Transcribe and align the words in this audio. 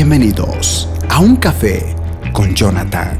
Bienvenidos 0.00 0.88
a 1.08 1.18
un 1.18 1.34
café 1.34 1.96
con 2.32 2.54
Jonathan. 2.54 3.16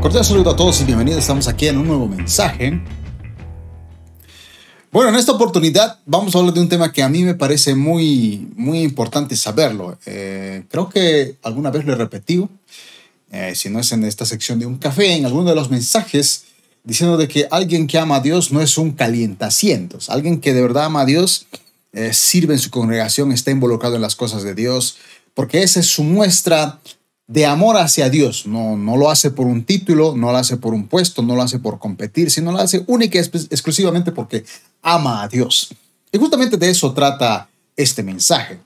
Cordial 0.00 0.24
saludo 0.24 0.50
a 0.50 0.56
todos 0.56 0.80
y 0.80 0.84
bienvenidos. 0.86 1.20
Estamos 1.20 1.46
aquí 1.46 1.68
en 1.68 1.78
un 1.78 1.86
nuevo 1.86 2.08
mensaje 2.08 2.82
bueno, 4.98 5.12
en 5.12 5.16
esta 5.20 5.30
oportunidad 5.30 6.00
vamos 6.06 6.34
a 6.34 6.40
hablar 6.40 6.54
de 6.54 6.60
un 6.60 6.68
tema 6.68 6.90
que 6.90 7.04
a 7.04 7.08
mí 7.08 7.22
me 7.22 7.36
parece 7.36 7.76
muy, 7.76 8.48
muy 8.56 8.80
importante 8.80 9.36
saberlo. 9.36 9.96
Eh, 10.06 10.64
creo 10.68 10.88
que 10.88 11.36
alguna 11.44 11.70
vez 11.70 11.84
lo 11.84 11.92
he 11.92 11.94
repetido, 11.94 12.48
eh, 13.30 13.52
si 13.54 13.70
no 13.70 13.78
es 13.78 13.92
en 13.92 14.02
esta 14.02 14.26
sección 14.26 14.58
de 14.58 14.66
un 14.66 14.76
café, 14.76 15.12
en 15.12 15.24
alguno 15.24 15.50
de 15.50 15.54
los 15.54 15.70
mensajes, 15.70 16.46
diciendo 16.82 17.16
de 17.16 17.28
que 17.28 17.46
alguien 17.52 17.86
que 17.86 17.96
ama 17.96 18.16
a 18.16 18.20
Dios 18.20 18.50
no 18.50 18.60
es 18.60 18.76
un 18.76 18.90
calientacientos. 18.90 20.10
Alguien 20.10 20.40
que 20.40 20.52
de 20.52 20.62
verdad 20.62 20.86
ama 20.86 21.02
a 21.02 21.06
Dios 21.06 21.46
eh, 21.92 22.12
sirve 22.12 22.54
en 22.54 22.58
su 22.58 22.70
congregación, 22.70 23.30
está 23.30 23.52
involucrado 23.52 23.94
en 23.94 24.02
las 24.02 24.16
cosas 24.16 24.42
de 24.42 24.56
Dios, 24.56 24.96
porque 25.32 25.62
esa 25.62 25.78
es 25.78 25.86
su 25.86 26.02
muestra 26.02 26.80
de 27.28 27.46
amor 27.46 27.76
hacia 27.76 28.10
Dios. 28.10 28.46
No, 28.46 28.76
no 28.76 28.96
lo 28.96 29.10
hace 29.10 29.30
por 29.30 29.46
un 29.46 29.64
título, 29.64 30.16
no 30.16 30.32
lo 30.32 30.38
hace 30.38 30.56
por 30.56 30.74
un 30.74 30.88
puesto, 30.88 31.22
no 31.22 31.36
lo 31.36 31.42
hace 31.42 31.60
por 31.60 31.78
competir, 31.78 32.30
sino 32.30 32.50
lo 32.50 32.58
hace 32.58 32.82
única 32.88 33.18
y 33.18 33.20
exclusivamente 33.20 34.10
porque 34.10 34.44
ama 34.82 35.22
a 35.22 35.28
Dios. 35.28 35.68
Y 36.10 36.18
justamente 36.18 36.56
de 36.56 36.70
eso 36.70 36.92
trata 36.92 37.48
este 37.76 38.02
mensaje. 38.02 38.58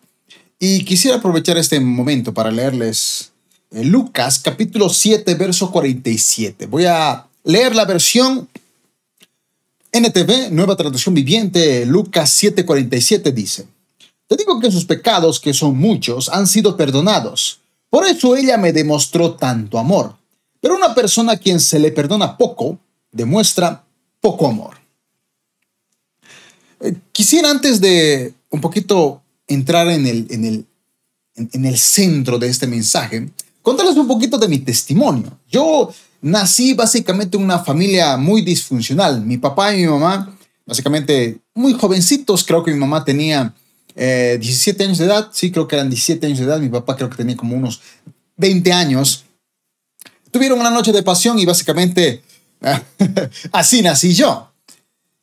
Y 0.58 0.84
quisiera 0.84 1.18
aprovechar 1.18 1.58
este 1.58 1.80
momento 1.80 2.32
para 2.32 2.52
leerles 2.52 3.32
eh, 3.72 3.84
Lucas 3.84 4.38
capítulo 4.38 4.88
7, 4.88 5.34
verso 5.34 5.72
47. 5.72 6.66
Voy 6.66 6.84
a 6.84 7.26
leer 7.42 7.74
la 7.74 7.84
versión 7.84 8.48
NTV, 9.90 10.52
nueva 10.52 10.76
traducción 10.76 11.14
viviente, 11.14 11.84
Lucas 11.84 12.30
7, 12.30 12.64
47 12.64 13.32
dice, 13.32 13.66
Te 14.28 14.36
digo 14.36 14.60
que 14.60 14.70
sus 14.70 14.84
pecados, 14.84 15.40
que 15.40 15.52
son 15.52 15.76
muchos, 15.76 16.28
han 16.28 16.46
sido 16.46 16.76
perdonados. 16.76 17.61
Por 17.92 18.06
eso 18.06 18.34
ella 18.34 18.56
me 18.56 18.72
demostró 18.72 19.34
tanto 19.34 19.78
amor. 19.78 20.16
Pero 20.62 20.76
una 20.76 20.94
persona 20.94 21.32
a 21.32 21.36
quien 21.36 21.60
se 21.60 21.78
le 21.78 21.92
perdona 21.92 22.38
poco, 22.38 22.78
demuestra 23.10 23.84
poco 24.18 24.48
amor. 24.48 24.78
Eh, 26.80 26.94
quisiera 27.12 27.50
antes 27.50 27.82
de 27.82 28.32
un 28.48 28.62
poquito 28.62 29.20
entrar 29.46 29.88
en 29.88 30.06
el, 30.06 30.26
en 30.30 30.44
el, 30.46 30.66
en 31.34 31.64
el 31.66 31.76
centro 31.76 32.38
de 32.38 32.48
este 32.48 32.66
mensaje, 32.66 33.28
contarles 33.60 33.96
un 33.96 34.08
poquito 34.08 34.38
de 34.38 34.48
mi 34.48 34.60
testimonio. 34.60 35.38
Yo 35.50 35.92
nací 36.22 36.72
básicamente 36.72 37.36
en 37.36 37.44
una 37.44 37.58
familia 37.58 38.16
muy 38.16 38.40
disfuncional. 38.40 39.20
Mi 39.20 39.36
papá 39.36 39.74
y 39.74 39.82
mi 39.82 39.88
mamá, 39.88 40.34
básicamente 40.64 41.40
muy 41.52 41.74
jovencitos, 41.74 42.42
creo 42.42 42.64
que 42.64 42.72
mi 42.72 42.78
mamá 42.78 43.04
tenía 43.04 43.54
17 43.94 44.82
eh, 44.82 44.86
años 44.86 44.98
de 44.98 45.06
edad, 45.06 45.28
sí, 45.32 45.50
creo 45.50 45.68
que 45.68 45.76
eran 45.76 45.90
17 45.90 46.26
años 46.26 46.38
de 46.38 46.44
edad, 46.44 46.58
mi 46.58 46.68
papá 46.68 46.96
creo 46.96 47.10
que 47.10 47.16
tenía 47.16 47.36
como 47.36 47.56
unos 47.56 47.80
20 48.36 48.72
años. 48.72 49.24
Tuvieron 50.30 50.60
una 50.60 50.70
noche 50.70 50.92
de 50.92 51.02
pasión 51.02 51.38
y 51.38 51.44
básicamente 51.44 52.22
así 53.52 53.82
nací 53.82 54.14
yo. 54.14 54.50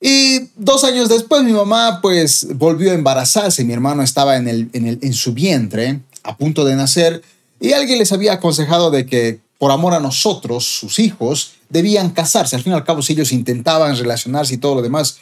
Y 0.02 0.50
dos 0.56 0.84
años 0.84 1.09
después 1.09 1.44
mi 1.44 1.52
mamá 1.52 2.00
pues 2.02 2.47
volvió 2.56 2.92
a 2.92 2.94
embarazarse, 2.94 3.66
mi 3.66 3.73
hermano 3.73 4.02
estaba 4.02 4.38
en, 4.38 4.47
el, 4.47 4.69
en, 4.74 4.88
el, 4.88 5.00
en 5.02 5.13
su 5.13 5.34
vientre 5.34 6.00
a 6.24 6.38
punto 6.38 6.63
de 6.63 6.75
nacer 6.75 7.22
y 7.59 7.74
alguien 7.74 8.00
les 8.00 8.13
había 8.13 8.34
aconsejado 8.34 8.91
de 8.91 9.06
que 9.06 9.41
por 9.58 9.72
amor 9.72 9.94
a 9.94 10.00
nosotros, 10.00 10.63
sus 10.63 11.00
hijos, 11.00 11.56
debían 11.68 12.12
casarse. 12.12 12.56
Al 12.56 12.63
fin 12.63 12.72
y 12.72 12.75
al 12.75 12.85
cabo, 12.85 13.02
si 13.02 13.12
ellos 13.12 13.34
intentaban 13.34 13.97
relacionarse 13.97 14.53
y 14.53 14.58
todo 14.58 14.75
lo 14.75 14.81
demás, 14.81 15.18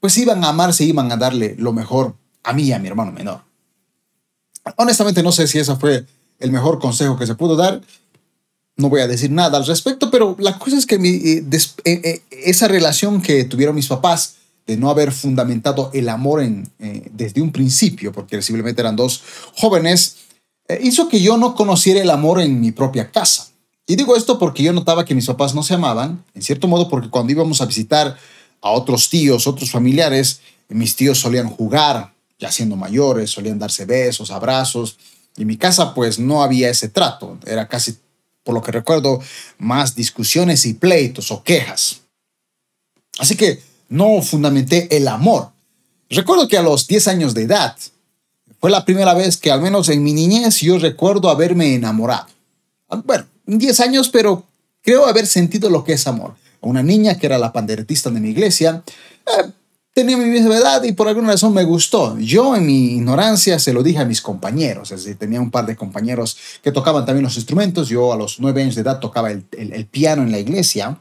pues 0.00 0.18
iban 0.18 0.42
a 0.42 0.48
amarse, 0.48 0.82
iban 0.82 1.12
a 1.12 1.16
darle 1.16 1.54
lo 1.56 1.72
mejor 1.72 2.16
a 2.46 2.52
mí 2.52 2.64
y 2.64 2.72
a 2.72 2.78
mi 2.78 2.88
hermano 2.88 3.12
menor. 3.12 3.42
Honestamente 4.76 5.22
no 5.22 5.32
sé 5.32 5.46
si 5.46 5.58
ese 5.58 5.76
fue 5.76 6.06
el 6.38 6.50
mejor 6.50 6.78
consejo 6.78 7.18
que 7.18 7.26
se 7.26 7.34
pudo 7.34 7.56
dar 7.56 7.80
no 8.76 8.90
voy 8.90 9.00
a 9.00 9.08
decir 9.08 9.30
nada 9.30 9.58
al 9.58 9.66
respecto, 9.66 10.10
pero 10.10 10.36
la 10.38 10.58
cosa 10.58 10.76
es 10.76 10.86
que 10.86 10.96
eh, 10.96 11.44
eh, 11.50 12.00
eh, 12.04 12.22
esa 12.30 12.68
relación 12.68 13.22
que 13.22 13.44
tuvieron 13.44 13.74
mis 13.74 13.88
papás 13.88 14.36
de 14.66 14.76
no 14.76 14.90
haber 14.90 15.12
fundamentado 15.12 15.90
el 15.94 16.08
amor 16.08 16.42
en, 16.42 16.68
desde 17.12 17.40
un 17.40 17.52
principio, 17.52 18.12
porque 18.12 18.42
simplemente 18.42 18.82
eran 18.82 18.96
dos 18.96 19.22
jóvenes, 19.54 20.16
hizo 20.82 21.08
que 21.08 21.22
yo 21.22 21.36
no 21.36 21.54
conociera 21.54 22.02
el 22.02 22.10
amor 22.10 22.40
en 22.40 22.60
mi 22.60 22.72
propia 22.72 23.10
casa. 23.12 23.48
Y 23.86 23.94
digo 23.94 24.16
esto 24.16 24.40
porque 24.40 24.64
yo 24.64 24.72
notaba 24.72 25.04
que 25.04 25.14
mis 25.14 25.26
papás 25.26 25.54
no 25.54 25.62
se 25.62 25.74
amaban, 25.74 26.24
en 26.34 26.42
cierto 26.42 26.66
modo 26.66 26.88
porque 26.88 27.08
cuando 27.08 27.30
íbamos 27.30 27.60
a 27.60 27.66
visitar 27.66 28.18
a 28.60 28.70
otros 28.70 29.08
tíos, 29.08 29.46
otros 29.46 29.70
familiares, 29.70 30.40
mis 30.68 30.96
tíos 30.96 31.20
solían 31.20 31.48
jugar, 31.48 32.12
ya 32.38 32.52
siendo 32.52 32.76
mayores, 32.76 33.30
solían 33.30 33.58
darse 33.58 33.84
besos, 33.84 34.30
abrazos, 34.30 34.98
y 35.36 35.42
en 35.42 35.48
mi 35.48 35.56
casa 35.56 35.94
pues 35.94 36.18
no 36.18 36.42
había 36.42 36.70
ese 36.70 36.88
trato, 36.88 37.38
era 37.46 37.68
casi 37.68 37.96
por 38.46 38.54
lo 38.54 38.62
que 38.62 38.70
recuerdo, 38.70 39.20
más 39.58 39.96
discusiones 39.96 40.64
y 40.66 40.74
pleitos 40.74 41.32
o 41.32 41.42
quejas. 41.42 42.02
Así 43.18 43.36
que 43.36 43.60
no 43.88 44.22
fundamenté 44.22 44.96
el 44.96 45.08
amor. 45.08 45.50
Recuerdo 46.08 46.46
que 46.46 46.56
a 46.56 46.62
los 46.62 46.86
10 46.86 47.08
años 47.08 47.34
de 47.34 47.42
edad 47.42 47.76
fue 48.60 48.70
la 48.70 48.84
primera 48.84 49.14
vez 49.14 49.36
que 49.36 49.50
al 49.50 49.60
menos 49.60 49.88
en 49.88 50.02
mi 50.02 50.12
niñez 50.12 50.60
yo 50.60 50.78
recuerdo 50.78 51.28
haberme 51.28 51.74
enamorado. 51.74 52.28
Bueno, 53.04 53.26
10 53.46 53.80
años, 53.80 54.08
pero 54.10 54.44
creo 54.80 55.06
haber 55.06 55.26
sentido 55.26 55.68
lo 55.68 55.82
que 55.82 55.94
es 55.94 56.06
amor. 56.06 56.36
Una 56.60 56.84
niña 56.84 57.18
que 57.18 57.26
era 57.26 57.38
la 57.38 57.52
panderetista 57.52 58.10
de 58.10 58.20
mi 58.20 58.30
iglesia, 58.30 58.84
eh, 59.26 59.50
tenía 59.96 60.18
mi 60.18 60.26
misma 60.26 60.58
edad 60.58 60.82
y 60.82 60.92
por 60.92 61.08
alguna 61.08 61.28
razón 61.28 61.54
me 61.54 61.64
gustó. 61.64 62.18
Yo 62.18 62.54
en 62.54 62.66
mi 62.66 62.96
ignorancia 62.96 63.58
se 63.58 63.72
lo 63.72 63.82
dije 63.82 64.00
a 64.00 64.04
mis 64.04 64.20
compañeros, 64.20 64.92
es 64.92 65.04
decir, 65.04 65.18
tenía 65.18 65.40
un 65.40 65.50
par 65.50 65.64
de 65.64 65.74
compañeros 65.74 66.36
que 66.62 66.70
tocaban 66.70 67.06
también 67.06 67.24
los 67.24 67.36
instrumentos, 67.36 67.88
yo 67.88 68.12
a 68.12 68.16
los 68.16 68.38
nueve 68.38 68.60
años 68.60 68.74
de 68.74 68.82
edad 68.82 69.00
tocaba 69.00 69.30
el, 69.30 69.88
piano 69.90 70.22
en 70.22 70.32
la 70.32 70.38
iglesia. 70.38 70.98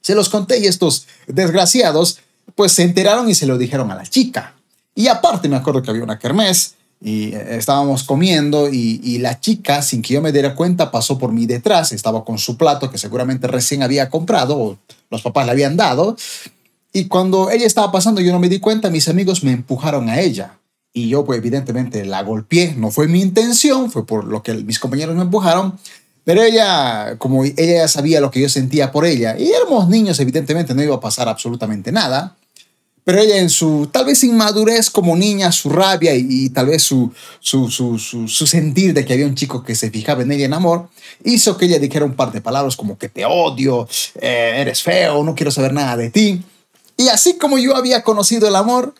Se 0.00 0.16
los 0.16 0.28
conté 0.28 0.58
y 0.58 0.66
estos 0.66 1.06
desgraciados 1.28 2.18
pues 2.56 2.72
se 2.72 2.82
enteraron 2.82 3.30
y 3.30 3.34
se 3.34 3.46
lo 3.46 3.56
dijeron 3.56 3.92
a 3.92 3.94
la 3.94 4.06
chica. 4.06 4.56
Y 4.96 5.06
aparte 5.06 5.48
me 5.48 5.54
acuerdo 5.54 5.80
que 5.80 5.90
había 5.90 6.02
una 6.02 6.18
kermés 6.18 6.74
y 7.00 7.32
eh, 7.32 7.58
estábamos 7.58 8.02
comiendo 8.02 8.68
y, 8.68 9.00
y, 9.04 9.18
la 9.18 9.38
chica, 9.38 9.82
sin 9.82 10.02
que 10.02 10.14
yo 10.14 10.20
me 10.20 10.32
diera 10.32 10.56
cuenta, 10.56 10.90
pasó 10.90 11.16
por 11.16 11.30
mí 11.30 11.46
detrás, 11.46 11.92
estaba 11.92 12.24
con 12.24 12.38
su 12.38 12.56
plato 12.56 12.90
que 12.90 12.98
seguramente 12.98 13.46
recién 13.46 13.84
había 13.84 14.10
comprado 14.10 14.58
o 14.58 14.78
los 15.10 15.22
papás 15.22 15.46
le 15.46 15.52
habían 15.52 15.76
dado 15.76 16.16
y 16.92 17.06
cuando 17.06 17.50
ella 17.50 17.66
estaba 17.66 17.92
pasando, 17.92 18.20
yo 18.20 18.32
no 18.32 18.38
me 18.38 18.48
di 18.48 18.60
cuenta, 18.60 18.90
mis 18.90 19.08
amigos 19.08 19.44
me 19.44 19.52
empujaron 19.52 20.08
a 20.08 20.20
ella. 20.20 20.58
Y 20.92 21.08
yo, 21.08 21.24
pues 21.24 21.38
evidentemente, 21.38 22.04
la 22.04 22.22
golpeé. 22.22 22.74
No 22.76 22.90
fue 22.90 23.08
mi 23.08 23.20
intención, 23.20 23.90
fue 23.90 24.06
por 24.06 24.24
lo 24.24 24.42
que 24.42 24.54
mis 24.54 24.78
compañeros 24.78 25.14
me 25.14 25.22
empujaron. 25.22 25.78
Pero 26.24 26.42
ella, 26.42 27.16
como 27.18 27.44
ella 27.44 27.54
ya 27.56 27.88
sabía 27.88 28.20
lo 28.20 28.30
que 28.30 28.40
yo 28.40 28.48
sentía 28.48 28.92
por 28.92 29.06
ella, 29.06 29.38
y 29.38 29.50
éramos 29.50 29.88
niños, 29.88 30.20
evidentemente 30.20 30.74
no 30.74 30.82
iba 30.82 30.96
a 30.96 31.00
pasar 31.00 31.28
absolutamente 31.28 31.92
nada. 31.92 32.36
Pero 33.04 33.20
ella 33.20 33.38
en 33.38 33.48
su, 33.48 33.88
tal 33.90 34.04
vez 34.04 34.22
inmadurez 34.24 34.90
como 34.90 35.16
niña, 35.16 35.50
su 35.52 35.70
rabia 35.70 36.14
y, 36.14 36.50
tal 36.50 36.66
vez 36.66 36.82
su 36.82 37.10
su, 37.40 37.70
su, 37.70 37.98
su, 37.98 38.46
sentir 38.46 38.92
de 38.92 39.06
que 39.06 39.14
había 39.14 39.24
un 39.24 39.34
chico 39.34 39.64
que 39.64 39.74
se 39.74 39.90
fijaba 39.90 40.20
en 40.20 40.32
ella 40.32 40.44
en 40.44 40.52
amor, 40.52 40.90
hizo 41.24 41.56
que 41.56 41.64
ella 41.64 41.78
dijera 41.78 42.04
un 42.04 42.14
par 42.14 42.32
de 42.32 42.42
palabras 42.42 42.76
como 42.76 42.98
que 42.98 43.08
te 43.08 43.24
odio, 43.24 43.88
eh, 44.20 44.56
eres 44.56 44.82
feo, 44.82 45.24
no 45.24 45.34
quiero 45.34 45.50
saber 45.50 45.72
nada 45.72 45.96
de 45.96 46.10
ti. 46.10 46.42
Y 46.98 47.08
así 47.08 47.38
como 47.38 47.58
yo 47.58 47.76
había 47.76 48.02
conocido 48.02 48.48
el 48.48 48.56
amor, 48.56 48.94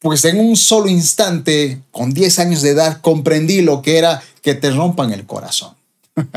pues 0.00 0.24
en 0.24 0.40
un 0.40 0.56
solo 0.56 0.88
instante, 0.88 1.82
con 1.90 2.12
10 2.12 2.38
años 2.38 2.62
de 2.62 2.70
edad, 2.70 3.00
comprendí 3.02 3.60
lo 3.60 3.82
que 3.82 3.98
era 3.98 4.22
que 4.42 4.54
te 4.54 4.70
rompan 4.70 5.12
el 5.12 5.26
corazón. 5.26 5.74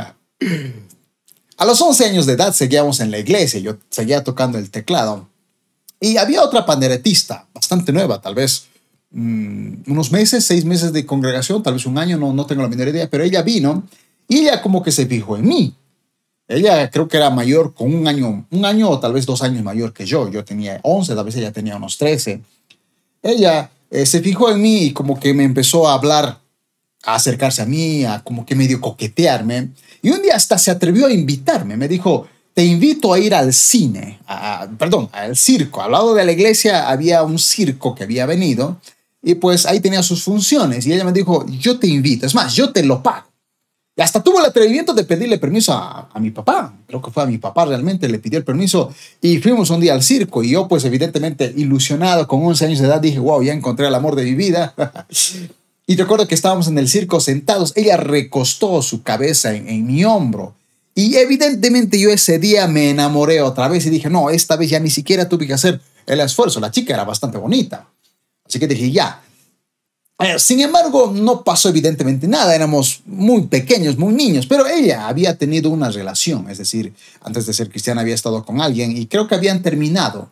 A 1.57 1.65
los 1.65 1.79
11 1.79 2.05
años 2.05 2.25
de 2.25 2.33
edad 2.33 2.53
seguíamos 2.53 2.99
en 2.99 3.09
la 3.09 3.19
iglesia, 3.19 3.59
yo 3.61 3.77
seguía 3.89 4.23
tocando 4.23 4.57
el 4.57 4.69
teclado. 4.69 5.29
Y 5.99 6.17
había 6.17 6.43
otra 6.43 6.65
panderetista, 6.65 7.47
bastante 7.53 7.93
nueva, 7.93 8.19
tal 8.19 8.35
vez 8.35 8.65
mm, 9.11 9.83
unos 9.87 10.11
meses, 10.11 10.43
seis 10.43 10.65
meses 10.65 10.91
de 10.91 11.05
congregación, 11.05 11.63
tal 11.63 11.75
vez 11.75 11.85
un 11.85 11.99
año, 11.99 12.17
no, 12.17 12.33
no 12.33 12.45
tengo 12.47 12.63
la 12.63 12.67
menor 12.67 12.89
idea, 12.89 13.09
pero 13.09 13.23
ella 13.23 13.43
vino 13.43 13.83
y 14.27 14.39
ella 14.39 14.61
como 14.61 14.83
que 14.83 14.91
se 14.91 15.05
fijó 15.05 15.37
en 15.37 15.47
mí. 15.47 15.75
Ella 16.51 16.89
creo 16.89 17.07
que 17.07 17.17
era 17.17 17.29
mayor 17.29 17.73
con 17.73 17.93
un 17.93 18.07
año, 18.07 18.45
un 18.49 18.65
año 18.65 18.89
o 18.89 18.99
tal 18.99 19.13
vez 19.13 19.25
dos 19.25 19.41
años 19.41 19.63
mayor 19.63 19.93
que 19.93 20.05
yo. 20.05 20.29
Yo 20.29 20.43
tenía 20.43 20.79
11, 20.83 21.15
tal 21.15 21.25
vez 21.25 21.35
ella 21.37 21.51
tenía 21.51 21.77
unos 21.77 21.97
13. 21.97 22.41
Ella 23.23 23.71
eh, 23.89 24.05
se 24.05 24.21
fijó 24.21 24.51
en 24.51 24.61
mí 24.61 24.83
y 24.85 24.93
como 24.93 25.17
que 25.17 25.33
me 25.33 25.45
empezó 25.45 25.87
a 25.87 25.93
hablar, 25.93 26.39
a 27.03 27.15
acercarse 27.15 27.61
a 27.61 27.65
mí, 27.65 28.03
a 28.03 28.19
como 28.19 28.45
que 28.45 28.55
medio 28.55 28.81
coquetearme. 28.81 29.69
Y 30.01 30.09
un 30.09 30.21
día 30.21 30.35
hasta 30.35 30.57
se 30.57 30.71
atrevió 30.71 31.07
a 31.07 31.13
invitarme. 31.13 31.77
Me 31.77 31.87
dijo, 31.87 32.27
te 32.53 32.65
invito 32.65 33.13
a 33.13 33.19
ir 33.19 33.33
al 33.33 33.53
cine, 33.53 34.19
perdón, 34.77 35.09
al 35.13 35.37
circo. 35.37 35.81
Al 35.81 35.91
lado 35.91 36.13
de 36.13 36.25
la 36.25 36.33
iglesia 36.33 36.89
había 36.89 37.23
un 37.23 37.39
circo 37.39 37.95
que 37.95 38.03
había 38.03 38.25
venido 38.25 38.77
y 39.23 39.35
pues 39.35 39.65
ahí 39.65 39.79
tenía 39.79 40.03
sus 40.03 40.23
funciones 40.23 40.85
y 40.85 40.91
ella 40.91 41.05
me 41.05 41.13
dijo, 41.13 41.45
yo 41.47 41.79
te 41.79 41.87
invito, 41.87 42.25
es 42.25 42.35
más, 42.35 42.53
yo 42.55 42.73
te 42.73 42.83
lo 42.83 43.01
pago. 43.01 43.30
Y 43.95 44.01
hasta 44.01 44.23
tuvo 44.23 44.39
el 44.39 44.45
atrevimiento 44.45 44.93
de 44.93 45.03
pedirle 45.03 45.37
permiso 45.37 45.73
a, 45.73 46.09
mi 46.19 46.31
papá. 46.31 46.73
Creo 46.87 47.01
que 47.01 47.11
fue 47.11 47.23
a 47.23 47.25
mi 47.25 47.37
papá 47.37 47.65
realmente, 47.65 48.07
le 48.07 48.19
pidió 48.19 48.39
el 48.39 48.45
permiso 48.45 48.93
y 49.21 49.39
fuimos 49.39 49.69
un 49.69 49.81
día 49.81 49.93
al 49.93 50.01
circo. 50.01 50.43
Y 50.43 50.51
yo, 50.51 50.67
pues 50.67 50.85
evidentemente 50.85 51.53
ilusionado, 51.55 52.27
con 52.27 52.45
11 52.45 52.65
años 52.65 52.79
de 52.79 52.87
edad, 52.87 53.01
dije, 53.01 53.19
wow, 53.19 53.43
ya 53.43 53.53
encontré 53.53 53.87
el 53.87 53.95
amor 53.95 54.15
de 54.15 54.23
mi 54.23 54.33
vida. 54.33 54.73
y 55.87 55.95
recuerdo 55.97 56.27
que 56.27 56.35
estábamos 56.35 56.67
en 56.67 56.77
el 56.77 56.87
circo 56.87 57.19
sentados. 57.19 57.73
Ella 57.75 57.97
recostó 57.97 58.81
su 58.81 59.03
cabeza 59.03 59.53
en, 59.53 59.67
en 59.67 59.85
mi 59.85 60.05
hombro. 60.05 60.55
Y 60.95 61.15
evidentemente 61.15 61.99
yo 61.99 62.11
ese 62.11 62.39
día 62.39 62.67
me 62.67 62.89
enamoré 62.89 63.41
otra 63.41 63.67
vez 63.67 63.85
y 63.85 63.89
dije, 63.89 64.09
no, 64.09 64.29
esta 64.29 64.55
vez 64.55 64.69
ya 64.69 64.79
ni 64.79 64.89
siquiera 64.89 65.27
tuve 65.27 65.47
que 65.47 65.53
hacer 65.53 65.81
el 66.05 66.21
esfuerzo. 66.21 66.61
La 66.61 66.71
chica 66.71 66.93
era 66.93 67.03
bastante 67.03 67.37
bonita. 67.37 67.87
Así 68.45 68.57
que 68.57 68.67
dije, 68.67 68.91
ya, 68.91 69.21
sin 70.37 70.59
embargo, 70.59 71.11
no 71.15 71.43
pasó 71.43 71.69
evidentemente 71.69 72.27
nada, 72.27 72.55
éramos 72.55 73.01
muy 73.05 73.43
pequeños, 73.43 73.97
muy 73.97 74.13
niños, 74.13 74.45
pero 74.45 74.67
ella 74.67 75.07
había 75.07 75.37
tenido 75.37 75.69
una 75.69 75.89
relación, 75.89 76.49
es 76.49 76.57
decir, 76.57 76.93
antes 77.21 77.45
de 77.45 77.53
ser 77.53 77.69
cristiana 77.69 78.01
había 78.01 78.15
estado 78.15 78.43
con 78.43 78.61
alguien 78.61 78.95
y 78.95 79.07
creo 79.07 79.27
que 79.27 79.35
habían 79.35 79.61
terminado. 79.61 80.29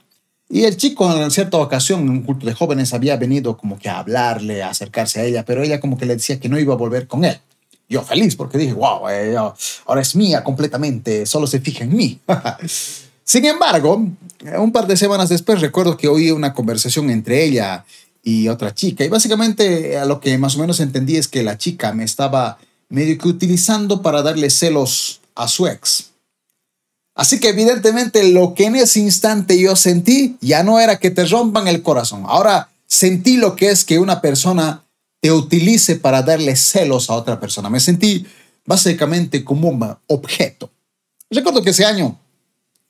Y 0.51 0.63
el 0.63 0.77
chico 0.77 1.11
en 1.15 1.29
cierta 1.29 1.57
ocasión, 1.57 2.01
en 2.01 2.09
un 2.09 2.23
culto 2.23 2.45
de 2.45 2.55
jóvenes, 2.55 2.93
había 2.93 3.15
venido 3.17 3.55
como 3.55 3.77
que 3.77 3.87
a 3.87 3.99
hablarle, 3.99 4.63
a 4.63 4.69
acercarse 4.69 5.19
a 5.19 5.23
ella, 5.23 5.45
pero 5.45 5.61
ella 5.61 5.79
como 5.79 5.97
que 5.97 6.07
le 6.07 6.15
decía 6.15 6.39
que 6.39 6.49
no 6.49 6.59
iba 6.59 6.73
a 6.73 6.77
volver 6.77 7.07
con 7.07 7.23
él. 7.23 7.39
Yo 7.87 8.01
feliz 8.01 8.35
porque 8.35 8.57
dije, 8.57 8.73
wow, 8.73 9.01
ahora 9.85 10.01
es 10.01 10.15
mía 10.15 10.43
completamente, 10.43 11.25
solo 11.25 11.45
se 11.45 11.59
fija 11.59 11.83
en 11.83 11.95
mí. 11.95 12.19
Sin 13.23 13.45
embargo, 13.45 14.03
un 14.57 14.71
par 14.71 14.87
de 14.87 14.97
semanas 14.97 15.29
después 15.29 15.61
recuerdo 15.61 15.97
que 15.97 16.07
oí 16.07 16.31
una 16.31 16.53
conversación 16.53 17.11
entre 17.11 17.43
ella 17.43 17.85
y 18.29 18.47
otra 18.47 18.75
chica. 18.75 19.03
Y 19.03 19.09
básicamente 19.09 19.97
a 19.97 20.05
lo 20.05 20.19
que 20.19 20.37
más 20.37 20.55
o 20.55 20.59
menos 20.59 20.79
entendí 20.79 21.17
es 21.17 21.27
que 21.27 21.41
la 21.41 21.57
chica 21.57 21.93
me 21.93 22.03
estaba 22.03 22.59
medio 22.87 23.17
que 23.17 23.27
utilizando 23.27 24.01
para 24.03 24.21
darle 24.21 24.49
celos 24.51 25.21
a 25.33 25.47
su 25.47 25.65
ex. 25.65 26.11
Así 27.15 27.39
que 27.39 27.49
evidentemente 27.49 28.31
lo 28.31 28.53
que 28.53 28.65
en 28.65 28.75
ese 28.75 28.99
instante 28.99 29.59
yo 29.59 29.75
sentí 29.75 30.37
ya 30.41 30.63
no 30.63 30.79
era 30.79 30.99
que 30.99 31.09
te 31.09 31.25
rompan 31.25 31.67
el 31.67 31.81
corazón. 31.81 32.23
Ahora 32.27 32.69
sentí 32.85 33.37
lo 33.37 33.55
que 33.55 33.71
es 33.71 33.83
que 33.83 33.97
una 33.99 34.21
persona 34.21 34.83
te 35.21 35.31
utilice 35.31 35.95
para 35.95 36.21
darle 36.21 36.55
celos 36.55 37.09
a 37.09 37.15
otra 37.15 37.39
persona. 37.39 37.69
Me 37.69 37.79
sentí 37.79 38.25
básicamente 38.65 39.43
como 39.43 39.69
un 39.69 39.97
objeto. 40.07 40.69
Recuerdo 41.31 41.63
que 41.63 41.71
ese 41.71 41.85
año, 41.85 42.17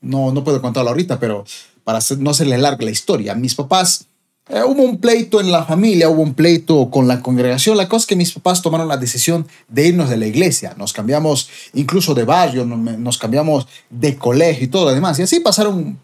no, 0.01 0.31
no 0.31 0.43
puedo 0.43 0.61
contarlo 0.61 0.89
ahorita, 0.89 1.19
pero 1.19 1.45
para 1.83 1.99
no 2.17 2.29
hacerle 2.29 2.57
larga 2.57 2.85
la 2.85 2.91
historia, 2.91 3.33
mis 3.35 3.55
papás 3.55 4.05
eh, 4.49 4.63
hubo 4.63 4.81
un 4.81 4.97
pleito 4.97 5.39
en 5.39 5.51
la 5.51 5.63
familia, 5.63 6.09
hubo 6.09 6.23
un 6.23 6.33
pleito 6.33 6.89
con 6.89 7.07
la 7.07 7.21
congregación. 7.21 7.77
La 7.77 7.87
cosa 7.87 8.03
es 8.03 8.07
que 8.07 8.15
mis 8.15 8.31
papás 8.31 8.63
tomaron 8.63 8.87
la 8.87 8.97
decisión 8.97 9.47
de 9.67 9.87
irnos 9.87 10.09
de 10.09 10.17
la 10.17 10.25
iglesia. 10.25 10.73
Nos 10.75 10.91
cambiamos 10.91 11.49
incluso 11.73 12.15
de 12.15 12.23
barrio, 12.23 12.65
nos 12.65 13.17
cambiamos 13.19 13.67
de 13.91 14.15
colegio 14.15 14.65
y 14.65 14.67
todo 14.67 14.85
lo 14.85 14.91
demás. 14.91 15.19
Y 15.19 15.21
así 15.21 15.39
pasaron 15.39 15.77
un 15.77 15.99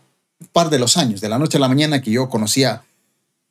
par 0.51 0.69
de 0.69 0.77
los 0.77 0.95
años, 0.95 1.21
de 1.21 1.30
la 1.30 1.39
noche 1.39 1.57
a 1.57 1.59
la 1.59 1.68
mañana 1.68 2.03
que 2.03 2.12
yo 2.12 2.30
conocía, 2.30 2.83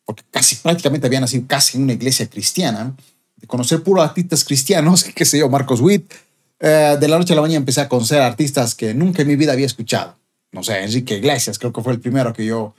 porque 0.04 0.22
casi 0.30 0.56
prácticamente 0.56 1.08
había 1.08 1.20
nacido 1.20 1.44
casi 1.48 1.76
en 1.76 1.84
una 1.84 1.94
iglesia 1.94 2.28
cristiana, 2.30 2.94
de 3.36 3.46
conocer 3.48 3.82
puros 3.82 4.04
artistas 4.04 4.44
cristianos, 4.44 5.02
qué 5.14 5.24
sé 5.24 5.38
yo, 5.38 5.48
Marcos 5.48 5.80
Witt. 5.80 6.12
Eh, 6.60 6.96
de 7.00 7.08
la 7.08 7.18
noche 7.18 7.32
a 7.32 7.36
la 7.36 7.42
mañana 7.42 7.58
empecé 7.58 7.80
a 7.80 7.88
conocer 7.88 8.22
artistas 8.22 8.76
que 8.76 8.94
nunca 8.94 9.22
en 9.22 9.28
mi 9.28 9.34
vida 9.34 9.52
había 9.52 9.66
escuchado. 9.66 10.14
No 10.52 10.62
sé, 10.62 10.84
Enrique 10.84 11.16
Iglesias, 11.16 11.58
creo 11.58 11.72
que 11.72 11.82
fue 11.82 11.92
el 11.92 11.98
primero 11.98 12.32
que 12.32 12.46
yo 12.46 12.74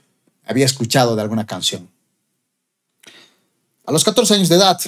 había 0.46 0.64
escuchado 0.64 1.14
de 1.14 1.20
alguna 1.20 1.44
canción. 1.44 1.88
A 3.86 3.92
los 3.92 4.04
14 4.04 4.34
años 4.34 4.48
de 4.48 4.56
edad 4.56 4.78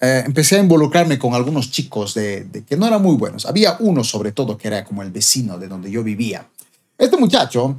eh, 0.00 0.22
empecé 0.26 0.56
a 0.56 0.60
involucrarme 0.60 1.18
con 1.18 1.34
algunos 1.34 1.70
chicos 1.70 2.14
de, 2.14 2.64
que 2.68 2.76
no 2.76 2.86
eran 2.86 3.02
muy 3.02 3.16
buenos. 3.16 3.46
Había 3.46 3.76
uno 3.80 4.04
sobre 4.04 4.32
todo 4.32 4.56
que 4.56 4.68
era 4.68 4.84
como 4.84 5.02
el 5.02 5.10
vecino 5.10 5.58
de 5.58 5.66
donde 5.66 5.90
yo 5.90 6.02
vivía. 6.02 6.46
Este 6.98 7.16
muchacho 7.16 7.76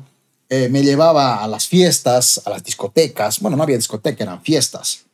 eh, 0.49 0.67
me 0.69 0.83
llevaba 0.83 1.43
a 1.43 1.47
las 1.47 1.67
fiestas, 1.67 2.41
a 2.45 2.49
las 2.49 2.63
discotecas. 2.63 3.39
Bueno, 3.39 3.55
no 3.55 3.63
había 3.63 3.77
discoteca, 3.77 4.23
eran 4.23 4.41
fiestas, 4.41 5.05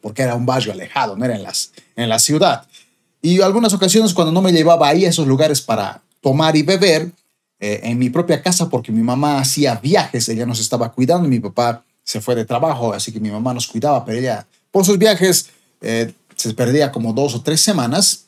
porque 0.00 0.22
era 0.22 0.34
un 0.34 0.46
barrio 0.46 0.72
alejado, 0.72 1.16
no 1.16 1.24
era 1.24 1.36
en, 1.36 1.42
las, 1.42 1.72
en 1.94 2.08
la 2.08 2.18
ciudad. 2.18 2.66
Y 3.20 3.40
algunas 3.42 3.74
ocasiones 3.74 4.14
cuando 4.14 4.32
no 4.32 4.40
me 4.40 4.52
llevaba 4.52 4.88
ahí 4.88 5.04
a 5.04 5.10
esos 5.10 5.26
lugares 5.26 5.60
para 5.60 6.02
tomar 6.20 6.56
y 6.56 6.62
beber, 6.62 7.12
eh, 7.60 7.80
en 7.82 7.98
mi 7.98 8.08
propia 8.08 8.40
casa, 8.40 8.68
porque 8.68 8.92
mi 8.92 9.02
mamá 9.02 9.40
hacía 9.40 9.74
viajes, 9.74 10.28
ella 10.28 10.46
nos 10.46 10.60
estaba 10.60 10.92
cuidando, 10.92 11.28
mi 11.28 11.40
papá 11.40 11.84
se 12.04 12.20
fue 12.20 12.36
de 12.36 12.44
trabajo, 12.44 12.92
así 12.92 13.12
que 13.12 13.18
mi 13.18 13.30
mamá 13.30 13.52
nos 13.52 13.66
cuidaba, 13.66 14.04
pero 14.04 14.18
ella 14.18 14.46
por 14.70 14.84
sus 14.84 14.98
viajes 14.98 15.50
eh, 15.80 16.12
se 16.36 16.54
perdía 16.54 16.92
como 16.92 17.12
dos 17.12 17.34
o 17.34 17.42
tres 17.42 17.60
semanas. 17.60 18.26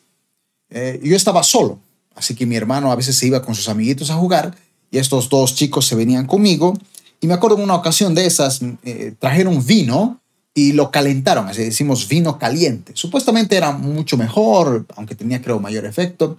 Eh, 0.70 1.00
yo 1.02 1.16
estaba 1.16 1.42
solo, 1.42 1.78
así 2.14 2.34
que 2.34 2.46
mi 2.46 2.56
hermano 2.56 2.92
a 2.92 2.96
veces 2.96 3.16
se 3.16 3.26
iba 3.26 3.42
con 3.42 3.54
sus 3.54 3.68
amiguitos 3.68 4.10
a 4.10 4.14
jugar 4.14 4.56
y 4.90 4.98
estos 4.98 5.28
dos 5.28 5.54
chicos 5.54 5.86
se 5.86 5.94
venían 5.94 6.26
conmigo. 6.26 6.76
Y 7.20 7.26
me 7.26 7.34
acuerdo 7.34 7.58
en 7.58 7.64
una 7.64 7.74
ocasión 7.74 8.14
de 8.14 8.26
esas, 8.26 8.60
eh, 8.82 9.14
trajeron 9.18 9.64
vino 9.64 10.20
y 10.54 10.72
lo 10.72 10.90
calentaron, 10.90 11.48
así 11.48 11.62
decimos 11.62 12.08
vino 12.08 12.38
caliente. 12.38 12.92
Supuestamente 12.94 13.56
era 13.56 13.72
mucho 13.72 14.16
mejor, 14.16 14.86
aunque 14.96 15.14
tenía 15.14 15.40
creo 15.42 15.60
mayor 15.60 15.84
efecto. 15.84 16.36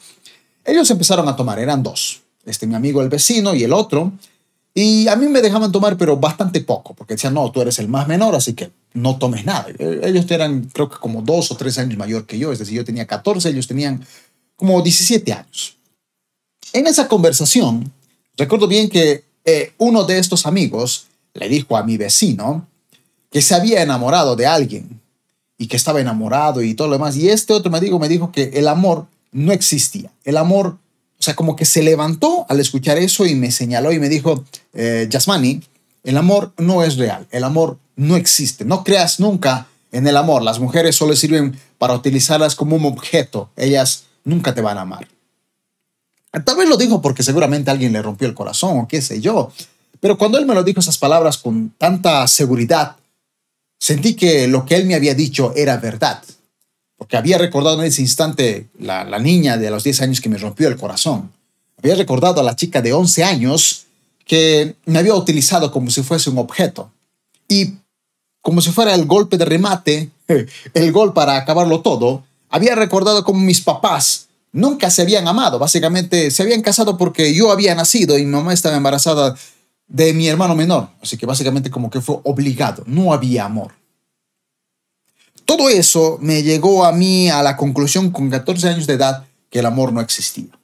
Ellos 0.65 0.89
empezaron 0.89 1.27
a 1.27 1.35
tomar, 1.35 1.59
eran 1.59 1.83
dos, 1.83 2.21
este 2.45 2.67
mi 2.67 2.75
amigo 2.75 3.01
el 3.01 3.09
vecino 3.09 3.53
y 3.55 3.63
el 3.63 3.73
otro. 3.73 4.11
Y 4.73 5.07
a 5.07 5.15
mí 5.15 5.27
me 5.27 5.41
dejaban 5.41 5.71
tomar, 5.71 5.97
pero 5.97 6.17
bastante 6.17 6.61
poco, 6.61 6.93
porque 6.93 7.15
decían, 7.15 7.33
no, 7.33 7.51
tú 7.51 7.61
eres 7.61 7.77
el 7.79 7.87
más 7.87 8.07
menor, 8.07 8.35
así 8.35 8.53
que 8.53 8.71
no 8.93 9.17
tomes 9.17 9.45
nada. 9.45 9.67
Ellos 9.79 10.29
eran, 10.29 10.69
creo 10.73 10.89
que 10.89 10.97
como 10.97 11.21
dos 11.21 11.51
o 11.51 11.57
tres 11.57 11.77
años 11.77 11.97
mayor 11.97 12.25
que 12.25 12.37
yo, 12.37 12.51
es 12.51 12.59
decir, 12.59 12.75
yo 12.75 12.85
tenía 12.85 13.07
14, 13.07 13.49
ellos 13.49 13.67
tenían 13.67 14.05
como 14.55 14.81
17 14.81 15.33
años. 15.33 15.77
En 16.73 16.87
esa 16.87 17.07
conversación, 17.07 17.91
recuerdo 18.37 18.67
bien 18.67 18.89
que 18.89 19.23
eh, 19.45 19.73
uno 19.77 20.03
de 20.03 20.19
estos 20.19 20.45
amigos 20.45 21.07
le 21.33 21.49
dijo 21.49 21.77
a 21.77 21.83
mi 21.83 21.97
vecino 21.97 22.67
que 23.31 23.41
se 23.41 23.55
había 23.55 23.81
enamorado 23.81 24.35
de 24.35 24.45
alguien 24.45 25.01
y 25.57 25.67
que 25.67 25.77
estaba 25.77 26.01
enamorado 26.01 26.61
y 26.61 26.73
todo 26.73 26.87
lo 26.87 26.93
demás. 26.93 27.15
Y 27.15 27.29
este 27.29 27.53
otro 27.53 27.71
me 27.71 27.79
dijo, 27.79 27.99
me 27.99 28.09
dijo 28.09 28.31
que 28.31 28.51
el 28.53 28.67
amor 28.67 29.07
no 29.31 29.51
existía. 29.51 30.11
El 30.23 30.37
amor 30.37 30.77
o 31.21 31.23
sea, 31.23 31.35
como 31.35 31.55
que 31.55 31.65
se 31.65 31.83
levantó 31.83 32.47
al 32.49 32.59
escuchar 32.59 32.97
eso 32.97 33.27
y 33.27 33.35
me 33.35 33.51
señaló 33.51 33.91
y 33.91 33.99
me 33.99 34.09
dijo, 34.09 34.43
eh, 34.73 35.05
el 36.03 36.17
amor 36.17 36.53
no 36.57 36.83
es 36.83 36.97
real, 36.97 37.27
el 37.31 37.43
amor 37.43 37.77
no 37.95 38.15
existe, 38.15 38.65
no 38.65 38.83
creas 38.83 39.19
nunca 39.19 39.67
en 39.91 40.07
el 40.07 40.17
amor, 40.17 40.41
las 40.41 40.59
mujeres 40.59 40.95
solo 40.95 41.15
sirven 41.15 41.59
para 41.77 41.93
utilizarlas 41.93 42.55
como 42.55 42.75
un 42.75 42.85
objeto, 42.85 43.49
ellas 43.55 44.05
nunca 44.23 44.53
te 44.53 44.61
van 44.61 44.77
a 44.77 44.81
amar. 44.81 45.07
Tal 46.45 46.55
vez 46.55 46.69
lo 46.69 46.77
dijo 46.77 47.01
porque 47.01 47.23
seguramente 47.23 47.71
alguien 47.71 47.91
le 47.91 48.01
rompió 48.01 48.27
el 48.27 48.33
corazón 48.33 48.79
o 48.79 48.87
qué 48.87 49.01
sé 49.01 49.19
yo, 49.19 49.51
pero 49.99 50.17
cuando 50.17 50.37
él 50.37 50.45
me 50.45 50.55
lo 50.55 50.63
dijo 50.63 50.79
esas 50.79 50.97
palabras 50.97 51.37
con 51.37 51.71
tanta 51.77 52.27
seguridad, 52.27 52.95
sentí 53.77 54.15
que 54.15 54.47
lo 54.47 54.65
que 54.65 54.75
él 54.75 54.85
me 54.85 54.95
había 54.95 55.13
dicho 55.13 55.53
era 55.55 55.77
verdad 55.77 56.23
porque 57.01 57.17
había 57.17 57.39
recordado 57.39 57.81
en 57.81 57.87
ese 57.87 58.03
instante 58.03 58.67
la, 58.77 59.03
la 59.03 59.17
niña 59.17 59.57
de 59.57 59.71
los 59.71 59.83
10 59.83 60.03
años 60.03 60.21
que 60.21 60.29
me 60.29 60.37
rompió 60.37 60.67
el 60.67 60.77
corazón. 60.77 61.31
Había 61.79 61.95
recordado 61.95 62.39
a 62.39 62.43
la 62.43 62.55
chica 62.55 62.79
de 62.79 62.93
11 62.93 63.23
años 63.23 63.87
que 64.31 64.77
me 64.85 64.97
había 64.97 65.13
utilizado 65.13 65.73
como 65.73 65.91
si 65.91 66.03
fuese 66.03 66.29
un 66.29 66.37
objeto. 66.37 66.89
Y 67.49 67.73
como 68.41 68.61
si 68.61 68.71
fuera 68.71 68.95
el 68.95 69.05
golpe 69.05 69.37
de 69.37 69.43
remate, 69.43 70.09
el 70.73 70.91
gol 70.93 71.11
para 71.11 71.35
acabarlo 71.35 71.81
todo, 71.81 72.23
había 72.47 72.73
recordado 72.75 73.25
como 73.25 73.41
mis 73.41 73.59
papás 73.59 74.29
nunca 74.53 74.89
se 74.89 75.01
habían 75.01 75.27
amado. 75.27 75.59
Básicamente 75.59 76.31
se 76.31 76.43
habían 76.43 76.61
casado 76.61 76.97
porque 76.97 77.33
yo 77.33 77.51
había 77.51 77.75
nacido 77.75 78.17
y 78.17 78.23
mi 78.23 78.31
mamá 78.31 78.53
estaba 78.53 78.77
embarazada 78.77 79.35
de 79.89 80.13
mi 80.13 80.29
hermano 80.29 80.55
menor. 80.55 80.87
Así 81.01 81.17
que 81.17 81.25
básicamente 81.25 81.69
como 81.69 81.89
que 81.89 81.99
fue 81.99 82.21
obligado, 82.23 82.85
no 82.87 83.11
había 83.11 83.43
amor. 83.43 83.73
Todo 85.43 85.67
eso 85.67 86.19
me 86.21 86.41
llegó 86.41 86.85
a 86.85 86.93
mí 86.93 87.29
a 87.29 87.43
la 87.43 87.57
conclusión 87.57 88.11
con 88.11 88.29
14 88.29 88.69
años 88.69 88.87
de 88.87 88.93
edad 88.93 89.25
que 89.49 89.59
el 89.59 89.65
amor 89.65 89.91
no 89.91 89.99
existía. 89.99 90.57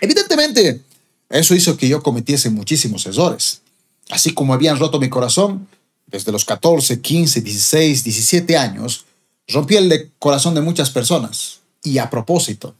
Evidentemente, 0.00 0.80
eso 1.28 1.54
hizo 1.54 1.76
que 1.76 1.88
yo 1.88 2.02
cometiese 2.02 2.50
muchísimos 2.50 3.06
errores. 3.06 3.62
Así 4.10 4.34
como 4.34 4.54
habían 4.54 4.78
roto 4.78 5.00
mi 5.00 5.08
corazón, 5.08 5.66
desde 6.06 6.32
los 6.32 6.44
14, 6.44 7.00
15, 7.00 7.40
16, 7.40 8.04
17 8.04 8.56
años, 8.56 9.06
rompí 9.48 9.76
el 9.76 10.12
corazón 10.18 10.54
de 10.54 10.60
muchas 10.60 10.90
personas. 10.90 11.60
Y 11.82 11.98
a 11.98 12.10
propósito, 12.10 12.74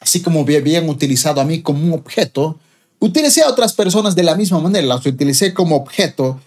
así 0.00 0.20
como 0.20 0.44
me 0.44 0.56
habían 0.56 0.88
utilizado 0.88 1.40
a 1.40 1.44
mí 1.44 1.62
como 1.62 1.84
un 1.84 1.92
objeto, 1.92 2.58
utilicé 2.98 3.42
a 3.42 3.48
otras 3.48 3.72
personas 3.72 4.14
de 4.14 4.22
la 4.22 4.34
misma 4.34 4.58
manera, 4.60 4.86
las 4.86 5.04
utilicé 5.04 5.54
como 5.54 5.76
objeto 5.76 6.40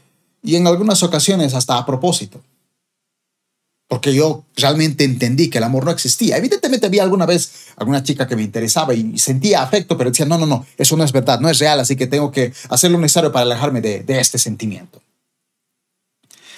y 0.43 0.55
en 0.55 0.67
algunas 0.67 1.03
ocasiones 1.03 1.53
hasta 1.53 1.77
a 1.77 1.85
propósito 1.85 2.41
porque 3.87 4.13
yo 4.13 4.45
realmente 4.55 5.03
entendí 5.03 5.49
que 5.49 5.59
el 5.59 5.63
amor 5.63 5.85
no 5.85 5.91
existía. 5.91 6.37
Evidentemente 6.37 6.87
había 6.87 7.03
alguna 7.03 7.25
vez 7.25 7.67
alguna 7.77 8.01
chica 8.03 8.27
que 8.27 8.35
me 8.35 8.41
interesaba 8.41 8.93
y 8.93 9.17
sentía 9.19 9.61
afecto, 9.61 9.97
pero 9.97 10.09
decía, 10.09 10.25
no, 10.25 10.37
no, 10.37 10.45
no, 10.45 10.65
eso 10.77 10.97
no 10.97 11.03
es 11.03 11.11
verdad, 11.11 11.39
no 11.39 11.49
es 11.49 11.59
real, 11.59 11.79
así 11.79 11.95
que 11.95 12.07
tengo 12.07 12.31
que 12.31 12.53
hacer 12.69 12.89
lo 12.91 12.97
necesario 12.97 13.31
para 13.31 13.45
alejarme 13.45 13.81
de, 13.81 14.03
de 14.03 14.19
este 14.19 14.39
sentimiento. 14.39 15.01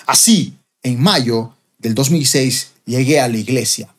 Así, 0.06 0.58
en 0.84 1.02
mayo 1.02 1.54
del 1.78 1.96
2006 1.96 2.72
llegué 2.86 3.20
a 3.20 3.28
la 3.28 3.38
iglesia. 3.38 3.94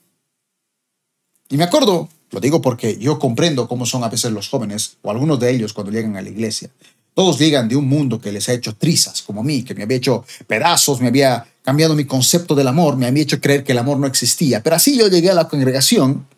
Y 1.50 1.56
me 1.56 1.64
acuerdo, 1.64 2.08
lo 2.30 2.40
digo 2.40 2.62
porque 2.62 2.98
yo 2.98 3.18
comprendo 3.18 3.68
cómo 3.68 3.84
son 3.86 4.04
a 4.04 4.08
veces 4.08 4.32
los 4.32 4.48
jóvenes, 4.48 4.96
o 5.02 5.10
algunos 5.10 5.38
de 5.38 5.50
ellos 5.50 5.72
cuando 5.72 5.92
llegan 5.92 6.16
a 6.16 6.22
la 6.22 6.28
iglesia. 6.30 6.70
Todos 7.18 7.36
llegan 7.36 7.66
de 7.66 7.74
un 7.74 7.88
mundo 7.88 8.20
que 8.20 8.30
les 8.30 8.48
ha 8.48 8.52
hecho 8.52 8.76
trizas, 8.76 9.22
como 9.22 9.40
a 9.40 9.42
mí, 9.42 9.64
que 9.64 9.74
me 9.74 9.82
había 9.82 9.96
hecho 9.96 10.24
pedazos, 10.46 11.00
me 11.00 11.08
había 11.08 11.44
cambiado 11.64 11.96
mi 11.96 12.04
concepto 12.04 12.54
del 12.54 12.68
amor, 12.68 12.96
me 12.96 13.06
había 13.06 13.24
hecho 13.24 13.40
creer 13.40 13.64
que 13.64 13.72
el 13.72 13.78
amor 13.78 13.98
no 13.98 14.06
existía. 14.06 14.62
Pero 14.62 14.76
así 14.76 14.96
yo 14.96 15.08
llegué 15.08 15.28
a 15.28 15.34
la 15.34 15.48
congregación 15.48 16.28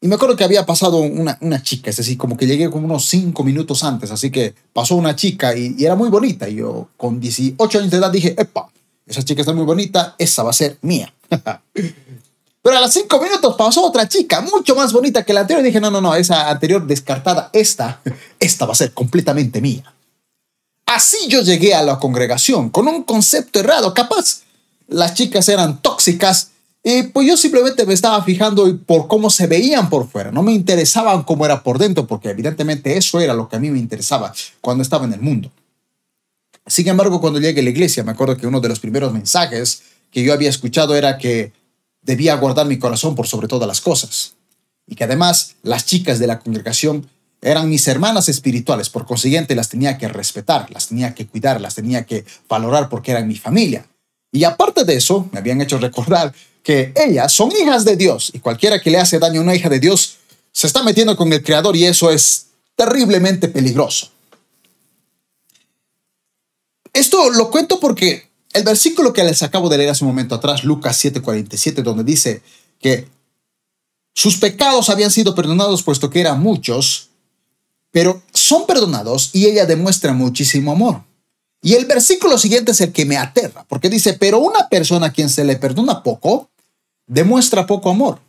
y 0.00 0.06
me 0.06 0.14
acuerdo 0.14 0.36
que 0.36 0.44
había 0.44 0.64
pasado 0.64 0.98
una, 0.98 1.62
chica, 1.64 1.90
es 1.90 1.96
decir, 1.96 2.16
como 2.16 2.36
que 2.36 2.46
llegué 2.46 2.70
como 2.70 2.84
unos 2.84 3.06
cinco 3.06 3.42
minutos 3.42 3.82
antes, 3.82 4.12
así 4.12 4.30
que 4.30 4.54
pasó 4.72 4.94
una 4.94 5.16
chica 5.16 5.56
y, 5.56 5.74
y 5.76 5.84
era 5.84 5.96
muy 5.96 6.10
bonita. 6.10 6.48
Y 6.48 6.54
yo 6.54 6.90
con 6.96 7.18
18 7.18 7.80
años 7.80 7.90
de 7.90 7.96
edad 7.96 8.12
dije, 8.12 8.36
epa, 8.40 8.70
esa 9.04 9.24
chica 9.24 9.42
está 9.42 9.52
muy 9.52 9.64
bonita, 9.64 10.14
esa 10.16 10.44
va 10.44 10.50
a 10.50 10.52
ser 10.52 10.78
mía. 10.82 11.12
Pero 12.62 12.76
a 12.76 12.80
los 12.80 12.92
cinco 12.92 13.20
minutos 13.20 13.56
pasó 13.56 13.84
otra 13.84 14.08
chica, 14.08 14.40
mucho 14.40 14.76
más 14.76 14.92
bonita 14.92 15.24
que 15.24 15.32
la 15.32 15.40
anterior. 15.40 15.64
Y 15.64 15.68
dije, 15.68 15.80
no, 15.80 15.90
no, 15.90 16.00
no, 16.00 16.14
esa 16.14 16.48
anterior 16.48 16.86
descartada, 16.86 17.50
esta, 17.52 18.00
esta 18.38 18.66
va 18.66 18.72
a 18.72 18.76
ser 18.76 18.92
completamente 18.92 19.60
mía. 19.60 19.92
Así 20.86 21.26
yo 21.28 21.42
llegué 21.42 21.74
a 21.74 21.82
la 21.82 21.98
congregación, 21.98 22.70
con 22.70 22.86
un 22.86 23.02
concepto 23.02 23.58
errado. 23.58 23.92
Capaz 23.92 24.42
las 24.86 25.14
chicas 25.14 25.48
eran 25.48 25.82
tóxicas 25.82 26.52
y 26.84 27.04
pues 27.04 27.26
yo 27.26 27.36
simplemente 27.36 27.86
me 27.86 27.94
estaba 27.94 28.22
fijando 28.24 28.76
por 28.86 29.06
cómo 29.06 29.30
se 29.30 29.46
veían 29.46 29.88
por 29.88 30.08
fuera. 30.08 30.32
No 30.32 30.42
me 30.42 30.52
interesaban 30.52 31.22
cómo 31.22 31.46
era 31.46 31.62
por 31.62 31.78
dentro, 31.78 32.06
porque 32.06 32.30
evidentemente 32.30 32.96
eso 32.96 33.20
era 33.20 33.34
lo 33.34 33.48
que 33.48 33.56
a 33.56 33.60
mí 33.60 33.70
me 33.70 33.78
interesaba 33.78 34.32
cuando 34.60 34.82
estaba 34.82 35.04
en 35.04 35.12
el 35.12 35.20
mundo. 35.20 35.50
Sin 36.66 36.86
embargo, 36.88 37.20
cuando 37.20 37.40
llegué 37.40 37.60
a 37.60 37.64
la 37.64 37.70
iglesia, 37.70 38.04
me 38.04 38.12
acuerdo 38.12 38.36
que 38.36 38.46
uno 38.46 38.60
de 38.60 38.68
los 38.68 38.80
primeros 38.80 39.12
mensajes 39.12 39.82
que 40.10 40.22
yo 40.22 40.32
había 40.32 40.50
escuchado 40.50 40.94
era 40.94 41.18
que 41.18 41.52
debía 42.02 42.34
guardar 42.34 42.66
mi 42.66 42.78
corazón 42.78 43.14
por 43.14 43.26
sobre 43.26 43.48
todas 43.48 43.66
las 43.66 43.80
cosas. 43.80 44.34
Y 44.86 44.96
que 44.96 45.04
además 45.04 45.54
las 45.62 45.86
chicas 45.86 46.18
de 46.18 46.26
la 46.26 46.40
congregación 46.40 47.08
eran 47.40 47.68
mis 47.68 47.88
hermanas 47.88 48.28
espirituales, 48.28 48.88
por 48.88 49.06
consiguiente 49.06 49.54
las 49.54 49.68
tenía 49.68 49.98
que 49.98 50.08
respetar, 50.08 50.70
las 50.70 50.88
tenía 50.88 51.14
que 51.14 51.26
cuidar, 51.26 51.60
las 51.60 51.74
tenía 51.74 52.04
que 52.04 52.24
valorar 52.48 52.88
porque 52.88 53.10
eran 53.10 53.26
mi 53.26 53.36
familia. 53.36 53.86
Y 54.30 54.44
aparte 54.44 54.84
de 54.84 54.96
eso, 54.96 55.28
me 55.32 55.40
habían 55.40 55.60
hecho 55.60 55.78
recordar 55.78 56.32
que 56.62 56.92
ellas 56.94 57.32
son 57.32 57.50
hijas 57.60 57.84
de 57.84 57.96
Dios 57.96 58.30
y 58.32 58.38
cualquiera 58.38 58.80
que 58.80 58.90
le 58.90 58.98
hace 58.98 59.18
daño 59.18 59.40
a 59.40 59.42
una 59.42 59.54
hija 59.54 59.68
de 59.68 59.80
Dios 59.80 60.18
se 60.52 60.66
está 60.66 60.82
metiendo 60.82 61.16
con 61.16 61.32
el 61.32 61.42
Creador 61.42 61.76
y 61.76 61.84
eso 61.84 62.10
es 62.10 62.46
terriblemente 62.76 63.48
peligroso. 63.48 64.10
Esto 66.92 67.30
lo 67.30 67.50
cuento 67.50 67.80
porque 67.80 68.30
el 68.52 68.64
versículo 68.64 69.12
que 69.12 69.24
les 69.24 69.42
acabo 69.42 69.68
de 69.68 69.78
leer 69.78 69.90
hace 69.90 70.04
un 70.04 70.10
momento 70.10 70.34
atrás, 70.34 70.64
Lucas 70.64 70.96
7:47, 71.02 71.82
donde 71.82 72.04
dice 72.04 72.42
que 72.80 73.08
sus 74.14 74.36
pecados 74.36 74.90
habían 74.90 75.10
sido 75.10 75.34
perdonados 75.34 75.82
puesto 75.82 76.10
que 76.10 76.20
eran 76.20 76.40
muchos, 76.40 77.08
pero 77.90 78.22
son 78.32 78.66
perdonados 78.66 79.30
y 79.32 79.46
ella 79.46 79.66
demuestra 79.66 80.12
muchísimo 80.12 80.72
amor. 80.72 81.02
Y 81.62 81.74
el 81.74 81.86
versículo 81.86 82.36
siguiente 82.38 82.72
es 82.72 82.80
el 82.80 82.92
que 82.92 83.04
me 83.04 83.16
aterra, 83.16 83.64
porque 83.68 83.88
dice, 83.88 84.14
pero 84.14 84.40
una 84.40 84.68
persona 84.68 85.06
a 85.06 85.12
quien 85.12 85.28
se 85.28 85.44
le 85.44 85.56
perdona 85.56 86.02
poco, 86.02 86.50
demuestra 87.06 87.66
poco 87.66 87.90
amor. 87.90 88.20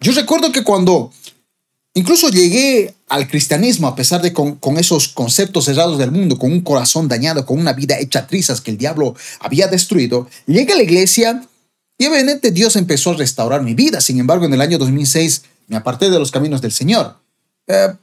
Yo 0.00 0.12
recuerdo 0.12 0.52
que 0.52 0.64
cuando 0.64 1.12
incluso 1.96 2.28
llegué 2.28 2.94
al 3.08 3.26
cristianismo, 3.26 3.88
a 3.88 3.96
pesar 3.96 4.20
de 4.20 4.32
con, 4.32 4.58
esos 4.76 5.08
conceptos 5.08 5.64
cerrados 5.64 5.98
del 5.98 6.12
mundo, 6.12 6.38
con 6.38 6.52
un 6.52 6.60
corazón 6.60 7.08
dañado, 7.08 7.46
con 7.46 7.58
una 7.58 7.72
vida 7.72 7.98
hecha 7.98 8.26
trizas 8.26 8.60
que 8.60 8.70
el 8.70 8.76
diablo 8.76 9.16
había 9.40 9.66
destruido, 9.66 10.28
llegué 10.46 10.74
a 10.74 10.76
la 10.76 10.82
iglesia 10.82 11.42
y 11.98 12.06
obviamente 12.06 12.50
Dios 12.50 12.76
empezó 12.76 13.12
a 13.12 13.14
restaurar 13.14 13.62
mi 13.62 13.74
vida. 13.74 14.02
Sin 14.02 14.20
embargo, 14.20 14.44
en 14.44 14.52
el 14.52 14.60
año 14.60 14.76
2006 14.76 15.42
me 15.68 15.76
aparté 15.76 16.10
de 16.10 16.18
los 16.18 16.30
caminos 16.30 16.60
del 16.60 16.72
Señor. 16.72 17.16
Eh, 17.66 17.94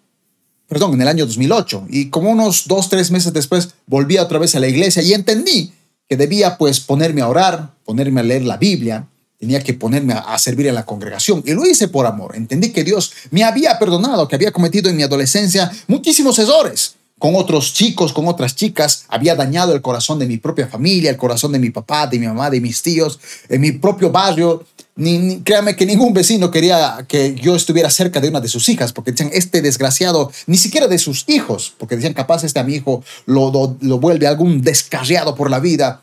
perdón, 0.68 0.96
en 0.96 1.02
el 1.02 1.08
año 1.08 1.28
2008. 1.28 1.86
Y 1.90 2.10
como 2.10 2.32
unos 2.32 2.68
dos, 2.68 2.90
tres 2.90 3.12
meses 3.12 3.32
después 3.32 3.76
volví 3.86 4.18
otra 4.18 4.40
vez 4.40 4.56
a 4.56 4.60
la 4.60 4.68
iglesia 4.68 5.04
y 5.04 5.14
entendí 5.14 5.72
que 6.10 6.18
debía 6.18 6.58
pues 6.58 6.80
ponerme 6.80 7.22
a 7.22 7.28
orar, 7.28 7.76
ponerme 7.86 8.22
a 8.22 8.24
leer 8.24 8.44
la 8.44 8.58
Biblia, 8.58 9.08
tenía 9.44 9.62
que 9.62 9.74
ponerme 9.74 10.14
a, 10.14 10.40
servir 10.40 10.68
en 10.68 10.76
la 10.76 10.86
congregación. 10.86 11.44
Y 11.46 11.52
lo 11.52 11.66
hice 11.66 11.90
por 11.90 12.06
amor. 12.06 12.34
Entendí 12.34 12.72
que 12.72 12.86
Dios 12.86 13.12
me 13.30 13.44
había 13.44 13.78
perdonado, 13.78 14.26
que 14.26 14.36
había 14.36 14.54
cometido 14.54 14.90
en 14.90 14.96
mi 14.96 15.04
adolescencia 15.04 15.70
muchísimos 15.88 16.40
errores. 16.40 16.96
Con 17.20 17.36
otros 17.36 17.74
chicos, 17.74 18.14
con 18.14 18.26
otras 18.30 18.56
chicas, 18.56 19.04
había 19.10 19.36
dañado 19.36 19.74
el 19.74 19.82
corazón 19.82 20.18
de 20.18 20.28
mi 20.28 20.38
propia 20.38 20.68
familia, 20.68 21.10
el 21.10 21.18
corazón 21.18 21.52
de 21.52 21.60
mi 21.60 21.72
papá, 21.72 22.08
de 22.08 22.20
mi 22.20 22.26
mamá, 22.26 22.50
de 22.50 22.62
mis 22.62 22.82
tíos, 22.82 23.20
en 23.50 23.60
mi 23.60 23.74
propio 23.74 24.12
barrio. 24.12 24.64
Ni, 24.96 25.42
créame 25.42 25.76
que 25.76 25.86
ningún 25.86 26.14
vecino 26.14 26.50
quería 26.50 27.06
que 27.06 27.36
yo 27.36 27.58
estuviera 27.58 27.90
cerca 27.90 28.22
de 28.22 28.30
una 28.30 28.40
de 28.40 28.48
sus 28.48 28.70
hijas, 28.70 28.94
porque 28.94 29.12
decían, 29.12 29.32
este 29.34 29.62
desgraciado, 29.62 30.32
ni 30.48 30.56
siquiera 30.56 30.88
de 30.88 31.00
sus 31.00 31.26
hijos, 31.28 31.74
porque 31.78 31.98
decían, 31.98 32.14
capaz 32.14 32.46
este 32.46 32.62
a 32.62 32.64
mi 32.64 32.76
hijo 32.76 33.04
lo, 33.26 33.52
lo, 33.52 33.76
lo 33.82 34.00
vuelve 34.00 34.26
algún 34.26 34.62
descarriado 34.62 35.36
por 35.36 35.50
la 35.50 35.60
vida. 35.60 36.02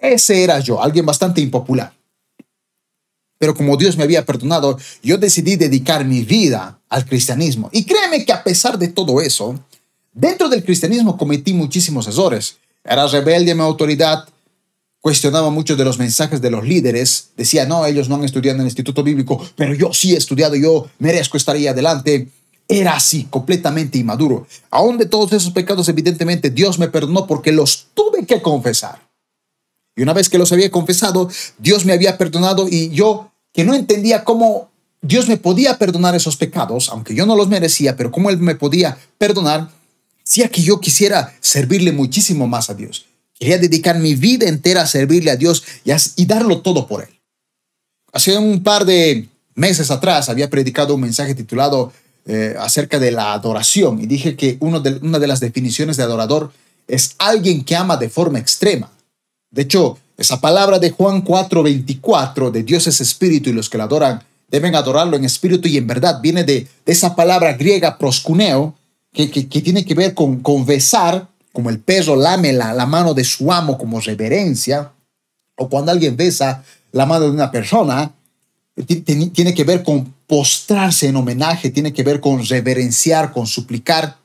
Ese 0.00 0.44
era 0.44 0.60
yo, 0.60 0.80
alguien 0.80 1.04
bastante 1.04 1.40
impopular. 1.40 1.95
Pero 3.38 3.54
como 3.54 3.76
Dios 3.76 3.96
me 3.96 4.04
había 4.04 4.24
perdonado, 4.24 4.78
yo 5.02 5.18
decidí 5.18 5.56
dedicar 5.56 6.04
mi 6.04 6.22
vida 6.22 6.78
al 6.88 7.04
cristianismo. 7.04 7.68
Y 7.72 7.84
créeme 7.84 8.24
que 8.24 8.32
a 8.32 8.42
pesar 8.42 8.78
de 8.78 8.88
todo 8.88 9.20
eso, 9.20 9.58
dentro 10.12 10.48
del 10.48 10.64
cristianismo 10.64 11.16
cometí 11.16 11.52
muchísimos 11.52 12.08
errores. 12.08 12.56
Era 12.84 13.06
rebelde 13.06 13.52
a 13.52 13.54
mi 13.54 13.62
autoridad, 13.62 14.26
cuestionaba 15.00 15.50
muchos 15.50 15.76
de 15.76 15.84
los 15.84 15.98
mensajes 15.98 16.40
de 16.40 16.50
los 16.50 16.64
líderes, 16.64 17.28
decía, 17.36 17.66
no, 17.66 17.84
ellos 17.86 18.08
no 18.08 18.16
han 18.16 18.24
estudiado 18.24 18.56
en 18.56 18.62
el 18.62 18.66
Instituto 18.66 19.02
Bíblico, 19.02 19.44
pero 19.54 19.74
yo 19.74 19.92
sí 19.92 20.14
he 20.14 20.16
estudiado, 20.16 20.56
yo 20.56 20.88
merezco 20.98 21.36
estar 21.36 21.54
ahí 21.54 21.66
adelante. 21.66 22.28
Era 22.68 22.96
así, 22.96 23.28
completamente 23.30 23.98
inmaduro. 23.98 24.48
Aún 24.70 24.98
de 24.98 25.06
todos 25.06 25.32
esos 25.32 25.52
pecados, 25.52 25.88
evidentemente, 25.88 26.50
Dios 26.50 26.80
me 26.80 26.88
perdonó 26.88 27.26
porque 27.26 27.52
los 27.52 27.86
tuve 27.94 28.26
que 28.26 28.42
confesar. 28.42 29.05
Y 29.96 30.02
una 30.02 30.12
vez 30.12 30.28
que 30.28 30.38
los 30.38 30.52
había 30.52 30.70
confesado, 30.70 31.30
Dios 31.58 31.86
me 31.86 31.94
había 31.94 32.18
perdonado 32.18 32.68
y 32.68 32.90
yo, 32.90 33.32
que 33.52 33.64
no 33.64 33.74
entendía 33.74 34.22
cómo 34.24 34.70
Dios 35.00 35.26
me 35.26 35.38
podía 35.38 35.78
perdonar 35.78 36.14
esos 36.14 36.36
pecados, 36.36 36.90
aunque 36.90 37.14
yo 37.14 37.24
no 37.24 37.34
los 37.34 37.48
merecía, 37.48 37.96
pero 37.96 38.12
cómo 38.12 38.28
Él 38.28 38.38
me 38.38 38.54
podía 38.54 38.98
perdonar, 39.18 39.70
hacía 40.24 40.48
que 40.48 40.62
yo 40.62 40.80
quisiera 40.80 41.34
servirle 41.40 41.92
muchísimo 41.92 42.46
más 42.46 42.68
a 42.68 42.74
Dios. 42.74 43.06
Quería 43.38 43.58
dedicar 43.58 43.98
mi 43.98 44.14
vida 44.14 44.48
entera 44.48 44.82
a 44.82 44.86
servirle 44.86 45.30
a 45.30 45.36
Dios 45.36 45.64
y, 45.84 46.26
darlo 46.26 46.60
todo 46.60 46.86
por 46.86 47.02
Él. 47.02 47.08
Hace 48.12 48.36
un 48.36 48.62
par 48.62 48.84
de 48.84 49.28
meses 49.54 49.90
atrás 49.90 50.28
había 50.28 50.50
predicado 50.50 50.94
un 50.94 51.02
mensaje 51.02 51.34
titulado 51.34 51.92
eh, 52.26 52.54
acerca 52.58 52.98
de 52.98 53.12
la 53.12 53.32
adoración 53.32 54.00
y 54.00 54.06
dije 54.06 54.36
que 54.36 54.56
una 54.60 54.80
de 54.80 55.26
las 55.26 55.40
definiciones 55.40 55.96
de 55.96 56.02
adorador 56.02 56.52
es 56.88 57.14
alguien 57.18 57.64
que 57.64 57.76
ama 57.76 57.96
de 57.96 58.08
forma 58.08 58.38
extrema. 58.38 58.90
De 59.50 59.62
hecho, 59.62 59.98
esa 60.16 60.40
palabra 60.40 60.78
de 60.78 60.90
Juan 60.90 61.22
4:24, 61.24 62.50
de 62.50 62.62
Dios 62.62 62.86
es 62.86 63.00
espíritu 63.00 63.50
y 63.50 63.52
los 63.52 63.68
que 63.68 63.78
lo 63.78 63.84
adoran 63.84 64.22
deben 64.48 64.74
adorarlo 64.74 65.16
en 65.16 65.24
espíritu 65.24 65.68
y 65.68 65.76
en 65.76 65.86
verdad, 65.86 66.20
viene 66.22 66.44
de, 66.44 66.68
esa 66.86 67.16
palabra 67.16 67.54
griega 67.54 67.98
proscuneo, 67.98 68.74
que, 69.12 69.26
tiene 69.26 69.84
que 69.84 69.94
ver 69.94 70.14
con, 70.14 70.40
con 70.40 70.64
besar, 70.64 71.26
como 71.52 71.70
el 71.70 71.80
perro 71.80 72.16
lame 72.16 72.52
la, 72.52 72.72
la 72.72 72.86
mano 72.86 73.14
de 73.14 73.24
su 73.24 73.50
amo 73.52 73.76
como 73.76 74.00
reverencia, 74.00 74.92
o 75.56 75.68
cuando 75.68 75.90
alguien 75.90 76.16
besa 76.16 76.62
la 76.92 77.06
mano 77.06 77.24
de 77.24 77.30
una 77.30 77.50
persona, 77.50 78.12
tiene 78.84 79.54
que 79.54 79.64
ver 79.64 79.82
con 79.82 80.14
postrarse 80.26 81.08
en 81.08 81.16
homenaje, 81.16 81.70
tiene 81.70 81.92
que 81.92 82.02
ver 82.02 82.20
con 82.20 82.44
reverenciar, 82.44 83.32
con 83.32 83.46
suplicar. 83.46 84.16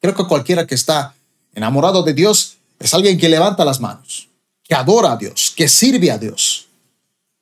Creo 0.00 0.14
que 0.14 0.26
cualquiera 0.26 0.66
que 0.66 0.74
está 0.74 1.14
enamorado 1.54 2.02
de 2.02 2.12
Dios 2.12 2.58
es 2.80 2.94
alguien 2.94 3.18
que 3.18 3.28
levanta 3.28 3.64
las 3.64 3.80
manos, 3.80 4.28
que 4.64 4.74
adora 4.74 5.12
a 5.12 5.16
Dios, 5.16 5.52
que 5.54 5.68
sirve 5.68 6.10
a 6.10 6.18
Dios, 6.18 6.66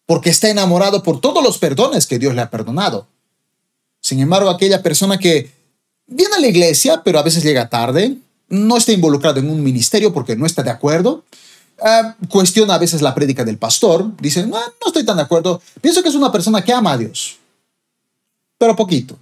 porque 0.04 0.30
está 0.30 0.48
enamorado 0.48 1.02
por 1.02 1.20
todos 1.20 1.42
los 1.42 1.58
perdones 1.58 2.06
que 2.06 2.18
Dios 2.18 2.34
le 2.34 2.42
ha 2.42 2.50
perdonado. 2.50 3.06
Sin 4.00 4.20
embargo, 4.20 4.50
aquella 4.50 4.82
persona 4.82 5.16
que 5.18 5.50
viene 6.06 6.34
a 6.34 6.40
la 6.40 6.48
iglesia, 6.48 7.02
pero 7.04 7.18
a 7.18 7.22
veces 7.22 7.44
llega 7.44 7.68
tarde, 7.68 8.16
no 8.48 8.76
está 8.76 8.92
involucrado 8.92 9.38
en 9.38 9.48
un 9.48 9.62
ministerio 9.62 10.12
porque 10.12 10.34
no 10.34 10.44
está 10.44 10.62
de 10.62 10.70
acuerdo, 10.70 11.24
ah, 11.82 12.16
cuestiona 12.28 12.74
a 12.74 12.78
veces 12.78 13.00
la 13.00 13.14
prédica 13.14 13.44
del 13.44 13.58
pastor, 13.58 14.10
dice, 14.20 14.44
no, 14.44 14.58
no 14.58 14.86
estoy 14.86 15.04
tan 15.04 15.18
de 15.18 15.22
acuerdo, 15.22 15.62
pienso 15.80 16.02
que 16.02 16.08
es 16.08 16.14
una 16.16 16.32
persona 16.32 16.64
que 16.64 16.72
ama 16.72 16.92
a 16.92 16.98
Dios, 16.98 17.38
pero 18.58 18.74
poquito. 18.74 19.16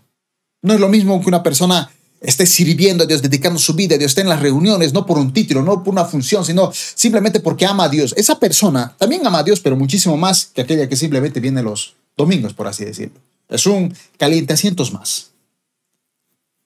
No 0.62 0.73
es 0.73 0.80
lo 0.80 0.88
mismo 0.88 1.20
que 1.20 1.28
una 1.28 1.42
persona 1.42 1.90
esté 2.20 2.46
sirviendo 2.46 3.04
a 3.04 3.06
Dios, 3.06 3.23
dedicando 3.23 3.58
su 3.58 3.75
vida 3.75 3.94
a 3.94 3.99
Dios, 3.99 4.11
esté 4.11 4.23
en 4.23 4.28
las 4.28 4.40
reuniones, 4.40 4.92
no 4.92 5.06
por 5.06 5.18
un 5.18 5.32
título, 5.32 5.62
no 5.62 5.82
por 5.82 5.92
una 5.92 6.04
función, 6.04 6.44
sino 6.44 6.73
simplemente 6.73 7.40
porque 7.40 7.66
ama 7.66 7.85
a 7.85 7.88
Dios. 7.88 8.14
Esa 8.16 8.38
persona 8.38 8.94
también 8.99 9.26
ama 9.26 9.40
a 9.40 9.42
Dios, 9.42 9.61
pero 9.61 9.76
muchísimo 9.76 10.16
más 10.16 10.46
que 10.46 10.62
aquella 10.62 10.88
que 10.88 10.96
simplemente 10.96 11.40
viene 11.40 11.62
los 11.62 11.94
domingos, 12.16 12.54
por 12.54 12.66
así 12.66 12.85
decirlo. 12.85 13.20
Es 13.49 13.66
un 13.66 13.94
caliente 14.18 14.52
asientos 14.54 14.92
más. 14.92 15.30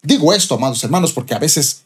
Digo 0.02 0.32
esto, 0.32 0.54
amados 0.54 0.82
hermanos, 0.82 1.12
porque 1.12 1.34
a 1.34 1.38
veces 1.38 1.82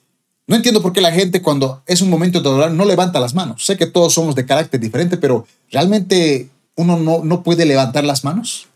No 0.46 0.56
entiendo 0.56 0.82
por 0.82 0.92
qué 0.92 1.00
la 1.00 1.10
gente 1.10 1.40
cuando 1.40 1.82
es 1.86 2.02
un 2.02 2.10
momento 2.10 2.40
de 2.40 2.48
adorar 2.48 2.70
no 2.70 2.84
levanta 2.84 3.18
las 3.18 3.34
manos. 3.34 3.64
Sé 3.64 3.78
que 3.78 3.86
todos 3.86 4.12
somos 4.12 4.34
de 4.34 4.44
carácter 4.44 4.78
diferente, 4.78 5.16
pero 5.16 5.46
realmente 5.70 6.50
uno 6.76 6.98
no, 6.98 7.24
no 7.24 7.42
puede 7.42 7.64
levantar 7.64 8.04
las 8.04 8.24
manos. 8.24 8.66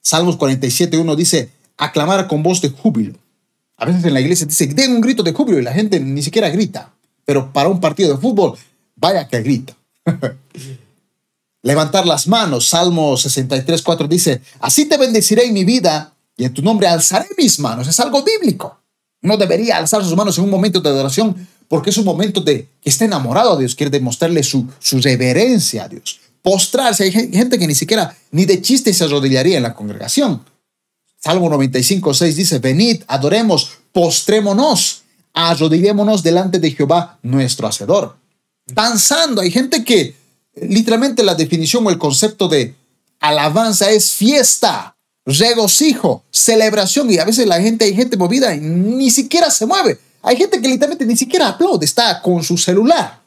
Salmos 0.00 0.36
47, 0.36 0.98
uno 0.98 1.14
dice, 1.14 1.50
aclamar 1.76 2.26
con 2.26 2.42
voz 2.42 2.60
de 2.60 2.70
júbilo. 2.70 3.14
A 3.76 3.84
veces 3.84 4.04
en 4.04 4.14
la 4.14 4.20
iglesia 4.20 4.46
dice, 4.46 4.66
den 4.66 4.92
un 4.92 5.00
grito 5.00 5.22
de 5.22 5.32
júbilo 5.32 5.58
y 5.58 5.62
la 5.62 5.72
gente 5.72 5.98
ni 5.98 6.22
siquiera 6.22 6.48
grita. 6.50 6.92
Pero 7.24 7.52
para 7.52 7.68
un 7.68 7.80
partido 7.80 8.14
de 8.14 8.20
fútbol, 8.20 8.56
vaya 8.96 9.26
que 9.26 9.42
grita. 9.42 9.76
Levantar 11.62 12.06
las 12.06 12.26
manos, 12.26 12.68
Salmo 12.68 13.16
63, 13.16 13.82
4 13.82 14.08
dice, 14.08 14.42
así 14.60 14.86
te 14.86 14.96
bendeciré 14.96 15.46
en 15.46 15.54
mi 15.54 15.64
vida 15.64 16.12
y 16.36 16.44
en 16.44 16.52
tu 16.52 16.62
nombre 16.62 16.88
alzaré 16.88 17.28
mis 17.38 17.58
manos. 17.60 17.86
Es 17.86 18.00
algo 18.00 18.24
bíblico. 18.24 18.78
No 19.20 19.36
debería 19.36 19.76
alzar 19.76 20.02
sus 20.02 20.16
manos 20.16 20.36
en 20.38 20.44
un 20.44 20.50
momento 20.50 20.80
de 20.80 20.88
adoración 20.88 21.48
porque 21.68 21.88
es 21.90 21.96
un 21.96 22.04
momento 22.04 22.40
de 22.40 22.68
que 22.82 22.90
está 22.90 23.06
enamorado 23.06 23.52
a 23.52 23.58
Dios, 23.58 23.74
quiere 23.74 23.90
demostrarle 23.90 24.42
su, 24.42 24.66
su 24.78 25.00
reverencia 25.00 25.84
a 25.84 25.88
Dios. 25.88 26.20
Postrarse, 26.42 27.04
hay 27.04 27.12
gente 27.12 27.58
que 27.58 27.66
ni 27.66 27.74
siquiera, 27.74 28.14
ni 28.30 28.44
de 28.44 28.60
chiste 28.60 28.92
se 28.92 29.04
arrodillaría 29.04 29.56
en 29.56 29.62
la 29.62 29.72
congregación. 29.72 30.42
Salmo 31.22 31.48
95, 31.48 32.14
6 32.14 32.36
dice, 32.36 32.58
venid, 32.58 33.02
adoremos, 33.06 33.78
postrémonos, 33.92 35.02
arrodillémonos 35.32 36.24
delante 36.24 36.58
de 36.58 36.72
Jehová 36.72 37.18
nuestro 37.22 37.68
Hacedor. 37.68 38.16
Danzando, 38.66 39.40
hay 39.40 39.52
gente 39.52 39.84
que 39.84 40.16
literalmente 40.54 41.22
la 41.22 41.36
definición 41.36 41.86
o 41.86 41.90
el 41.90 41.98
concepto 41.98 42.48
de 42.48 42.74
alabanza 43.20 43.88
es 43.90 44.10
fiesta, 44.10 44.96
regocijo, 45.24 46.24
celebración 46.32 47.08
y 47.08 47.18
a 47.18 47.24
veces 47.24 47.46
la 47.46 47.60
gente, 47.60 47.84
hay 47.84 47.94
gente 47.94 48.16
movida 48.16 48.52
y 48.52 48.58
ni 48.58 49.10
siquiera 49.10 49.48
se 49.52 49.64
mueve. 49.64 50.00
Hay 50.22 50.36
gente 50.36 50.60
que 50.60 50.66
literalmente 50.66 51.06
ni 51.06 51.16
siquiera 51.16 51.50
aplaude, 51.50 51.84
está 51.84 52.20
con 52.20 52.42
su 52.42 52.58
celular. 52.58 53.20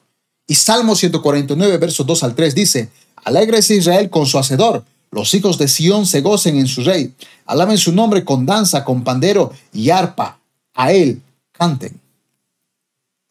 Y 0.46 0.56
Salmo 0.56 0.98
149, 0.98 1.78
versos 1.78 2.06
2 2.06 2.24
al 2.24 2.36
3 2.36 2.56
dice, 2.56 2.90
Alégrese 3.24 3.76
Israel 3.76 4.10
con 4.10 4.26
su 4.26 4.38
hacedor, 4.38 4.84
los 5.16 5.34
hijos 5.34 5.58
de 5.58 5.70
Sión 5.70 6.06
se 6.06 6.20
gocen 6.20 6.58
en 6.58 6.68
su 6.68 6.84
rey, 6.84 7.16
alaben 7.46 7.78
su 7.78 7.94
nombre 7.94 8.26
con 8.26 8.46
danza, 8.46 8.84
con 8.84 9.02
pandero 9.02 9.54
y 9.72 9.90
arpa, 9.90 10.42
a 10.74 10.92
él 10.92 11.22
canten. 11.54 12.02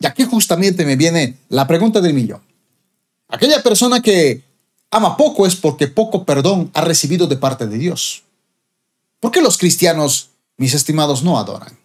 Y 0.00 0.06
aquí 0.06 0.24
justamente 0.24 0.86
me 0.86 0.96
viene 0.96 1.36
la 1.50 1.66
pregunta 1.66 2.00
del 2.00 2.14
millón. 2.14 2.40
Aquella 3.28 3.62
persona 3.62 4.00
que 4.00 4.42
ama 4.90 5.14
poco 5.18 5.46
es 5.46 5.56
porque 5.56 5.86
poco 5.86 6.24
perdón 6.24 6.70
ha 6.72 6.80
recibido 6.80 7.26
de 7.26 7.36
parte 7.36 7.66
de 7.66 7.76
Dios. 7.76 8.22
¿Por 9.20 9.30
qué 9.30 9.42
los 9.42 9.58
cristianos, 9.58 10.30
mis 10.56 10.72
estimados, 10.72 11.22
no 11.22 11.38
adoran? 11.38 11.78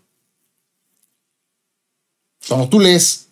Cuando 2.47 2.69
tú 2.69 2.79
lees 2.79 3.27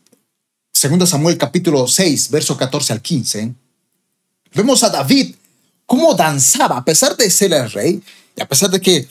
2 0.74 1.10
Samuel 1.10 1.38
capítulo 1.38 1.88
6, 1.88 2.30
verso 2.30 2.58
14 2.58 2.92
al 2.92 3.02
15, 3.02 3.54
vemos 4.54 4.84
a 4.84 4.90
David 4.90 5.34
cómo 5.88 6.14
danzaba, 6.14 6.78
a 6.78 6.86
pesar 6.86 7.18
de 7.18 7.32
ser 7.32 7.52
el 7.54 7.72
rey, 7.72 8.04
y 8.36 8.42
a 8.42 8.48
pesar 8.48 8.70
de 8.70 8.80
que 8.80 9.08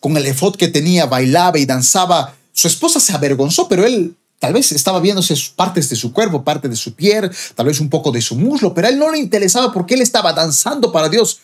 con 0.00 0.16
el 0.16 0.26
efod 0.26 0.56
que 0.56 0.66
tenía 0.66 1.06
bailaba 1.06 1.58
y 1.58 1.66
danzaba, 1.66 2.34
su 2.52 2.66
esposa 2.66 2.98
se 2.98 3.12
avergonzó, 3.12 3.68
pero 3.68 3.86
él 3.86 4.16
tal 4.40 4.54
vez 4.54 4.72
estaba 4.72 4.98
viéndose 4.98 5.34
partes 5.54 5.88
de 5.88 5.94
su 5.94 6.12
cuerpo, 6.12 6.42
parte 6.42 6.68
de 6.68 6.74
su 6.74 6.94
piel, 6.94 7.30
tal 7.54 7.66
vez 7.66 7.78
un 7.78 7.88
poco 7.88 8.10
de 8.10 8.20
su 8.20 8.34
muslo, 8.34 8.74
pero 8.74 8.88
a 8.88 8.90
él 8.90 8.98
no 8.98 9.12
le 9.12 9.18
interesaba 9.18 9.72
porque 9.72 9.94
él 9.94 10.00
estaba 10.00 10.32
danzando 10.32 10.90
para 10.90 11.08
Dios 11.08 11.38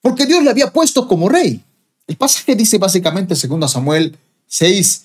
porque 0.00 0.26
Dios 0.26 0.42
le 0.42 0.50
había 0.50 0.72
puesto 0.72 1.08
como 1.08 1.28
rey. 1.28 1.62
El 2.06 2.16
pasaje 2.16 2.54
dice 2.54 2.78
básicamente, 2.78 3.36
segundo 3.36 3.68
Samuel 3.68 4.16
6, 4.46 5.04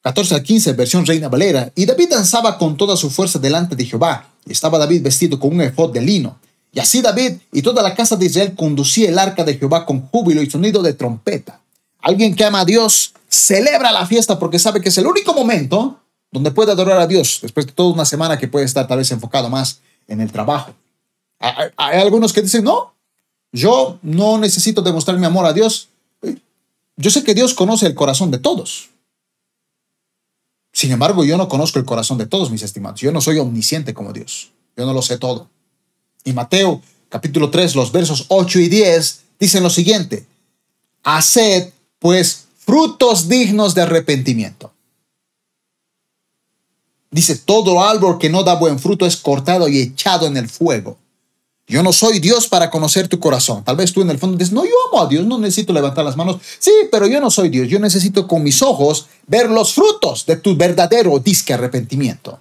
14 0.00 0.34
al 0.34 0.42
15, 0.42 0.72
versión 0.72 1.06
Reina 1.06 1.28
Valera, 1.28 1.70
y 1.74 1.86
David 1.86 2.10
danzaba 2.10 2.58
con 2.58 2.76
toda 2.76 2.96
su 2.96 3.10
fuerza 3.10 3.38
delante 3.38 3.76
de 3.76 3.84
Jehová, 3.84 4.30
y 4.46 4.52
estaba 4.52 4.78
David 4.78 5.02
vestido 5.02 5.38
con 5.38 5.54
un 5.54 5.62
efod 5.62 5.92
de 5.92 6.00
lino. 6.00 6.38
Y 6.74 6.80
así 6.80 7.00
David 7.00 7.34
y 7.52 7.62
toda 7.62 7.82
la 7.82 7.94
casa 7.94 8.16
de 8.16 8.26
Israel 8.26 8.54
conducía 8.56 9.08
el 9.08 9.18
arca 9.18 9.44
de 9.44 9.56
Jehová 9.56 9.86
con 9.86 10.08
júbilo 10.08 10.42
y 10.42 10.50
sonido 10.50 10.82
de 10.82 10.92
trompeta. 10.92 11.60
Alguien 12.00 12.34
que 12.34 12.44
ama 12.44 12.60
a 12.60 12.64
Dios 12.64 13.14
celebra 13.28 13.92
la 13.92 14.04
fiesta 14.06 14.38
porque 14.40 14.58
sabe 14.58 14.80
que 14.80 14.88
es 14.88 14.98
el 14.98 15.06
único 15.06 15.32
momento 15.32 16.00
donde 16.32 16.50
puede 16.50 16.72
adorar 16.72 16.98
a 16.98 17.06
Dios, 17.06 17.38
después 17.42 17.64
de 17.64 17.72
toda 17.72 17.94
una 17.94 18.04
semana 18.04 18.36
que 18.36 18.48
puede 18.48 18.64
estar 18.64 18.88
tal 18.88 18.98
vez 18.98 19.10
enfocado 19.12 19.48
más 19.48 19.78
en 20.08 20.20
el 20.20 20.32
trabajo. 20.32 20.74
Hay, 21.38 22.00
algunos 22.00 22.32
que 22.32 22.42
dicen, 22.42 22.64
no, 22.64 22.92
yo 23.52 24.00
no 24.02 24.36
necesito 24.38 24.82
demostrar 24.82 25.16
mi 25.16 25.26
amor 25.26 25.46
a 25.46 25.52
Dios. 25.52 25.88
Yo 26.96 27.10
sé 27.10 27.22
que 27.22 27.34
Dios 27.34 27.54
conoce 27.54 27.86
el 27.86 27.94
corazón 27.94 28.32
de 28.32 28.38
todos. 28.38 28.90
Sin 30.72 30.90
embargo, 30.90 31.24
yo 31.24 31.36
no 31.36 31.48
conozco 31.48 31.78
el 31.78 31.84
corazón 31.84 32.18
de 32.18 32.26
todos, 32.26 32.50
mis 32.50 32.62
estimados. 32.62 33.00
Yo 33.00 33.12
no 33.12 33.20
soy 33.20 33.38
omnisciente 33.38 33.94
como 33.94 34.12
Dios. 34.12 34.50
Yo 34.76 34.86
no 34.86 34.92
lo 34.92 35.02
sé 35.02 35.18
todo. 35.18 35.48
Y 36.24 36.32
Mateo 36.32 36.80
capítulo 37.08 37.50
3, 37.50 37.76
los 37.76 37.92
versos 37.92 38.24
8 38.28 38.58
y 38.58 38.68
10 38.68 39.20
dicen 39.38 39.62
lo 39.62 39.70
siguiente. 39.70 40.26
Haced, 41.04 41.72
pues, 41.98 42.46
frutos 42.58 43.28
dignos 43.28 43.74
de 43.74 43.82
arrepentimiento. 43.82 44.72
Dice, 47.10 47.36
todo 47.36 47.84
árbol 47.84 48.18
que 48.18 48.30
no 48.30 48.42
da 48.42 48.56
buen 48.56 48.80
fruto 48.80 49.06
es 49.06 49.16
cortado 49.16 49.68
y 49.68 49.78
echado 49.78 50.26
en 50.26 50.36
el 50.36 50.48
fuego. 50.48 50.96
Yo 51.66 51.82
no 51.82 51.92
soy 51.92 52.18
Dios 52.18 52.48
para 52.48 52.70
conocer 52.70 53.06
tu 53.08 53.20
corazón. 53.20 53.62
Tal 53.64 53.76
vez 53.76 53.92
tú 53.92 54.02
en 54.02 54.10
el 54.10 54.18
fondo 54.18 54.36
dices, 54.36 54.52
no, 54.52 54.64
yo 54.64 54.72
amo 54.90 55.02
a 55.02 55.06
Dios, 55.06 55.24
no 55.24 55.38
necesito 55.38 55.72
levantar 55.72 56.04
las 56.04 56.16
manos. 56.16 56.38
Sí, 56.58 56.72
pero 56.90 57.06
yo 57.06 57.20
no 57.20 57.30
soy 57.30 57.48
Dios. 57.48 57.68
Yo 57.68 57.78
necesito 57.78 58.26
con 58.26 58.42
mis 58.42 58.60
ojos 58.62 59.06
ver 59.26 59.48
los 59.48 59.72
frutos 59.72 60.26
de 60.26 60.36
tu 60.36 60.56
verdadero 60.56 61.18
disque 61.20 61.54
arrepentimiento. 61.54 62.40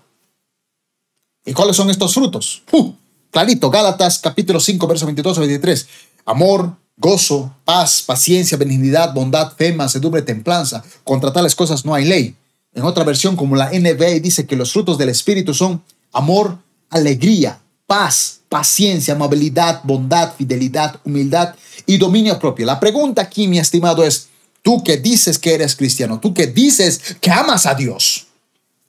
¿Y 1.45 1.53
cuáles 1.53 1.75
son 1.75 1.89
estos 1.89 2.13
frutos? 2.13 2.63
Uh, 2.71 2.93
clarito, 3.33 3.71
Gálatas 3.71 4.19
capítulo 4.19 4.59
5, 4.59 4.87
verso 4.87 5.05
22 5.07 5.37
a 5.37 5.41
23. 5.41 5.87
Amor, 6.25 6.77
gozo, 6.95 7.51
paz, 7.65 8.03
paciencia, 8.05 8.57
benignidad, 8.57 9.11
bondad, 9.11 9.53
fe, 9.57 9.73
mansedumbre, 9.73 10.21
templanza. 10.21 10.83
Contra 11.03 11.33
tales 11.33 11.55
cosas 11.55 11.83
no 11.83 11.95
hay 11.95 12.05
ley. 12.05 12.35
En 12.75 12.83
otra 12.83 13.03
versión, 13.03 13.35
como 13.35 13.55
la 13.55 13.71
NBA, 13.71 14.19
dice 14.21 14.45
que 14.45 14.55
los 14.55 14.71
frutos 14.71 14.99
del 14.99 15.09
Espíritu 15.09 15.55
son 15.55 15.83
amor, 16.11 16.59
alegría, 16.91 17.59
paz, 17.87 18.41
paciencia, 18.49 19.15
amabilidad, 19.15 19.81
bondad, 19.83 20.33
fidelidad, 20.37 20.99
humildad 21.03 21.55
y 21.87 21.97
dominio 21.97 22.37
propio. 22.37 22.67
La 22.67 22.79
pregunta 22.79 23.23
aquí, 23.23 23.47
mi 23.47 23.57
estimado, 23.57 24.03
es, 24.03 24.29
tú 24.61 24.83
que 24.83 24.97
dices 24.97 25.39
que 25.39 25.55
eres 25.55 25.75
cristiano, 25.75 26.19
tú 26.19 26.35
que 26.35 26.45
dices 26.45 27.01
que 27.19 27.31
amas 27.31 27.65
a 27.65 27.73
Dios, 27.73 28.27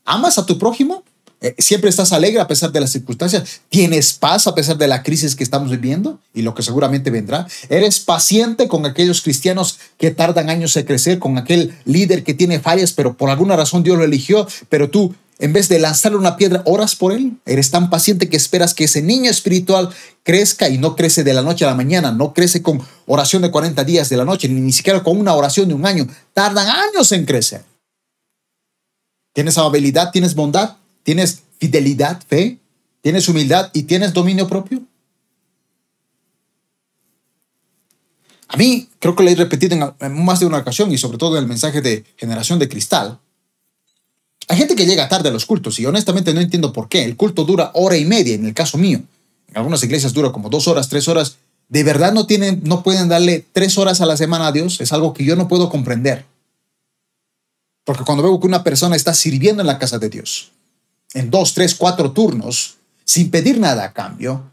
¿amas 0.05 0.37
a 0.37 0.45
tu 0.45 0.59
prójimo? 0.59 1.03
Eh, 1.41 1.55
¿Siempre 1.59 1.91
estás 1.91 2.13
alegre 2.13 2.41
a 2.41 2.47
pesar 2.47 2.73
de 2.73 2.81
las 2.81 2.91
circunstancias? 2.91 3.61
¿Tienes 3.69 4.13
paz 4.15 4.47
a 4.47 4.55
pesar 4.55 4.79
de 4.79 4.89
la 4.89 5.03
crisis 5.03 5.37
que 5.37 5.45
estamos 5.45 5.71
viviendo 5.71 6.21
y 6.33 6.43
lo 6.43 6.55
que 6.55 6.63
seguramente 6.63 7.11
vendrá? 7.11 7.47
¿Eres 7.69 8.01
paciente 8.01 8.69
con 8.69 8.87
aquellos 8.87 9.23
cristianos 9.23 9.79
que 9.99 10.11
tardan 10.11 10.51
años 10.51 10.77
en 10.77 10.85
crecer, 10.85 11.19
con 11.19 11.39
aquel 11.39 11.77
líder 11.85 12.25
que 12.25 12.35
tiene 12.35 12.61
fallas, 12.61 12.93
pero 12.93 13.17
por 13.17 13.31
alguna 13.31 13.57
razón 13.57 13.83
Dios 13.83 13.99
lo 13.99 14.05
eligió, 14.05 14.47
pero 14.69 14.91
tú 14.91 15.15
en 15.39 15.53
vez 15.53 15.69
de 15.69 15.79
lanzarle 15.79 16.19
una 16.19 16.37
piedra, 16.37 16.63
oras 16.65 16.95
por 16.95 17.13
él. 17.13 17.39
Eres 17.45 17.71
tan 17.71 17.91
paciente 17.91 18.29
que 18.29 18.37
esperas 18.37 18.73
que 18.73 18.85
ese 18.85 19.03
niño 19.03 19.31
espiritual 19.31 19.91
crezca 20.23 20.69
y 20.69 20.79
no 20.79 20.95
crece 20.95 21.25
de 21.25 21.35
la 21.35 21.43
noche 21.43 21.65
a 21.65 21.69
la 21.69 21.75
mañana, 21.75 22.13
no 22.13 22.33
crece 22.33 22.63
con 22.63 22.81
oración 23.07 23.43
de 23.43 23.51
40 23.51 23.83
días 23.85 24.09
de 24.09 24.17
la 24.17 24.25
noche, 24.25 24.49
ni, 24.49 24.73
siquiera 24.73 25.03
con 25.03 25.19
una 25.19 25.35
oración 25.35 25.69
de 25.69 25.75
un 25.75 25.87
año. 25.87 26.07
Tardan 26.33 26.69
años 26.69 27.11
en 27.13 27.27
crecer. 27.27 27.65
¿Tienes 29.33 29.59
amabilidad? 29.59 30.13
¿Tienes 30.13 30.35
bondad? 30.35 30.77
¿Tienes 31.05 31.43
fidelidad, 31.59 32.21
fe? 32.27 32.59
¿Tienes 33.01 33.29
humildad 33.29 33.71
y 33.73 33.85
tienes 33.85 34.13
dominio 34.13 34.49
propio? 34.49 34.83
A 38.49 38.57
mí, 38.57 38.89
creo 38.99 39.15
que 39.15 39.23
lo 39.23 39.31
he 39.31 39.35
repetido 39.35 39.95
en 40.01 40.25
más 40.25 40.41
de 40.41 40.47
una 40.47 40.59
ocasión 40.59 40.91
y 40.91 40.99
sobre 40.99 41.19
todo 41.19 41.37
en 41.37 41.43
el 41.43 41.49
mensaje 41.49 41.81
de 41.81 42.05
generación 42.17 42.59
de 42.59 42.69
cristal, 42.69 43.21
hay 44.49 44.59
gente 44.59 44.75
que 44.75 44.87
llega 44.87 45.09
tarde 45.09 45.29
a 45.29 45.33
los 45.33 45.47
cultos 45.47 45.79
y 45.79 45.87
honestamente 45.87 46.35
no 46.35 46.41
entiendo 46.41 46.73
por 46.73 46.89
qué. 46.89 47.05
El 47.05 47.17
culto 47.17 47.45
dura 47.45 47.71
hora 47.75 47.97
y 47.97 48.05
media, 48.05 48.35
en 48.35 48.47
el 48.47 48.55
caso 48.55 48.79
mío. 48.79 49.03
En 49.49 49.57
algunas 49.57 49.83
iglesias 49.83 50.13
dura 50.13 50.33
como 50.33 50.51
dos 50.51 50.69
horas, 50.69 50.89
tres 50.89 51.09
horas. 51.09 51.37
¿De 51.69 51.83
verdad 51.83 52.13
no, 52.13 52.27
tienen, 52.27 52.61
no 52.65 52.83
pueden 52.83 53.09
darle 53.09 53.45
tres 53.53 53.79
horas 53.79 54.01
a 54.01 54.07
la 54.07 54.17
semana 54.17 54.49
a 54.49 54.53
Dios? 54.53 54.81
Es 54.81 54.93
algo 54.93 55.15
que 55.15 55.25
yo 55.25 55.35
no 55.37 55.49
puedo 55.49 55.71
comprender. 55.71 56.27
Porque 57.85 58.05
cuando 58.05 58.23
veo 58.23 58.39
que 58.41 58.47
una 58.47 58.65
persona 58.65 58.97
está 58.97 59.15
sirviendo 59.15 59.63
en 59.63 59.67
la 59.67 59.79
casa 59.79 59.99
de 59.99 60.09
Dios, 60.11 60.53
en 61.15 61.31
dos, 61.31 61.55
tres, 61.55 61.75
cuatro 61.75 62.13
turnos, 62.13 62.77
sin 63.05 63.31
pedir 63.31 63.59
nada 63.59 63.85
a 63.85 63.93
cambio, 63.93 64.51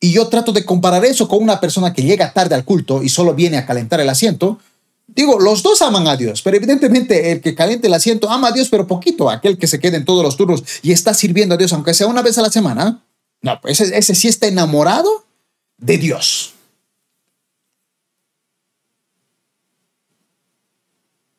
y 0.00 0.12
yo 0.12 0.28
trato 0.28 0.52
de 0.52 0.64
comparar 0.64 1.04
eso 1.04 1.26
con 1.26 1.42
una 1.42 1.58
persona 1.58 1.92
que 1.92 2.02
llega 2.02 2.32
tarde 2.32 2.54
al 2.54 2.64
culto 2.64 3.02
y 3.02 3.08
solo 3.08 3.34
viene 3.34 3.56
a 3.56 3.66
calentar 3.66 4.00
el 4.00 4.08
asiento, 4.08 4.58
Digo, 5.08 5.40
los 5.40 5.62
dos 5.62 5.80
aman 5.80 6.06
a 6.06 6.16
Dios, 6.16 6.42
pero 6.42 6.58
evidentemente 6.58 7.32
el 7.32 7.40
que 7.40 7.54
caliente 7.54 7.86
el 7.86 7.94
asiento 7.94 8.30
ama 8.30 8.48
a 8.48 8.52
Dios, 8.52 8.68
pero 8.68 8.86
poquito. 8.86 9.30
Aquel 9.30 9.56
que 9.56 9.66
se 9.66 9.80
quede 9.80 9.96
en 9.96 10.04
todos 10.04 10.22
los 10.22 10.36
turnos 10.36 10.62
y 10.82 10.92
está 10.92 11.14
sirviendo 11.14 11.54
a 11.54 11.58
Dios, 11.58 11.72
aunque 11.72 11.94
sea 11.94 12.06
una 12.06 12.20
vez 12.20 12.36
a 12.36 12.42
la 12.42 12.50
semana, 12.50 13.02
no, 13.40 13.60
pues 13.60 13.80
ese, 13.80 13.96
ese 13.96 14.14
sí 14.14 14.28
está 14.28 14.46
enamorado 14.48 15.24
de 15.78 15.96
Dios. 15.96 16.52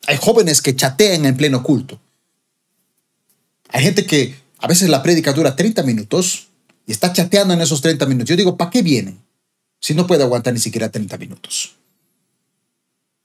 Hay 0.08 0.18
jóvenes 0.18 0.64
que 0.64 0.76
chatean 0.76 1.26
en 1.26 1.38
pleno 1.38 1.62
culto. 1.62 2.00
Hay 3.70 3.84
gente 3.84 4.08
que 4.08 4.36
a 4.60 4.68
veces 4.68 4.90
la 4.90 5.02
prédica 5.02 5.34
dura 5.34 5.56
30 5.56 5.84
minutos 5.84 6.48
y 6.86 6.92
está 6.92 7.14
chateando 7.14 7.54
en 7.54 7.62
esos 7.62 7.82
30 7.82 8.06
minutos. 8.06 8.30
Yo 8.30 8.36
digo, 8.36 8.58
¿para 8.58 8.70
qué 8.70 8.82
viene? 8.82 9.18
Si 9.80 9.94
no 9.94 10.06
puede 10.06 10.24
aguantar 10.24 10.54
ni 10.54 10.60
siquiera 10.60 10.90
30 10.90 11.18
minutos. 11.18 11.76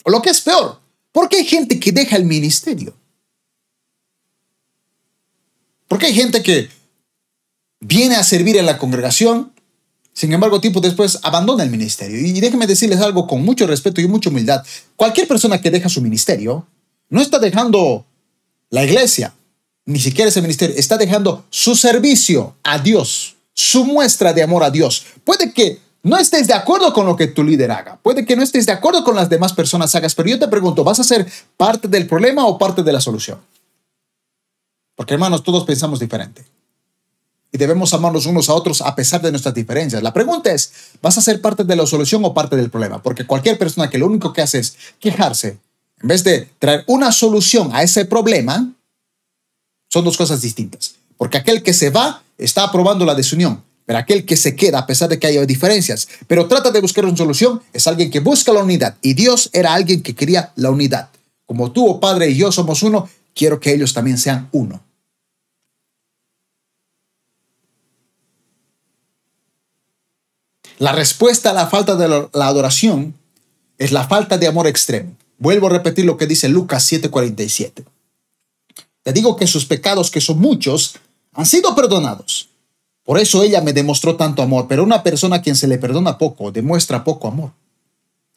O 0.04 0.10
lo 0.10 0.22
que 0.22 0.30
es 0.30 0.40
peor, 0.40 0.80
¿por 1.12 1.28
qué 1.28 1.38
hay 1.38 1.44
gente 1.44 1.80
que 1.80 1.90
deja 1.90 2.16
el 2.16 2.24
ministerio? 2.24 2.94
¿Por 5.88 5.98
qué 5.98 6.06
hay 6.06 6.14
gente 6.14 6.42
que 6.42 6.68
viene 7.80 8.14
a 8.16 8.22
servir 8.22 8.56
en 8.56 8.66
la 8.66 8.78
congregación, 8.78 9.52
sin 10.12 10.32
embargo, 10.32 10.60
tiempo 10.60 10.80
después 10.80 11.18
abandona 11.22 11.64
el 11.64 11.70
ministerio? 11.70 12.18
Y 12.18 12.40
déjenme 12.40 12.66
decirles 12.66 13.00
algo 13.00 13.26
con 13.26 13.44
mucho 13.44 13.66
respeto 13.66 14.00
y 14.00 14.06
mucha 14.06 14.30
humildad. 14.30 14.64
Cualquier 14.96 15.26
persona 15.26 15.60
que 15.60 15.70
deja 15.70 15.88
su 15.88 16.00
ministerio 16.00 16.66
no 17.08 17.20
está 17.20 17.38
dejando 17.38 18.06
la 18.70 18.84
iglesia, 18.84 19.34
ni 19.86 19.98
siquiera 19.98 20.28
ese 20.28 20.42
ministerio, 20.42 20.74
está 20.76 20.96
dejando 20.96 21.44
su 21.50 21.74
servicio 21.74 22.56
a 22.62 22.78
Dios, 22.78 23.36
su 23.52 23.84
muestra 23.84 24.32
de 24.32 24.42
amor 24.42 24.64
a 24.64 24.70
Dios. 24.70 25.06
Puede 25.24 25.52
que 25.52 25.80
no 26.02 26.16
estés 26.16 26.46
de 26.46 26.54
acuerdo 26.54 26.92
con 26.92 27.06
lo 27.06 27.16
que 27.16 27.26
tu 27.26 27.42
líder 27.42 27.70
haga, 27.70 27.98
puede 28.02 28.26
que 28.26 28.36
no 28.36 28.42
estés 28.42 28.66
de 28.66 28.72
acuerdo 28.72 29.04
con 29.04 29.14
las 29.14 29.28
demás 29.28 29.52
personas 29.52 29.94
hagas, 29.94 30.14
pero 30.14 30.28
yo 30.28 30.38
te 30.38 30.48
pregunto, 30.48 30.84
¿vas 30.84 31.00
a 31.00 31.04
ser 31.04 31.26
parte 31.56 31.88
del 31.88 32.06
problema 32.06 32.46
o 32.46 32.58
parte 32.58 32.82
de 32.82 32.92
la 32.92 33.00
solución? 33.00 33.38
Porque 34.96 35.14
hermanos, 35.14 35.42
todos 35.42 35.64
pensamos 35.64 35.98
diferente. 35.98 36.44
Y 37.50 37.58
debemos 37.58 37.94
amarnos 37.94 38.26
unos 38.26 38.48
a 38.48 38.54
otros 38.54 38.80
a 38.80 38.94
pesar 38.96 39.22
de 39.22 39.30
nuestras 39.30 39.54
diferencias. 39.54 40.02
La 40.02 40.12
pregunta 40.12 40.50
es, 40.50 40.72
¿vas 41.00 41.16
a 41.18 41.20
ser 41.20 41.40
parte 41.40 41.62
de 41.62 41.76
la 41.76 41.86
solución 41.86 42.24
o 42.24 42.34
parte 42.34 42.56
del 42.56 42.68
problema? 42.68 43.00
Porque 43.00 43.26
cualquier 43.26 43.58
persona 43.58 43.88
que 43.88 43.98
lo 43.98 44.06
único 44.06 44.32
que 44.32 44.42
hace 44.42 44.58
es 44.58 44.76
quejarse, 44.98 45.58
en 46.02 46.08
vez 46.08 46.24
de 46.24 46.50
traer 46.58 46.84
una 46.88 47.12
solución 47.12 47.70
a 47.72 47.82
ese 47.82 48.04
problema, 48.04 48.73
son 49.94 50.04
dos 50.04 50.16
cosas 50.16 50.42
distintas. 50.42 50.96
Porque 51.16 51.38
aquel 51.38 51.62
que 51.62 51.72
se 51.72 51.90
va 51.90 52.24
está 52.36 52.64
aprobando 52.64 53.04
la 53.04 53.14
desunión, 53.14 53.62
pero 53.86 54.00
aquel 54.00 54.24
que 54.24 54.36
se 54.36 54.56
queda 54.56 54.80
a 54.80 54.86
pesar 54.88 55.08
de 55.08 55.20
que 55.20 55.28
haya 55.28 55.46
diferencias, 55.46 56.08
pero 56.26 56.48
trata 56.48 56.72
de 56.72 56.80
buscar 56.80 57.04
una 57.04 57.16
solución, 57.16 57.62
es 57.72 57.86
alguien 57.86 58.10
que 58.10 58.18
busca 58.18 58.52
la 58.52 58.64
unidad. 58.64 58.96
Y 59.02 59.14
Dios 59.14 59.50
era 59.52 59.72
alguien 59.72 60.02
que 60.02 60.16
quería 60.16 60.50
la 60.56 60.70
unidad. 60.70 61.10
Como 61.46 61.70
tú, 61.70 61.88
oh 61.88 62.00
Padre, 62.00 62.28
y 62.28 62.36
yo 62.36 62.50
somos 62.50 62.82
uno, 62.82 63.08
quiero 63.36 63.60
que 63.60 63.72
ellos 63.72 63.94
también 63.94 64.18
sean 64.18 64.48
uno. 64.50 64.82
La 70.78 70.90
respuesta 70.90 71.50
a 71.50 71.54
la 71.54 71.68
falta 71.68 71.94
de 71.94 72.08
la 72.08 72.46
adoración 72.48 73.14
es 73.78 73.92
la 73.92 74.08
falta 74.08 74.38
de 74.38 74.48
amor 74.48 74.66
extremo. 74.66 75.16
Vuelvo 75.38 75.68
a 75.68 75.70
repetir 75.70 76.04
lo 76.04 76.16
que 76.16 76.26
dice 76.26 76.48
Lucas 76.48 76.84
7:47. 76.90 77.93
Te 79.04 79.12
digo 79.12 79.36
que 79.36 79.46
sus 79.46 79.66
pecados, 79.66 80.10
que 80.10 80.22
son 80.22 80.40
muchos, 80.40 80.96
han 81.34 81.44
sido 81.44 81.74
perdonados. 81.74 82.48
Por 83.04 83.18
eso 83.18 83.42
ella 83.42 83.60
me 83.60 83.74
demostró 83.74 84.16
tanto 84.16 84.40
amor, 84.42 84.66
pero 84.66 84.82
una 84.82 85.02
persona 85.02 85.36
a 85.36 85.42
quien 85.42 85.56
se 85.56 85.68
le 85.68 85.76
perdona 85.76 86.16
poco 86.16 86.50
demuestra 86.50 87.04
poco 87.04 87.28
amor. 87.28 87.52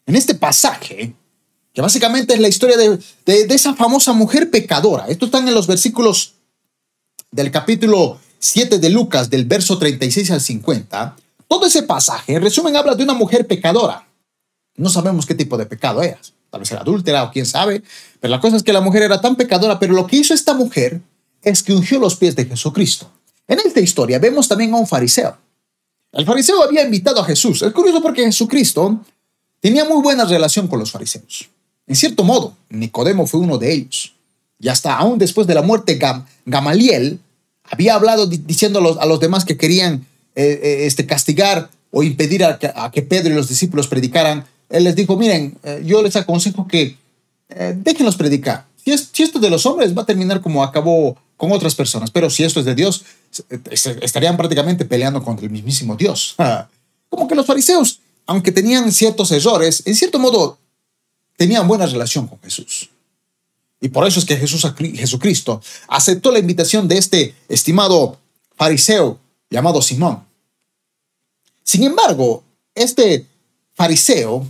En 0.06 0.18
este 0.18 0.36
pasaje, 0.36 1.16
que 1.74 1.82
básicamente 1.82 2.34
es 2.34 2.42
la 2.42 2.50
historia 2.50 2.76
de, 2.76 3.00
esa 3.26 3.76
famosa 3.76 4.12
mujer 4.12 4.52
pecadora, 4.52 5.06
esto 5.08 5.28
está 5.28 5.40
en 5.40 5.54
los 5.54 5.68
versículos 5.68 6.34
del 7.32 7.50
capítulo 7.50 8.20
7 8.40 8.80
de 8.80 8.90
Lucas, 8.90 9.30
del 9.30 9.46
verso 9.46 9.78
36 9.78 10.32
al 10.32 10.42
50, 10.42 11.16
todo 11.48 11.66
ese 11.66 11.84
pasaje, 11.84 12.34
en 12.34 12.42
resumen, 12.42 12.76
habla 12.76 12.94
de 12.94 13.04
una 13.04 13.14
mujer 13.14 13.48
pecadora. 13.48 14.06
No 14.76 14.90
sabemos 14.90 15.26
qué 15.26 15.34
tipo 15.34 15.58
de 15.58 15.66
pecado 15.66 16.04
era 16.04 16.20
tal 16.50 16.62
vez 16.62 16.72
era 16.72 16.82
adúltera 16.82 17.24
o 17.24 17.32
quién 17.32 17.46
sabe, 17.46 17.84
pero 18.20 18.32
la 18.32 18.40
cosa 18.40 18.58
es 18.58 18.64
que 18.64 18.74
la 18.74 18.82
mujer 18.82 19.04
era 19.04 19.22
tan 19.22 19.36
pecadora, 19.36 19.80
pero 19.80 19.94
lo 19.94 20.08
que 20.08 20.18
hizo 20.18 20.34
esta 20.34 20.54
mujer 20.54 21.02
es 21.42 21.64
que 21.64 21.74
ungió 21.74 22.00
los 22.00 22.16
pies 22.16 22.36
de 22.36 22.46
Jesucristo. 22.46 23.10
En 23.48 23.60
esta 23.60 23.80
historia 23.80 24.20
vemos 24.20 24.48
también 24.48 24.74
a 24.74 24.78
un 24.78 24.88
fariseo. 24.88 25.38
El 26.12 26.26
fariseo 26.26 26.64
había 26.64 26.84
invitado 26.84 27.22
a 27.22 27.26
Jesús. 27.26 27.62
Es 27.62 27.72
curioso 27.72 28.02
porque 28.02 28.24
Jesucristo 28.24 29.00
tenía 29.60 29.86
muy 29.86 30.02
buena 30.02 30.26
relación 30.26 30.68
con 30.68 30.80
los 30.80 30.92
fariseos. 30.92 31.50
En 31.86 31.96
cierto 31.96 32.24
modo, 32.24 32.56
Nicodemo 32.70 33.28
fue 33.28 33.40
uno 33.40 33.58
de 33.58 33.72
ellos. 33.72 34.14
Y 34.60 34.68
hasta 34.68 34.96
aún 34.98 35.20
después 35.20 35.48
de 35.48 35.54
la 35.54 35.62
muerte, 35.62 36.00
Gamaliel 36.46 37.20
había 37.64 37.96
hablado 37.96 38.28
diciendo 38.28 38.98
a 39.00 39.06
los, 39.06 39.20
demás 39.20 39.46
que 39.46 39.58
querían 39.58 40.06
eh, 40.36 40.60
eh, 40.64 40.86
este, 40.86 41.06
castigar 41.06 41.70
o 41.92 42.04
impedir 42.04 42.44
a 42.44 42.92
que 42.92 43.02
Pedro 43.02 43.34
y 43.34 43.36
los 43.36 43.48
discípulos 43.48 43.88
predicaran 43.88 44.46
él 44.70 44.84
les 44.84 44.96
dijo, 44.96 45.18
miren, 45.18 45.58
eh, 45.64 45.82
yo 45.86 46.02
les 46.02 46.16
aconsejo 46.16 46.68
que 46.68 46.98
eh, 47.50 47.74
déjenlos 47.78 48.16
predicar. 48.16 48.66
Si, 48.84 48.92
es, 48.92 49.10
si 49.12 49.24
esto 49.24 49.40
de 49.40 49.50
los 49.50 49.66
hombres 49.66 49.98
va 49.98 50.02
a 50.04 50.06
terminar 50.06 50.42
como 50.42 50.64
acabó 50.64 51.18
con 51.38 51.52
otras 51.52 51.76
personas, 51.76 52.12
pero 52.12 52.30
si 52.30 52.44
esto 52.44 52.60
es 52.60 52.66
de 52.66 52.76
Dios, 52.76 53.04
estarían 54.02 54.38
prácticamente 54.38 54.86
peleando 54.86 55.24
contra 55.24 55.46
el 55.46 55.52
mismísimo 55.52 55.96
Dios. 55.96 56.36
Como 57.10 57.28
que 57.28 57.36
los 57.36 57.46
fariseos, 57.46 58.02
aunque 58.26 58.52
tenían 58.52 58.92
ciertos 58.92 59.32
errores, 59.32 59.84
en 59.86 59.96
cierto 59.96 60.20
modo 60.20 60.58
tenían 61.38 61.68
buena 61.68 61.86
relación 61.86 62.28
con 62.28 62.40
Jesús. 62.42 62.90
Y 63.80 63.90
por 63.90 64.06
eso 64.08 64.20
es 64.20 64.26
que 64.26 64.36
Jesús, 64.36 64.66
Jesucristo 64.96 65.62
aceptó 65.88 66.32
la 66.32 66.40
invitación 66.40 66.88
de 66.88 66.98
este 66.98 67.36
estimado 67.48 68.18
fariseo 68.56 69.20
llamado 69.50 69.82
Simón. 69.82 70.24
Sin 71.64 71.84
embargo, 71.84 72.44
este 72.74 73.26
fariseo 73.76 74.46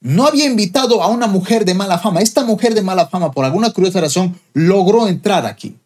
no 0.00 0.26
había 0.26 0.46
invitado 0.46 1.02
a 1.02 1.08
una 1.08 1.26
mujer 1.26 1.64
de 1.64 1.74
mala 1.74 1.98
fama. 1.98 2.20
Esta 2.20 2.44
mujer 2.44 2.74
de 2.74 2.82
mala 2.82 3.08
fama, 3.08 3.32
por 3.32 3.44
alguna 3.44 3.70
curiosa 3.70 4.00
razón, 4.00 4.40
logró 4.52 5.08
entrar 5.08 5.46
aquí. 5.46 5.76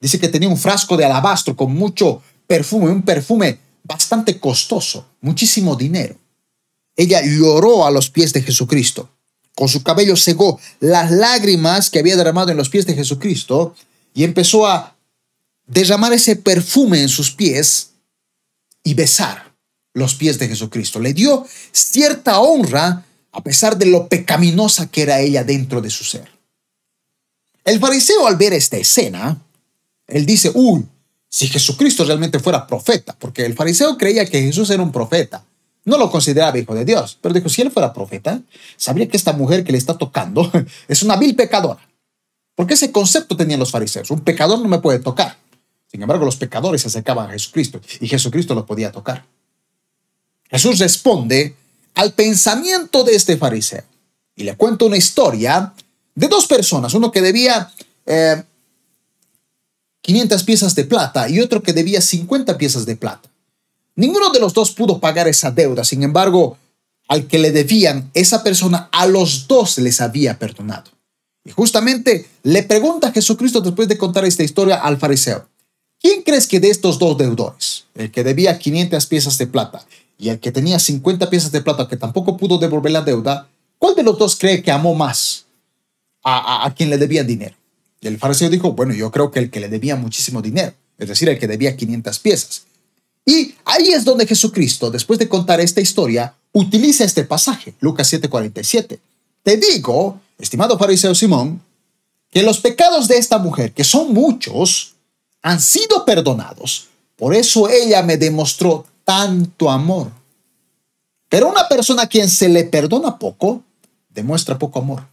Dice 0.00 0.18
que 0.18 0.28
tenía 0.28 0.48
un 0.48 0.56
frasco 0.56 0.96
de 0.96 1.04
alabastro 1.04 1.56
con 1.56 1.74
mucho 1.74 2.22
perfume, 2.46 2.90
un 2.90 3.02
perfume 3.02 3.58
bastante 3.82 4.38
costoso, 4.38 5.06
muchísimo 5.20 5.76
dinero. 5.76 6.16
Ella 6.96 7.22
lloró 7.22 7.86
a 7.86 7.90
los 7.90 8.10
pies 8.10 8.32
de 8.32 8.42
Jesucristo. 8.42 9.10
Con 9.54 9.68
su 9.68 9.82
cabello 9.82 10.16
cegó 10.16 10.58
las 10.78 11.10
lágrimas 11.10 11.90
que 11.90 11.98
había 11.98 12.16
derramado 12.16 12.50
en 12.50 12.56
los 12.56 12.68
pies 12.68 12.86
de 12.86 12.94
Jesucristo 12.94 13.74
y 14.14 14.24
empezó 14.24 14.66
a 14.66 14.96
derramar 15.66 16.12
ese 16.12 16.36
perfume 16.36 17.02
en 17.02 17.08
sus 17.08 17.30
pies 17.30 17.90
y 18.82 18.94
besar 18.94 19.52
los 19.92 20.14
pies 20.14 20.38
de 20.38 20.48
Jesucristo. 20.48 20.98
Le 21.00 21.12
dio 21.12 21.46
cierta 21.72 22.40
honra 22.40 23.04
a 23.32 23.42
pesar 23.42 23.76
de 23.78 23.86
lo 23.86 24.08
pecaminosa 24.08 24.90
que 24.90 25.02
era 25.02 25.20
ella 25.20 25.44
dentro 25.44 25.80
de 25.80 25.90
su 25.90 26.04
ser. 26.04 26.28
El 27.64 27.78
fariseo 27.78 28.26
al 28.26 28.36
ver 28.36 28.52
esta 28.52 28.76
escena, 28.76 29.40
él 30.06 30.26
dice, 30.26 30.50
uy, 30.54 30.84
si 31.28 31.46
Jesucristo 31.46 32.04
realmente 32.04 32.40
fuera 32.40 32.66
profeta, 32.66 33.14
porque 33.18 33.46
el 33.46 33.54
fariseo 33.54 33.96
creía 33.96 34.26
que 34.26 34.42
Jesús 34.42 34.70
era 34.70 34.82
un 34.82 34.90
profeta, 34.90 35.44
no 35.84 35.96
lo 35.96 36.10
consideraba 36.10 36.58
hijo 36.58 36.74
de 36.74 36.84
Dios, 36.84 37.18
pero 37.20 37.34
dijo, 37.34 37.48
si 37.48 37.62
él 37.62 37.70
fuera 37.70 37.92
profeta, 37.92 38.40
sabría 38.76 39.08
que 39.08 39.16
esta 39.16 39.32
mujer 39.32 39.64
que 39.64 39.72
le 39.72 39.78
está 39.78 39.96
tocando 39.96 40.50
es 40.88 41.02
una 41.02 41.16
vil 41.16 41.36
pecadora. 41.36 41.80
Porque 42.54 42.74
ese 42.74 42.92
concepto 42.92 43.36
tenían 43.36 43.60
los 43.60 43.70
fariseos, 43.70 44.10
un 44.10 44.20
pecador 44.20 44.58
no 44.58 44.68
me 44.68 44.80
puede 44.80 44.98
tocar. 44.98 45.38
Sin 45.86 46.02
embargo, 46.02 46.24
los 46.24 46.36
pecadores 46.36 46.82
se 46.82 46.88
acercaban 46.88 47.28
a 47.28 47.32
Jesucristo 47.32 47.80
y 48.00 48.06
Jesucristo 48.06 48.54
los 48.54 48.64
podía 48.64 48.92
tocar. 48.92 49.24
Jesús 50.50 50.78
responde 50.78 51.56
al 51.94 52.12
pensamiento 52.12 53.04
de 53.04 53.14
este 53.14 53.36
fariseo. 53.36 53.84
Y 54.36 54.44
le 54.44 54.56
cuento 54.56 54.86
una 54.86 54.96
historia 54.96 55.72
de 56.14 56.28
dos 56.28 56.46
personas, 56.46 56.94
uno 56.94 57.10
que 57.10 57.20
debía 57.20 57.70
500 60.02 60.40
eh, 60.40 60.44
piezas 60.44 60.74
de 60.74 60.84
plata 60.84 61.28
y 61.28 61.40
otro 61.40 61.62
que 61.62 61.72
debía 61.72 62.00
50 62.00 62.56
piezas 62.58 62.86
de 62.86 62.96
plata. 62.96 63.28
Ninguno 63.96 64.30
de 64.30 64.40
los 64.40 64.54
dos 64.54 64.72
pudo 64.72 64.98
pagar 65.00 65.28
esa 65.28 65.50
deuda, 65.50 65.84
sin 65.84 66.02
embargo, 66.02 66.56
al 67.08 67.26
que 67.26 67.38
le 67.38 67.50
debían, 67.50 68.10
esa 68.14 68.42
persona 68.42 68.88
a 68.92 69.06
los 69.06 69.48
dos 69.48 69.78
les 69.78 70.00
había 70.00 70.38
perdonado. 70.38 70.90
Y 71.44 71.50
justamente 71.50 72.28
le 72.42 72.62
pregunta 72.62 73.12
Jesucristo 73.12 73.60
después 73.60 73.88
de 73.88 73.98
contar 73.98 74.24
esta 74.24 74.42
historia 74.42 74.76
al 74.76 74.96
fariseo, 74.96 75.48
¿quién 76.00 76.22
crees 76.22 76.46
que 76.46 76.60
de 76.60 76.70
estos 76.70 76.98
dos 76.98 77.18
deudores, 77.18 77.84
el 77.94 78.10
que 78.10 78.24
debía 78.24 78.58
500 78.58 79.06
piezas 79.06 79.38
de 79.38 79.46
plata 79.46 79.84
y 80.20 80.28
el 80.28 80.38
que 80.38 80.52
tenía 80.52 80.78
50 80.78 81.30
piezas 81.30 81.50
de 81.50 81.62
plata 81.62 81.88
que 81.88 81.96
tampoco 81.96 82.36
pudo 82.36 82.58
devolver 82.58 82.92
la 82.92 83.00
deuda, 83.00 83.48
¿cuál 83.78 83.94
de 83.94 84.02
los 84.02 84.18
dos 84.18 84.36
cree 84.36 84.62
que 84.62 84.70
amó 84.70 84.94
más 84.94 85.46
a, 86.22 86.70
quien 86.76 86.90
le 86.90 86.98
debía 86.98 87.24
dinero? 87.24 87.56
Y 88.02 88.06
el 88.06 88.18
fariseo 88.18 88.50
dijo, 88.50 88.72
bueno, 88.72 88.92
yo 88.92 89.10
creo 89.10 89.30
que 89.30 89.38
el 89.38 89.50
que 89.50 89.60
le 89.60 89.70
debía 89.70 89.96
muchísimo 89.96 90.42
dinero, 90.42 90.74
es 90.98 91.08
decir, 91.08 91.30
el 91.30 91.38
que 91.38 91.48
debía 91.48 91.74
500 91.74 92.18
piezas. 92.18 92.64
Y 93.24 93.54
ahí 93.64 93.88
es 93.88 94.04
donde 94.04 94.26
Jesucristo, 94.26 94.90
después 94.90 95.18
de 95.18 95.28
contar 95.28 95.58
esta 95.58 95.80
historia, 95.80 96.34
utiliza 96.52 97.04
este 97.04 97.24
pasaje, 97.24 97.72
Lucas 97.80 98.12
7:47. 98.12 98.98
Te 99.42 99.56
digo, 99.56 100.20
estimado 100.38 100.78
fariseo 100.78 101.14
Simón, 101.14 101.62
que 102.30 102.42
los 102.42 102.60
pecados 102.60 103.08
de 103.08 103.16
esta 103.16 103.38
mujer, 103.38 103.72
que 103.72 103.84
son 103.84 104.12
muchos, 104.12 104.96
han 105.40 105.60
sido 105.60 106.04
perdonados. 106.04 106.88
Por 107.16 107.34
eso 107.34 107.70
ella 107.70 108.02
me 108.02 108.18
demostró 108.18 108.84
tanto 109.10 109.68
amor. 109.68 110.12
Pero 111.28 111.48
una 111.48 111.66
persona 111.68 112.02
a 112.02 112.06
quien 112.06 112.30
se 112.30 112.48
le 112.48 112.62
perdona 112.62 113.18
poco, 113.18 113.64
demuestra 114.08 114.56
poco 114.56 114.78
amor. 114.78 115.04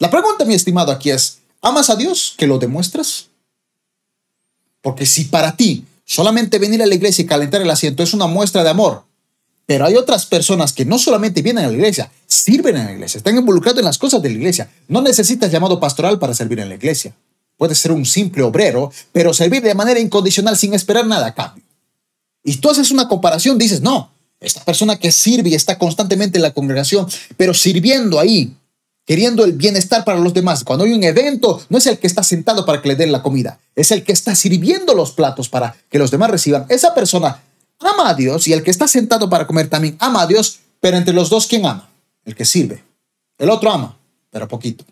La 0.00 0.10
pregunta, 0.10 0.44
mi 0.44 0.54
estimado, 0.54 0.90
aquí 0.90 1.10
es, 1.10 1.38
¿amas 1.62 1.90
a 1.90 1.94
Dios 1.94 2.34
que 2.36 2.48
lo 2.48 2.58
demuestras? 2.58 3.28
Porque 4.82 5.06
si 5.06 5.26
para 5.26 5.54
ti 5.54 5.84
solamente 6.04 6.58
venir 6.58 6.82
a 6.82 6.86
la 6.86 6.96
iglesia 6.96 7.22
y 7.22 7.26
calentar 7.26 7.62
el 7.62 7.70
asiento 7.70 8.02
es 8.02 8.12
una 8.12 8.26
muestra 8.26 8.64
de 8.64 8.70
amor, 8.70 9.04
pero 9.64 9.84
hay 9.84 9.94
otras 9.94 10.26
personas 10.26 10.72
que 10.72 10.84
no 10.84 10.98
solamente 10.98 11.40
vienen 11.40 11.66
a 11.66 11.68
la 11.68 11.74
iglesia, 11.74 12.10
sirven 12.26 12.78
en 12.78 12.86
la 12.86 12.92
iglesia, 12.94 13.18
están 13.18 13.36
involucrados 13.36 13.78
en 13.78 13.84
las 13.84 13.98
cosas 13.98 14.20
de 14.22 14.30
la 14.30 14.34
iglesia. 14.34 14.68
No 14.88 15.02
necesitas 15.02 15.52
llamado 15.52 15.78
pastoral 15.78 16.18
para 16.18 16.34
servir 16.34 16.58
en 16.58 16.68
la 16.68 16.74
iglesia. 16.74 17.14
Puedes 17.56 17.78
ser 17.78 17.92
un 17.92 18.04
simple 18.04 18.42
obrero, 18.42 18.90
pero 19.12 19.32
servir 19.32 19.62
de 19.62 19.76
manera 19.76 20.00
incondicional 20.00 20.56
sin 20.56 20.74
esperar 20.74 21.06
nada 21.06 21.28
a 21.28 21.34
cambio. 21.34 21.67
Y 22.48 22.56
tú 22.56 22.70
haces 22.70 22.90
una 22.90 23.08
comparación, 23.08 23.58
dices, 23.58 23.82
no, 23.82 24.10
esta 24.40 24.64
persona 24.64 24.98
que 24.98 25.12
sirve 25.12 25.50
y 25.50 25.54
está 25.54 25.78
constantemente 25.78 26.38
en 26.38 26.42
la 26.42 26.54
congregación, 26.54 27.06
pero 27.36 27.52
sirviendo 27.52 28.18
ahí, 28.18 28.56
queriendo 29.04 29.44
el 29.44 29.52
bienestar 29.52 30.02
para 30.02 30.18
los 30.18 30.32
demás. 30.32 30.64
Cuando 30.64 30.86
hay 30.86 30.94
un 30.94 31.04
evento, 31.04 31.60
no 31.68 31.76
es 31.76 31.86
el 31.86 31.98
que 31.98 32.06
está 32.06 32.22
sentado 32.22 32.64
para 32.64 32.80
que 32.80 32.88
le 32.88 32.96
den 32.96 33.12
la 33.12 33.22
comida, 33.22 33.60
es 33.76 33.90
el 33.90 34.02
que 34.02 34.12
está 34.12 34.34
sirviendo 34.34 34.94
los 34.94 35.12
platos 35.12 35.50
para 35.50 35.76
que 35.90 35.98
los 35.98 36.10
demás 36.10 36.30
reciban. 36.30 36.64
Esa 36.70 36.94
persona 36.94 37.42
ama 37.80 38.08
a 38.08 38.14
Dios 38.14 38.48
y 38.48 38.54
el 38.54 38.62
que 38.62 38.70
está 38.70 38.88
sentado 38.88 39.28
para 39.28 39.46
comer 39.46 39.68
también 39.68 39.98
ama 39.98 40.22
a 40.22 40.26
Dios, 40.26 40.60
pero 40.80 40.96
entre 40.96 41.12
los 41.12 41.28
dos, 41.28 41.48
¿quién 41.48 41.66
ama? 41.66 41.90
El 42.24 42.34
que 42.34 42.46
sirve. 42.46 42.82
El 43.36 43.50
otro 43.50 43.70
ama, 43.70 43.98
pero 44.30 44.48
poquito. 44.48 44.86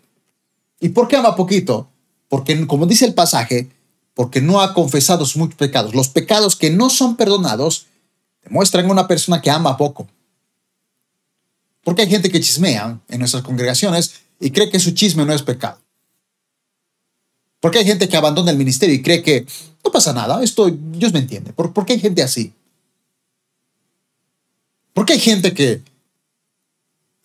¿Y 0.79 0.89
por 0.89 1.07
qué 1.07 1.17
ama 1.17 1.35
poquito? 1.35 1.89
Porque, 2.29 2.67
como 2.67 2.85
dice 2.85 3.05
el 3.05 3.15
pasaje, 3.15 3.67
porque 4.17 4.41
no 4.41 4.61
ha 4.61 4.73
confesado 4.73 5.27
sus 5.27 5.37
muchos 5.37 5.57
pecados. 5.57 5.93
Los 5.93 6.09
pecados 6.09 6.55
que 6.55 6.71
no 6.71 6.89
son 6.89 7.17
perdonados 7.17 7.85
demuestran 8.43 8.89
una 8.89 9.07
persona 9.07 9.43
que 9.43 9.51
ama 9.51 9.77
poco. 9.77 10.07
Porque 11.83 12.01
hay 12.01 12.09
gente 12.09 12.31
que 12.31 12.41
chismea 12.41 12.99
en 13.09 13.19
nuestras 13.19 13.43
congregaciones 13.43 14.15
y 14.39 14.49
cree 14.49 14.71
que 14.71 14.79
su 14.79 14.89
chisme 14.89 15.23
no 15.23 15.33
es 15.33 15.43
pecado. 15.43 15.79
Porque 17.59 17.77
hay 17.77 17.85
gente 17.85 18.09
que 18.09 18.17
abandona 18.17 18.49
el 18.49 18.57
ministerio 18.57 18.95
y 18.95 19.03
cree 19.03 19.21
que 19.21 19.45
no 19.85 19.91
pasa 19.91 20.13
nada, 20.13 20.43
esto 20.43 20.67
Dios 20.67 21.13
me 21.13 21.19
entiende. 21.19 21.53
¿Por, 21.53 21.85
qué 21.85 21.93
hay 21.93 21.99
gente 21.99 22.23
así? 22.23 22.51
Porque 24.95 25.13
hay 25.13 25.19
gente 25.19 25.53
que, 25.53 25.83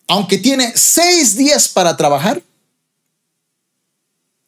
aunque 0.07 0.37
tiene 0.37 0.71
seis 0.75 1.35
días 1.35 1.67
para 1.69 1.97
trabajar, 1.97 2.43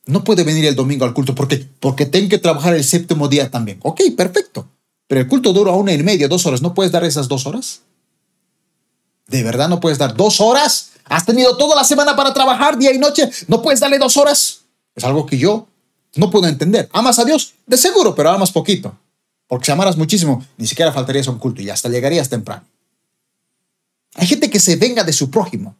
no 0.07 0.23
puede 0.23 0.43
venir 0.43 0.65
el 0.65 0.75
domingo 0.75 1.05
al 1.05 1.13
culto 1.13 1.33
porque, 1.33 2.05
tengo 2.05 2.29
que 2.29 2.37
trabajar 2.37 2.75
el 2.75 2.83
séptimo 2.83 3.27
día 3.27 3.49
también. 3.49 3.79
Ok, 3.81 4.01
perfecto. 4.15 4.67
Pero 5.07 5.21
el 5.21 5.27
culto 5.27 5.53
dura 5.53 5.71
una 5.71 5.93
y 5.93 6.03
media, 6.03 6.27
dos 6.27 6.45
horas. 6.45 6.61
¿No 6.61 6.73
puedes 6.73 6.91
dar 6.91 7.03
esas 7.03 7.27
dos 7.27 7.45
horas? 7.45 7.81
¿De 9.27 9.43
verdad 9.43 9.69
no 9.69 9.79
puedes 9.79 9.97
dar 9.97 10.15
dos 10.15 10.41
horas? 10.41 10.91
¿Has 11.05 11.25
tenido 11.25 11.57
toda 11.57 11.75
la 11.75 11.83
semana 11.83 12.15
para 12.15 12.33
trabajar 12.33 12.77
día 12.77 12.93
y 12.93 12.97
noche? 12.97 13.29
¿No 13.47 13.61
puedes 13.61 13.79
darle 13.79 13.97
dos 13.97 14.17
horas? 14.17 14.61
Es 14.95 15.03
algo 15.03 15.25
que 15.25 15.37
yo 15.37 15.67
no 16.15 16.29
puedo 16.29 16.47
entender. 16.47 16.89
¿Amas 16.93 17.19
a 17.19 17.25
Dios? 17.25 17.53
De 17.65 17.77
seguro, 17.77 18.15
pero 18.15 18.29
amas 18.29 18.51
poquito. 18.51 18.97
Porque 19.47 19.65
si 19.65 19.71
amaras 19.71 19.97
muchísimo, 19.97 20.43
ni 20.57 20.65
siquiera 20.65 20.91
faltarías 20.91 21.27
a 21.27 21.31
un 21.31 21.39
culto 21.39 21.61
y 21.61 21.69
hasta 21.69 21.89
llegarías 21.89 22.29
temprano. 22.29 22.65
Hay 24.15 24.27
gente 24.27 24.49
que 24.49 24.59
se 24.59 24.75
venga 24.75 25.03
de 25.03 25.13
su 25.13 25.29
prójimo. 25.29 25.75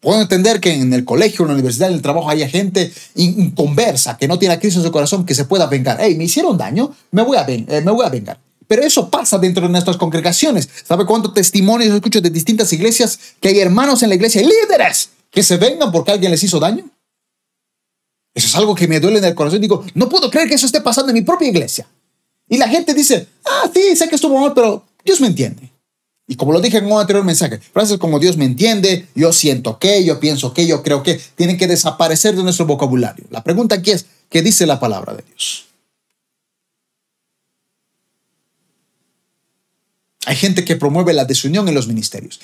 Puedo 0.00 0.20
entender 0.20 0.60
que 0.60 0.72
en 0.72 0.92
el 0.92 1.04
colegio, 1.04 1.44
en 1.44 1.48
la 1.48 1.54
universidad, 1.54 1.88
en 1.88 1.94
el 1.94 2.02
trabajo 2.02 2.30
haya 2.30 2.48
gente 2.48 2.92
inconversa, 3.16 4.16
que 4.16 4.28
no 4.28 4.38
tiene 4.38 4.54
a 4.54 4.60
Cristo 4.60 4.78
en 4.78 4.86
su 4.86 4.92
corazón, 4.92 5.26
que 5.26 5.34
se 5.34 5.44
pueda 5.44 5.66
vengar. 5.66 5.98
Hey, 6.00 6.14
me 6.16 6.24
hicieron 6.24 6.56
daño, 6.56 6.94
me 7.10 7.22
voy 7.22 7.36
a, 7.36 7.44
eh, 7.48 7.82
me 7.84 7.90
voy 7.90 8.06
a 8.06 8.08
vengar. 8.08 8.38
Pero 8.68 8.82
eso 8.82 9.10
pasa 9.10 9.38
dentro 9.38 9.66
de 9.66 9.72
nuestras 9.72 9.96
congregaciones. 9.96 10.68
¿Sabe 10.84 11.04
cuántos 11.04 11.34
testimonios 11.34 11.92
escucho 11.92 12.20
de 12.20 12.30
distintas 12.30 12.72
iglesias 12.72 13.18
que 13.40 13.48
hay 13.48 13.58
hermanos 13.58 14.02
en 14.02 14.10
la 14.10 14.14
iglesia 14.14 14.42
líderes 14.42 15.10
que 15.30 15.42
se 15.42 15.56
vengan 15.56 15.90
porque 15.90 16.12
alguien 16.12 16.30
les 16.30 16.44
hizo 16.44 16.60
daño? 16.60 16.88
Eso 18.34 18.46
es 18.46 18.54
algo 18.54 18.74
que 18.74 18.86
me 18.86 19.00
duele 19.00 19.18
en 19.18 19.24
el 19.24 19.34
corazón. 19.34 19.60
Digo, 19.60 19.84
no 19.94 20.08
puedo 20.08 20.30
creer 20.30 20.48
que 20.48 20.54
eso 20.54 20.66
esté 20.66 20.80
pasando 20.80 21.10
en 21.10 21.14
mi 21.14 21.22
propia 21.22 21.48
iglesia. 21.48 21.88
Y 22.48 22.56
la 22.56 22.68
gente 22.68 22.94
dice, 22.94 23.26
ah, 23.44 23.68
sí, 23.74 23.96
sé 23.96 24.08
que 24.08 24.14
estuvo 24.14 24.38
mal, 24.38 24.52
pero 24.54 24.84
Dios 25.04 25.20
me 25.20 25.26
entiende. 25.26 25.72
Y 26.30 26.36
como 26.36 26.52
lo 26.52 26.60
dije 26.60 26.76
en 26.76 26.84
un 26.84 27.00
anterior 27.00 27.24
mensaje, 27.24 27.58
frases 27.58 27.96
como 27.96 28.18
Dios 28.18 28.36
me 28.36 28.44
entiende, 28.44 29.08
yo 29.14 29.32
siento 29.32 29.78
que, 29.78 30.04
yo 30.04 30.20
pienso 30.20 30.52
que, 30.52 30.66
yo 30.66 30.82
creo 30.82 31.02
que, 31.02 31.18
tienen 31.34 31.56
que 31.56 31.66
desaparecer 31.66 32.36
de 32.36 32.42
nuestro 32.42 32.66
vocabulario. 32.66 33.24
La 33.30 33.42
pregunta 33.42 33.76
aquí 33.76 33.92
es, 33.92 34.04
¿qué 34.28 34.42
dice 34.42 34.66
la 34.66 34.78
palabra 34.78 35.14
de 35.14 35.22
Dios? 35.22 35.64
Hay 40.26 40.36
gente 40.36 40.66
que 40.66 40.76
promueve 40.76 41.14
la 41.14 41.24
desunión 41.24 41.66
en 41.66 41.74
los 41.74 41.88
ministerios. 41.88 42.38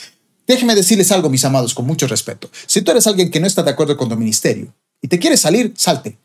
Déjenme 0.47 0.75
decirles 0.75 1.12
algo, 1.12 1.29
mis 1.29 1.44
amados, 1.44 1.75
con 1.75 1.87
mucho 1.87 2.07
respeto. 2.07 2.51
Si 2.66 2.81
tú 2.81 2.90
eres 2.90 3.07
alguien 3.07 3.31
que 3.31 3.40
no 3.40 3.47
está 3.47 3.62
de 3.62 3.70
acuerdo 3.70 3.99
con 3.99 4.09
tu 4.09 4.16
ministerio 4.16 4.73
y 5.03 5.09
te 5.09 5.18
quieres 5.18 5.40
salir, 5.40 5.75
salte. 5.77 6.16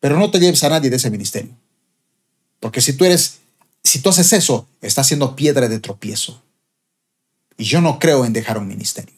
Pero 0.00 0.18
no 0.18 0.30
te 0.30 0.40
lleves 0.40 0.64
a 0.64 0.70
nadie 0.70 0.88
de 0.88 0.96
ese 0.96 1.10
ministerio. 1.10 1.50
Porque 2.60 2.80
si 2.80 2.94
tú 2.94 3.04
eres, 3.04 3.40
si 3.88 4.00
tú 4.00 4.10
haces 4.10 4.32
eso, 4.32 4.66
estás 4.80 5.06
siendo 5.06 5.34
piedra 5.34 5.68
de 5.68 5.80
tropiezo. 5.80 6.42
Y 7.56 7.64
yo 7.64 7.80
no 7.80 7.98
creo 7.98 8.24
en 8.24 8.32
dejar 8.32 8.58
un 8.58 8.68
ministerio. 8.68 9.14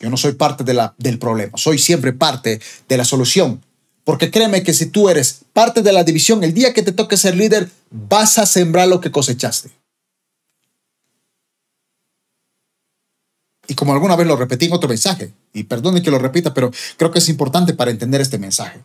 Yo 0.00 0.10
no 0.10 0.16
soy 0.16 0.32
parte 0.32 0.64
del 0.64 1.18
problema, 1.18 1.58
soy 1.58 1.78
siempre 1.78 2.12
parte 2.12 2.60
de 2.88 2.96
la 2.96 3.04
solución. 3.04 3.62
Porque 4.02 4.30
créeme 4.30 4.62
que 4.62 4.72
si 4.72 4.86
tú 4.86 5.10
eres 5.10 5.42
parte 5.52 5.82
de 5.82 5.92
la 5.92 6.04
división, 6.04 6.42
el 6.42 6.54
día 6.54 6.72
que 6.72 6.82
te 6.82 6.92
toque 6.92 7.16
ser 7.16 7.36
líder, 7.36 7.70
vas 7.90 8.38
a 8.38 8.46
sembrar 8.46 8.88
lo 8.88 9.00
que 9.00 9.10
cosechaste. 9.10 9.70
Y 13.68 13.74
como 13.74 13.92
alguna 13.92 14.16
vez 14.16 14.26
lo 14.26 14.36
repetí 14.36 14.66
en 14.66 14.72
otro 14.72 14.88
mensaje, 14.88 15.32
y 15.52 15.64
perdone 15.64 16.02
que 16.02 16.10
lo 16.10 16.18
repita, 16.18 16.54
pero 16.54 16.72
creo 16.96 17.10
que 17.10 17.20
es 17.20 17.28
importante 17.28 17.74
para 17.74 17.90
entender 17.90 18.20
este 18.20 18.38
mensaje. 18.38 18.80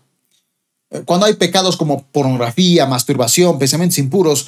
Cuando 1.03 1.25
hay 1.25 1.34
pecados 1.34 1.77
como 1.77 2.03
pornografía, 2.03 2.86
masturbación, 2.86 3.60
pensamientos 3.60 3.97
impuros, 3.97 4.47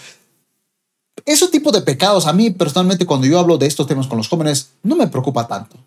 ese 1.26 1.48
tipo 1.48 1.72
de 1.72 1.82
pecados 1.82 2.28
a 2.28 2.34
mí 2.34 2.52
personalmente 2.52 3.06
cuando 3.06 3.28
yo 3.28 3.40
hablo 3.40 3.58
de 3.58 3.68
estos 3.68 3.88
temas 3.88 4.08
con 4.08 4.18
los 4.18 4.28
jóvenes 4.28 4.70
no 4.84 4.96
me 4.96 5.08
preocupa 5.08 5.48
tanto. 5.48 5.78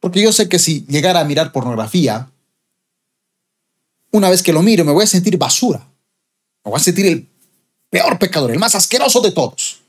Porque 0.00 0.22
yo 0.22 0.32
sé 0.32 0.48
que 0.48 0.58
si 0.58 0.84
llegara 0.86 1.20
a 1.20 1.24
mirar 1.24 1.52
pornografía, 1.52 2.28
una 4.10 4.30
vez 4.30 4.42
que 4.42 4.52
lo 4.52 4.62
miro 4.62 4.84
me 4.84 4.92
voy 4.92 5.04
a 5.04 5.06
sentir 5.06 5.36
basura. 5.36 5.86
Me 6.64 6.70
voy 6.70 6.80
a 6.80 6.82
sentir 6.82 7.06
el 7.06 7.28
peor 7.90 8.18
pecador, 8.18 8.50
el 8.50 8.58
más 8.58 8.74
asqueroso 8.74 9.20
de 9.20 9.32
todos. 9.32 9.79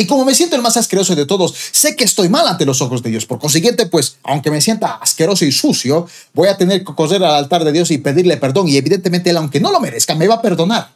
Y 0.00 0.06
como 0.06 0.24
me 0.24 0.32
siento 0.32 0.54
el 0.54 0.62
más 0.62 0.76
asqueroso 0.76 1.16
de 1.16 1.26
todos, 1.26 1.52
sé 1.72 1.96
que 1.96 2.04
estoy 2.04 2.28
mal 2.28 2.46
ante 2.46 2.64
los 2.64 2.80
ojos 2.80 3.02
de 3.02 3.10
Dios. 3.10 3.26
Por 3.26 3.40
consiguiente, 3.40 3.86
pues, 3.86 4.18
aunque 4.22 4.48
me 4.48 4.60
sienta 4.60 4.94
asqueroso 4.94 5.44
y 5.44 5.50
sucio, 5.50 6.06
voy 6.32 6.46
a 6.46 6.56
tener 6.56 6.84
que 6.84 6.94
correr 6.94 7.24
al 7.24 7.34
altar 7.34 7.64
de 7.64 7.72
Dios 7.72 7.90
y 7.90 7.98
pedirle 7.98 8.36
perdón. 8.36 8.68
Y 8.68 8.76
evidentemente 8.76 9.30
Él, 9.30 9.36
aunque 9.36 9.58
no 9.58 9.72
lo 9.72 9.80
merezca, 9.80 10.14
me 10.14 10.28
va 10.28 10.36
a 10.36 10.42
perdonar. 10.42 10.94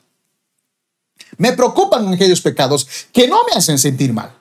Me 1.36 1.52
preocupan 1.52 2.14
aquellos 2.14 2.40
pecados 2.40 2.86
que 3.12 3.26
no 3.26 3.40
me 3.50 3.58
hacen 3.58 3.76
sentir 3.76 4.12
mal. 4.12 4.32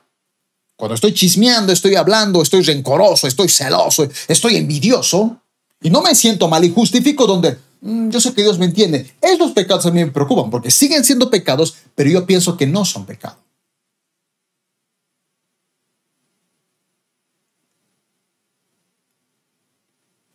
Cuando 0.75 0.93
estoy 0.93 1.15
chismeando, 1.15 1.73
estoy 1.73 1.95
hablando, 1.95 2.43
estoy 2.43 2.61
rencoroso, 2.61 3.25
estoy 3.25 3.49
celoso, 3.49 4.07
estoy 4.27 4.57
envidioso 4.57 5.41
y 5.81 5.89
no 5.89 6.03
me 6.03 6.13
siento 6.13 6.47
mal 6.47 6.63
y 6.63 6.71
justifico 6.71 7.25
donde 7.25 7.57
mm, 7.81 8.09
yo 8.09 8.21
sé 8.21 8.31
que 8.35 8.43
Dios 8.43 8.59
me 8.59 8.65
entiende. 8.65 9.11
Esos 9.21 9.53
pecados 9.53 9.87
a 9.87 9.91
mí 9.91 10.05
me 10.05 10.11
preocupan 10.11 10.51
porque 10.51 10.69
siguen 10.69 11.03
siendo 11.03 11.31
pecados, 11.31 11.75
pero 11.95 12.11
yo 12.11 12.27
pienso 12.27 12.57
que 12.57 12.67
no 12.67 12.85
son 12.85 13.07
pecados. 13.07 13.40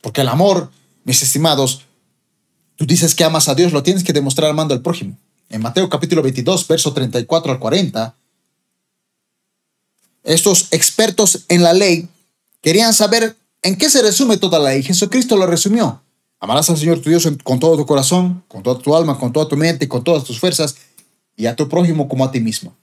Porque 0.07 0.21
el 0.21 0.29
amor, 0.29 0.71
mis 1.03 1.21
estimados, 1.21 1.81
tú 2.77 2.87
dices 2.87 3.13
que 3.17 3.25
amas 3.25 3.49
a 3.49 3.57
Dios, 3.57 3.73
lo 3.73 3.83
tienes 3.83 4.05
que 4.05 4.13
demostrar 4.13 4.49
amando 4.49 4.73
al 4.73 4.81
prójimo. 4.81 5.19
En 5.49 5.61
Mateo 5.61 5.89
capítulo 5.89 6.23
22, 6.23 6.69
verso 6.69 6.93
34 6.93 7.51
al 7.51 7.59
40, 7.59 8.15
estos 10.23 10.69
expertos 10.71 11.47
en 11.49 11.65
la 11.65 11.73
ley 11.73 12.09
querían 12.61 12.95
saber 12.95 13.35
en 13.63 13.75
qué 13.75 13.91
se 13.91 14.01
resume 14.01 14.37
toda 14.37 14.61
la 14.61 14.71
ley. 14.71 14.85
Jesucristo 14.85 15.37
lo 15.37 15.45
resumió. 15.49 16.01
Amarás 16.39 16.71
al 16.71 16.77
Señor 16.77 17.01
tu 17.01 17.11
Dios 17.11 17.29
con 17.43 17.59
todo 17.59 17.77
tu 17.77 17.85
corazón, 17.85 18.45
con 18.47 18.63
toda 18.63 18.81
tu 18.81 18.95
alma, 18.95 19.19
con 19.19 19.33
toda 19.33 19.49
tu 19.49 19.57
mente 19.57 19.89
con 19.89 20.05
todas 20.05 20.23
tus 20.23 20.39
fuerzas, 20.39 20.77
y 21.35 21.47
a 21.47 21.57
tu 21.57 21.69
prójimo 21.69 22.09
como 22.09 22.25
a 22.25 22.31
ti 22.31 22.39
mismo. 22.39 22.77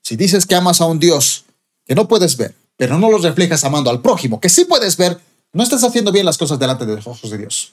Si 0.00 0.16
dices 0.16 0.46
que 0.46 0.54
amas 0.54 0.80
a 0.80 0.86
un 0.86 0.98
Dios 0.98 1.44
que 1.84 1.94
no 1.94 2.08
puedes 2.08 2.34
ver, 2.38 2.54
pero 2.78 2.98
no 2.98 3.10
lo 3.10 3.18
reflejas 3.18 3.62
amando 3.62 3.90
al 3.90 4.00
prójimo, 4.00 4.40
que 4.40 4.48
sí 4.48 4.64
puedes 4.64 4.96
ver, 4.96 5.20
no 5.52 5.62
estás 5.62 5.84
haciendo 5.84 6.12
bien 6.12 6.26
las 6.26 6.38
cosas 6.38 6.58
delante 6.58 6.86
de 6.86 6.96
los 6.96 7.06
ojos 7.06 7.30
de 7.30 7.38
Dios. 7.38 7.72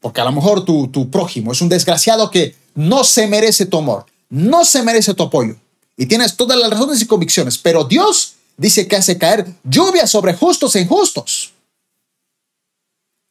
Porque 0.00 0.20
a 0.20 0.24
lo 0.24 0.32
mejor 0.32 0.64
tu, 0.64 0.88
tu 0.88 1.10
prójimo 1.10 1.52
es 1.52 1.60
un 1.60 1.68
desgraciado 1.68 2.30
que 2.30 2.54
no 2.74 3.02
se 3.04 3.26
merece 3.26 3.66
tu 3.66 3.78
amor, 3.78 4.06
no 4.28 4.64
se 4.64 4.82
merece 4.82 5.14
tu 5.14 5.24
apoyo. 5.24 5.56
Y 5.96 6.06
tienes 6.06 6.36
todas 6.36 6.58
las 6.58 6.70
razones 6.70 7.00
y 7.00 7.06
convicciones, 7.06 7.58
pero 7.58 7.84
Dios 7.84 8.34
dice 8.56 8.86
que 8.86 8.96
hace 8.96 9.18
caer 9.18 9.46
lluvia 9.64 10.06
sobre 10.06 10.34
justos 10.34 10.76
e 10.76 10.82
injustos. 10.82 11.52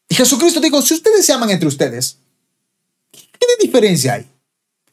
Y 0.09 0.15
Jesucristo 0.15 0.59
dijo, 0.59 0.81
si 0.81 0.95
ustedes 0.95 1.25
se 1.25 1.33
aman 1.33 1.49
entre 1.51 1.67
ustedes, 1.67 2.17
¿qué 3.11 3.47
diferencia 3.61 4.15
hay? 4.15 4.27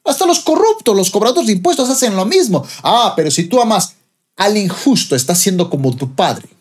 Hasta 0.05 0.25
los 0.25 0.39
corruptos, 0.39 0.95
los 0.95 1.09
cobradores 1.11 1.47
de 1.47 1.53
impuestos 1.53 1.89
hacen 1.89 2.15
lo 2.15 2.25
mismo. 2.25 2.65
Ah, 2.83 3.13
pero 3.15 3.31
si 3.31 3.45
tú 3.45 3.61
amas 3.61 3.95
al 4.35 4.57
injusto, 4.57 5.15
estás 5.15 5.39
siendo 5.39 5.69
como 5.69 5.95
tu 5.95 6.13
padre 6.13 6.52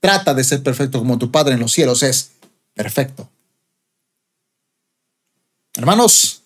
trata 0.00 0.34
de 0.34 0.44
ser 0.44 0.62
perfecto 0.62 0.98
como 0.98 1.18
tu 1.18 1.30
Padre 1.30 1.54
en 1.54 1.60
los 1.60 1.72
cielos 1.72 2.02
es 2.02 2.32
perfecto. 2.74 3.28
Hermanos, 5.74 6.42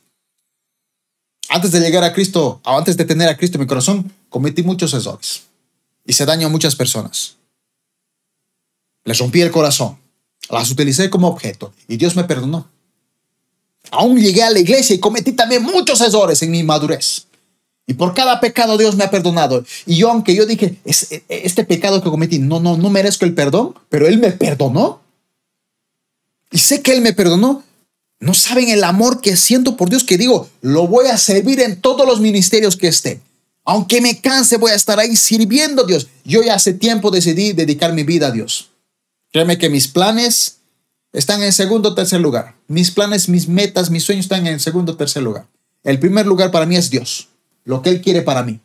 antes 1.48 1.72
de 1.72 1.80
llegar 1.80 2.04
a 2.04 2.12
Cristo, 2.12 2.60
o 2.64 2.78
antes 2.78 2.96
de 2.96 3.04
tener 3.04 3.28
a 3.28 3.36
Cristo 3.36 3.58
en 3.58 3.62
mi 3.62 3.66
corazón, 3.66 4.12
cometí 4.28 4.62
muchos 4.62 4.94
errores. 4.94 5.42
Hice 6.04 6.24
daño 6.24 6.46
a 6.46 6.50
muchas 6.50 6.76
personas. 6.76 7.36
Les 9.04 9.18
rompí 9.18 9.40
el 9.40 9.50
corazón. 9.50 9.98
Las 10.48 10.70
utilicé 10.70 11.10
como 11.10 11.28
objeto. 11.28 11.72
Y 11.88 11.96
Dios 11.96 12.16
me 12.16 12.24
perdonó. 12.24 12.68
Aún 13.90 14.20
llegué 14.20 14.42
a 14.42 14.50
la 14.50 14.58
iglesia 14.58 14.94
y 14.94 15.00
cometí 15.00 15.32
también 15.32 15.62
muchos 15.62 16.00
errores 16.00 16.42
en 16.42 16.50
mi 16.50 16.62
madurez. 16.62 17.26
Y 17.90 17.94
por 17.94 18.14
cada 18.14 18.38
pecado 18.38 18.79
Dios 18.79 18.94
me 18.94 19.03
ha 19.03 19.11
perdonado. 19.11 19.64
Y 19.85 19.96
yo, 19.96 20.12
aunque 20.12 20.33
yo 20.33 20.46
dije, 20.46 20.76
este 20.85 21.64
pecado 21.64 22.00
que 22.00 22.09
cometí, 22.09 22.38
no, 22.38 22.61
no, 22.61 22.76
no 22.76 22.88
merezco 22.88 23.24
el 23.24 23.35
perdón, 23.35 23.74
pero 23.88 24.07
Él 24.07 24.18
me 24.18 24.31
perdonó. 24.31 25.00
Y 26.53 26.59
sé 26.59 26.83
que 26.83 26.92
Él 26.92 27.00
me 27.00 27.14
perdonó. 27.14 27.64
No 28.20 28.33
saben 28.33 28.68
el 28.68 28.85
amor 28.85 29.20
que 29.20 29.35
siento 29.35 29.76
por 29.76 29.90
Dios 29.90 30.05
que 30.05 30.18
digo, 30.18 30.48
lo 30.61 30.87
voy 30.87 31.09
a 31.09 31.18
servir 31.18 31.59
en 31.59 31.81
todos 31.81 32.07
los 32.07 32.20
ministerios 32.20 32.76
que 32.76 32.87
esté. 32.87 33.22
Aunque 33.64 34.00
me 34.00 34.20
canse, 34.20 34.57
voy 34.57 34.70
a 34.70 34.76
estar 34.76 35.00
ahí 35.00 35.16
sirviendo 35.16 35.83
a 35.83 35.87
Dios. 35.87 36.07
Yo 36.24 36.44
ya 36.44 36.55
hace 36.55 36.74
tiempo 36.74 37.11
decidí 37.11 37.55
dedicar 37.55 37.92
mi 37.92 38.05
vida 38.05 38.29
a 38.29 38.31
Dios. 38.31 38.70
Créeme 39.33 39.59
que 39.59 39.68
mis 39.68 39.88
planes 39.88 40.59
están 41.12 41.42
en 41.42 41.53
segundo 41.53 41.88
o 41.88 41.94
tercer 41.96 42.20
lugar. 42.20 42.55
Mis 42.68 42.92
planes, 42.92 43.29
mis 43.29 43.48
metas, 43.48 43.90
mis 43.90 44.05
sueños 44.05 44.26
están 44.26 44.46
en 44.46 44.61
segundo 44.61 44.92
o 44.92 44.96
tercer 44.96 45.24
lugar. 45.24 45.48
El 45.83 45.98
primer 45.98 46.24
lugar 46.24 46.53
para 46.53 46.66
mí 46.66 46.76
es 46.76 46.88
Dios, 46.88 47.29
lo 47.70 47.80
que 47.80 47.90
Él 47.90 48.02
quiere 48.02 48.22
para 48.22 48.42
mí. 48.42 48.61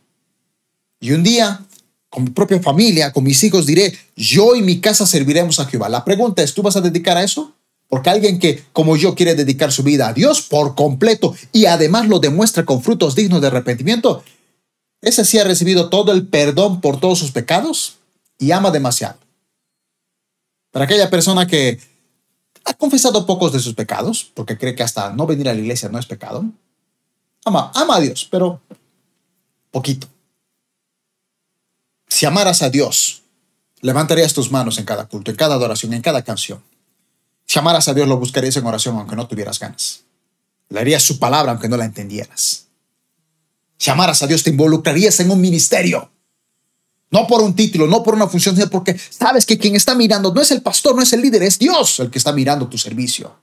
Y 1.00 1.12
un 1.12 1.22
día, 1.22 1.64
con 2.10 2.24
mi 2.24 2.30
propia 2.30 2.60
familia, 2.60 3.12
con 3.12 3.24
mis 3.24 3.42
hijos, 3.44 3.64
diré, 3.66 3.96
yo 4.16 4.54
y 4.56 4.62
mi 4.62 4.80
casa 4.80 5.06
serviremos 5.06 5.60
a 5.60 5.66
Jehová. 5.66 5.88
La 5.88 6.04
pregunta 6.04 6.42
es, 6.42 6.52
¿tú 6.52 6.62
vas 6.62 6.76
a 6.76 6.80
dedicar 6.80 7.16
a 7.16 7.22
eso? 7.22 7.52
Porque 7.88 8.10
alguien 8.10 8.38
que, 8.38 8.64
como 8.72 8.96
yo, 8.96 9.14
quiere 9.14 9.34
dedicar 9.34 9.70
su 9.70 9.82
vida 9.82 10.08
a 10.08 10.12
Dios 10.12 10.42
por 10.42 10.74
completo 10.74 11.34
y 11.52 11.66
además 11.66 12.08
lo 12.08 12.18
demuestra 12.18 12.64
con 12.64 12.82
frutos 12.82 13.14
dignos 13.14 13.40
de 13.40 13.46
arrepentimiento, 13.46 14.24
ese 15.00 15.24
sí 15.24 15.38
ha 15.38 15.44
recibido 15.44 15.88
todo 15.88 16.12
el 16.12 16.26
perdón 16.26 16.80
por 16.80 16.98
todos 16.98 17.18
sus 17.18 17.30
pecados 17.30 17.98
y 18.38 18.50
ama 18.50 18.72
demasiado. 18.72 19.18
Para 20.72 20.86
aquella 20.86 21.08
persona 21.10 21.46
que 21.46 21.78
ha 22.64 22.74
confesado 22.74 23.24
pocos 23.24 23.52
de 23.52 23.60
sus 23.60 23.74
pecados, 23.74 24.32
porque 24.34 24.58
cree 24.58 24.74
que 24.74 24.82
hasta 24.82 25.12
no 25.12 25.26
venir 25.26 25.48
a 25.48 25.54
la 25.54 25.60
iglesia 25.60 25.88
no 25.88 25.98
es 26.00 26.06
pecado, 26.06 26.44
ama, 27.44 27.70
ama 27.74 27.96
a 27.96 28.00
Dios, 28.00 28.26
pero 28.28 28.60
poquito. 29.76 30.08
Si 32.08 32.24
amaras 32.24 32.62
a 32.62 32.70
Dios, 32.70 33.22
levantarías 33.82 34.32
tus 34.32 34.50
manos 34.50 34.78
en 34.78 34.86
cada 34.86 35.04
culto, 35.04 35.30
en 35.30 35.36
cada 35.36 35.54
adoración, 35.54 35.92
en 35.92 36.00
cada 36.00 36.22
canción. 36.22 36.62
Si 37.44 37.58
amaras 37.58 37.86
a 37.86 37.92
Dios, 37.92 38.08
lo 38.08 38.16
buscarías 38.16 38.56
en 38.56 38.64
oración 38.64 38.96
aunque 38.96 39.16
no 39.16 39.28
tuvieras 39.28 39.58
ganas. 39.58 40.04
Le 40.70 40.80
harías 40.80 41.02
su 41.02 41.18
palabra 41.18 41.52
aunque 41.52 41.68
no 41.68 41.76
la 41.76 41.84
entendieras. 41.84 42.68
Si 43.76 43.90
amaras 43.90 44.22
a 44.22 44.26
Dios, 44.26 44.42
te 44.42 44.48
involucrarías 44.48 45.20
en 45.20 45.30
un 45.30 45.42
ministerio. 45.42 46.10
No 47.10 47.26
por 47.26 47.42
un 47.42 47.54
título, 47.54 47.86
no 47.86 48.02
por 48.02 48.14
una 48.14 48.28
función, 48.28 48.56
sino 48.56 48.70
porque 48.70 48.98
sabes 48.98 49.44
que 49.44 49.58
quien 49.58 49.76
está 49.76 49.94
mirando 49.94 50.32
no 50.32 50.40
es 50.40 50.52
el 50.52 50.62
pastor, 50.62 50.96
no 50.96 51.02
es 51.02 51.12
el 51.12 51.20
líder, 51.20 51.42
es 51.42 51.58
Dios 51.58 52.00
el 52.00 52.10
que 52.10 52.16
está 52.16 52.32
mirando 52.32 52.66
tu 52.66 52.78
servicio. 52.78 53.36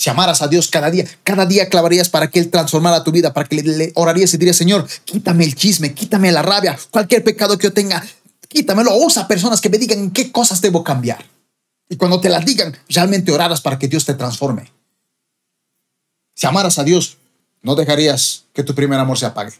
Si 0.00 0.08
amaras 0.08 0.40
a 0.40 0.48
Dios 0.48 0.68
cada 0.68 0.90
día, 0.90 1.04
cada 1.24 1.44
día 1.44 1.68
clavarías 1.68 2.08
para 2.08 2.30
que 2.30 2.38
Él 2.38 2.50
transformara 2.50 3.04
tu 3.04 3.12
vida, 3.12 3.34
para 3.34 3.46
que 3.46 3.56
le, 3.56 3.92
orarías 3.96 4.32
y 4.32 4.38
dirías, 4.38 4.56
Señor, 4.56 4.88
quítame 5.04 5.44
el 5.44 5.54
chisme, 5.54 5.92
quítame 5.92 6.32
la 6.32 6.40
rabia, 6.40 6.78
cualquier 6.90 7.22
pecado 7.22 7.58
que 7.58 7.64
yo 7.64 7.74
tenga, 7.74 8.02
quítamelo. 8.48 8.96
Usa 8.96 9.28
personas 9.28 9.60
que 9.60 9.68
me 9.68 9.76
digan 9.76 10.10
qué 10.10 10.32
cosas 10.32 10.62
debo 10.62 10.82
cambiar. 10.82 11.22
Y 11.86 11.96
cuando 11.96 12.18
te 12.18 12.30
las 12.30 12.46
digan, 12.46 12.74
realmente 12.88 13.30
orarás 13.30 13.60
para 13.60 13.78
que 13.78 13.88
Dios 13.88 14.06
te 14.06 14.14
transforme. 14.14 14.72
Si 16.34 16.46
amaras 16.46 16.78
a 16.78 16.84
Dios, 16.84 17.18
no 17.60 17.74
dejarías 17.74 18.44
que 18.54 18.62
tu 18.62 18.74
primer 18.74 18.98
amor 18.98 19.18
se 19.18 19.26
apague. 19.26 19.52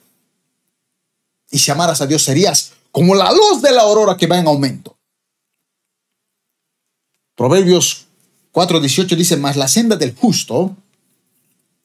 Y 1.51 1.59
si 1.59 1.71
amaras 1.71 2.01
a 2.01 2.07
Dios, 2.07 2.23
serías 2.23 2.73
como 2.93 3.15
la 3.15 3.31
luz 3.31 3.61
de 3.61 3.73
la 3.73 3.83
aurora 3.83 4.17
que 4.17 4.27
va 4.27 4.39
en 4.39 4.47
aumento. 4.47 4.97
Proverbios 7.37 8.07
4:18 8.53 9.17
dice, 9.17 9.37
más 9.37 9.57
la 9.57 9.69
senda 9.69 9.97
del 9.97 10.15
justo, 10.15 10.77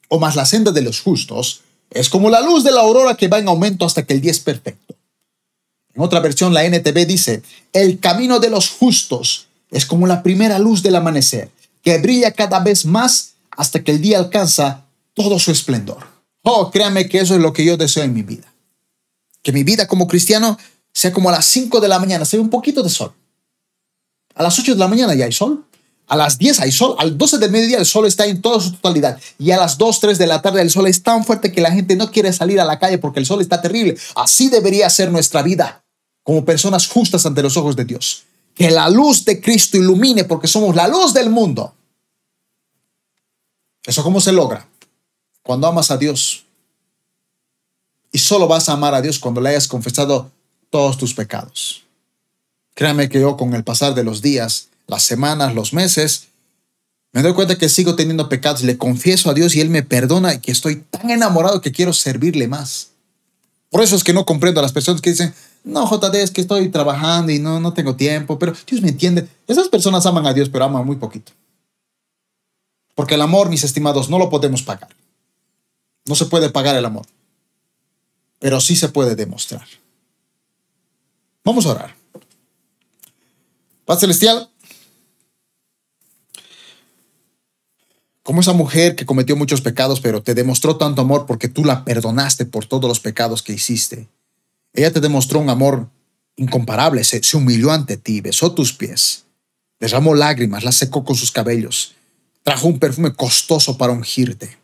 o 0.09 0.19
más 0.19 0.35
la 0.35 0.45
senda 0.45 0.71
de 0.71 0.81
los 0.81 1.01
justos, 1.01 1.61
es 1.89 2.09
como 2.09 2.29
la 2.29 2.41
luz 2.41 2.63
de 2.63 2.71
la 2.71 2.81
aurora 2.81 3.15
que 3.15 3.27
va 3.27 3.39
en 3.39 3.47
aumento 3.47 3.85
hasta 3.85 4.05
que 4.05 4.13
el 4.13 4.21
día 4.21 4.31
es 4.31 4.39
perfecto. 4.39 4.95
En 5.93 6.01
otra 6.01 6.19
versión, 6.19 6.53
la 6.53 6.65
NTV 6.65 7.05
dice, 7.05 7.41
el 7.71 7.99
camino 7.99 8.39
de 8.39 8.49
los 8.49 8.69
justos 8.69 9.47
es 9.71 9.85
como 9.85 10.07
la 10.07 10.23
primera 10.23 10.59
luz 10.59 10.83
del 10.83 10.95
amanecer, 10.95 11.49
que 11.81 11.97
brilla 11.99 12.31
cada 12.31 12.59
vez 12.59 12.85
más 12.85 13.33
hasta 13.51 13.83
que 13.83 13.91
el 13.91 14.01
día 14.01 14.17
alcanza 14.17 14.85
todo 15.13 15.39
su 15.39 15.51
esplendor. 15.51 16.05
Oh, 16.41 16.69
créame 16.69 17.07
que 17.07 17.19
eso 17.19 17.35
es 17.35 17.41
lo 17.41 17.53
que 17.53 17.65
yo 17.65 17.77
deseo 17.77 18.03
en 18.03 18.13
mi 18.13 18.23
vida. 18.23 18.53
Que 19.41 19.51
mi 19.51 19.63
vida 19.63 19.87
como 19.87 20.07
cristiano 20.07 20.57
sea 20.91 21.11
como 21.11 21.29
a 21.29 21.33
las 21.33 21.45
5 21.45 21.79
de 21.79 21.87
la 21.87 21.99
mañana, 21.99 22.25
se 22.25 22.37
ve 22.37 22.43
un 22.43 22.49
poquito 22.49 22.83
de 22.83 22.89
sol. 22.89 23.13
A 24.33 24.43
las 24.43 24.59
8 24.59 24.73
de 24.73 24.79
la 24.79 24.87
mañana 24.87 25.15
ya 25.15 25.25
hay 25.25 25.31
sol. 25.31 25.65
A 26.07 26.15
las 26.15 26.37
10 26.37 26.59
hay 26.59 26.71
sol. 26.71 26.95
Al 26.99 27.17
12 27.17 27.37
del 27.39 27.51
mediodía 27.51 27.77
el 27.77 27.85
sol 27.85 28.05
está 28.05 28.25
en 28.25 28.41
toda 28.41 28.59
su 28.59 28.71
totalidad. 28.71 29.19
Y 29.39 29.51
a 29.51 29.57
las 29.57 29.77
2, 29.77 29.99
3 29.99 30.17
de 30.17 30.27
la 30.27 30.41
tarde 30.41 30.61
el 30.61 30.69
sol 30.69 30.87
es 30.87 31.01
tan 31.01 31.23
fuerte 31.23 31.51
que 31.51 31.61
la 31.61 31.71
gente 31.71 31.95
no 31.95 32.11
quiere 32.11 32.31
salir 32.33 32.59
a 32.59 32.65
la 32.65 32.79
calle 32.79 32.97
porque 32.97 33.19
el 33.19 33.25
sol 33.25 33.41
está 33.41 33.61
terrible. 33.61 33.97
Así 34.15 34.49
debería 34.49 34.89
ser 34.89 35.11
nuestra 35.11 35.41
vida 35.41 35.83
como 36.23 36.45
personas 36.45 36.87
justas 36.87 37.25
ante 37.25 37.41
los 37.41 37.57
ojos 37.57 37.75
de 37.75 37.85
Dios 37.85 38.25
que 38.55 38.71
la 38.71 38.89
luz 38.89 39.25
de 39.25 39.41
Cristo 39.41 39.77
ilumine 39.77 40.23
porque 40.23 40.47
somos 40.47 40.75
la 40.75 40.87
luz 40.87 41.13
del 41.13 41.29
mundo. 41.29 41.75
¿Eso 43.85 44.01
cómo 44.01 44.21
se 44.21 44.31
logra? 44.31 44.65
Cuando 45.43 45.67
amas 45.67 45.91
a 45.91 45.97
Dios. 45.97 46.45
Y 48.11 48.17
solo 48.17 48.47
vas 48.47 48.69
a 48.69 48.73
amar 48.73 48.95
a 48.95 49.01
Dios 49.01 49.19
cuando 49.19 49.41
le 49.41 49.49
hayas 49.49 49.67
confesado 49.67 50.31
todos 50.69 50.97
tus 50.97 51.13
pecados. 51.13 51.83
Créame 52.73 53.09
que 53.09 53.19
yo 53.19 53.35
con 53.35 53.53
el 53.53 53.65
pasar 53.65 53.93
de 53.93 54.05
los 54.05 54.21
días, 54.21 54.69
las 54.87 55.03
semanas, 55.03 55.53
los 55.53 55.73
meses, 55.73 56.27
me 57.11 57.21
doy 57.21 57.33
cuenta 57.33 57.57
que 57.57 57.69
sigo 57.69 57.95
teniendo 57.95 58.27
pecados, 58.27 58.63
le 58.63 58.77
confieso 58.77 59.29
a 59.29 59.33
Dios 59.33 59.55
y 59.55 59.61
Él 59.61 59.69
me 59.69 59.83
perdona 59.83 60.33
y 60.33 60.39
que 60.39 60.51
estoy 60.51 60.75
tan 60.75 61.09
enamorado 61.09 61.61
que 61.61 61.71
quiero 61.71 61.93
servirle 61.93 62.47
más. 62.47 62.89
Por 63.69 63.81
eso 63.81 63.95
es 63.95 64.03
que 64.03 64.13
no 64.13 64.25
comprendo 64.25 64.59
a 64.59 64.63
las 64.63 64.73
personas 64.73 65.01
que 65.01 65.11
dicen, 65.11 65.33
no, 65.63 65.89
JD, 65.89 66.15
es 66.15 66.31
que 66.31 66.41
estoy 66.41 66.69
trabajando 66.69 67.31
y 67.31 67.39
no, 67.39 67.59
no 67.59 67.73
tengo 67.73 67.95
tiempo, 67.95 68.37
pero 68.37 68.53
Dios 68.67 68.81
me 68.81 68.89
entiende. 68.89 69.27
Esas 69.47 69.69
personas 69.69 70.05
aman 70.05 70.27
a 70.27 70.33
Dios, 70.33 70.49
pero 70.49 70.65
aman 70.65 70.85
muy 70.85 70.97
poquito. 70.97 71.31
Porque 72.95 73.15
el 73.15 73.21
amor, 73.21 73.49
mis 73.49 73.63
estimados, 73.63 74.09
no 74.09 74.19
lo 74.19 74.29
podemos 74.29 74.61
pagar. 74.63 74.89
No 76.05 76.15
se 76.15 76.25
puede 76.25 76.49
pagar 76.49 76.75
el 76.75 76.85
amor, 76.85 77.05
pero 78.39 78.61
sí 78.61 78.75
se 78.75 78.89
puede 78.89 79.15
demostrar. 79.15 79.65
Vamos 81.43 81.65
a 81.65 81.71
orar. 81.71 81.95
Paz 83.85 83.99
Celestial, 83.99 84.49
como 88.25 88.41
esa 88.41 88.53
mujer 88.53 88.95
que 88.95 89.05
cometió 89.05 89.35
muchos 89.35 89.61
pecados, 89.61 90.01
pero 90.01 90.23
te 90.23 90.33
demostró 90.33 90.77
tanto 90.77 90.99
amor 90.99 91.27
porque 91.27 91.47
tú 91.47 91.63
la 91.63 91.85
perdonaste 91.85 92.47
por 92.47 92.65
todos 92.65 92.87
los 92.87 92.99
pecados 92.99 93.43
que 93.43 93.53
hiciste. 93.53 94.09
Ella 94.73 94.91
te 94.91 94.99
demostró 94.99 95.39
un 95.39 95.51
amor 95.51 95.91
incomparable, 96.35 97.03
se, 97.03 97.21
humilló 97.37 97.71
ante 97.71 97.97
ti, 97.97 98.21
besó 98.21 98.51
tus 98.53 98.73
pies, 98.73 99.25
derramó 99.79 100.15
lágrimas, 100.15 100.63
las 100.63 100.73
secó 100.73 101.03
con 101.05 101.15
sus 101.15 101.31
cabellos, 101.31 101.93
trajo 102.41 102.67
un 102.67 102.79
perfume 102.79 103.13
costoso 103.13 103.77
para 103.77 103.93
ungirte. 103.93 104.57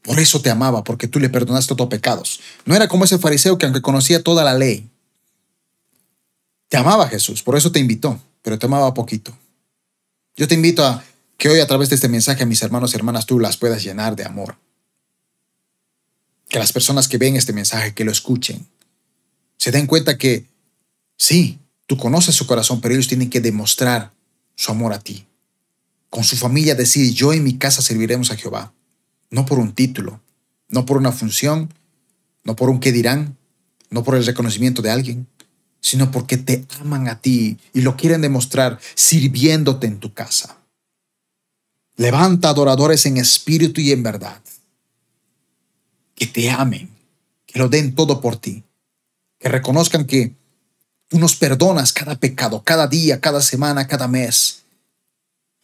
Por 0.00 0.18
eso 0.20 0.40
te 0.40 0.48
amaba, 0.48 0.84
porque 0.84 1.06
tú 1.06 1.20
le 1.20 1.28
perdonaste 1.28 1.74
tus 1.74 1.86
pecados. 1.88 2.40
No 2.64 2.74
era 2.74 2.88
como 2.88 3.04
ese 3.04 3.18
fariseo 3.18 3.58
que 3.58 3.66
aunque 3.66 3.82
conocía 3.82 4.22
toda 4.22 4.42
la 4.42 4.54
ley, 4.54 4.88
te 6.70 6.78
amaba 6.78 7.08
Jesús, 7.08 7.42
por 7.42 7.58
eso 7.58 7.70
te 7.70 7.78
invitó, 7.78 8.18
pero 8.40 8.58
te 8.58 8.64
amaba 8.64 8.94
poquito. 8.94 9.36
Yo 10.34 10.48
te 10.48 10.54
invito 10.54 10.84
a 10.84 11.04
que 11.36 11.48
hoy 11.50 11.60
a 11.60 11.66
través 11.66 11.90
de 11.90 11.96
este 11.96 12.08
mensaje 12.08 12.46
mis 12.46 12.62
hermanos 12.62 12.92
y 12.92 12.96
hermanas 12.96 13.26
tú 13.26 13.38
las 13.38 13.56
puedas 13.56 13.82
llenar 13.82 14.16
de 14.16 14.24
amor. 14.24 14.56
Que 16.48 16.58
las 16.58 16.72
personas 16.72 17.08
que 17.08 17.18
ven 17.18 17.36
este 17.36 17.52
mensaje, 17.52 17.94
que 17.94 18.04
lo 18.04 18.12
escuchen, 18.12 18.66
se 19.58 19.70
den 19.70 19.86
cuenta 19.86 20.16
que 20.16 20.46
sí, 21.16 21.58
tú 21.86 21.96
conoces 21.96 22.34
su 22.34 22.46
corazón, 22.46 22.80
pero 22.80 22.94
ellos 22.94 23.08
tienen 23.08 23.30
que 23.30 23.40
demostrar 23.40 24.12
su 24.54 24.72
amor 24.72 24.92
a 24.92 25.00
ti. 25.00 25.26
Con 26.08 26.24
su 26.24 26.36
familia 26.36 26.74
decir, 26.74 27.12
yo 27.12 27.32
en 27.32 27.44
mi 27.44 27.58
casa 27.58 27.82
serviremos 27.82 28.30
a 28.30 28.36
Jehová, 28.36 28.72
no 29.30 29.46
por 29.46 29.58
un 29.58 29.74
título, 29.74 30.20
no 30.68 30.86
por 30.86 30.96
una 30.96 31.12
función, 31.12 31.72
no 32.44 32.56
por 32.56 32.70
un 32.70 32.80
qué 32.80 32.92
dirán, 32.92 33.36
no 33.90 34.02
por 34.02 34.16
el 34.16 34.24
reconocimiento 34.24 34.82
de 34.82 34.90
alguien, 34.90 35.26
sino 35.82 36.10
porque 36.10 36.38
te 36.38 36.64
aman 36.80 37.08
a 37.08 37.20
ti 37.20 37.58
y 37.74 37.82
lo 37.82 37.96
quieren 37.96 38.22
demostrar 38.22 38.78
sirviéndote 38.94 39.88
en 39.88 39.98
tu 39.98 40.14
casa. 40.14 40.56
Levanta 41.96 42.48
adoradores 42.48 43.04
en 43.04 43.18
espíritu 43.18 43.80
y 43.80 43.90
en 43.90 44.02
verdad 44.02 44.40
que 46.14 46.26
te 46.26 46.50
amen, 46.50 46.88
que 47.46 47.58
lo 47.58 47.68
den 47.68 47.94
todo 47.94 48.20
por 48.20 48.36
ti, 48.36 48.62
que 49.38 49.48
reconozcan 49.48 50.06
que 50.06 50.34
tú 51.08 51.18
nos 51.18 51.34
perdonas 51.34 51.92
cada 51.92 52.14
pecado, 52.14 52.62
cada 52.62 52.86
día, 52.86 53.20
cada 53.20 53.42
semana, 53.42 53.86
cada 53.86 54.08
mes, 54.08 54.60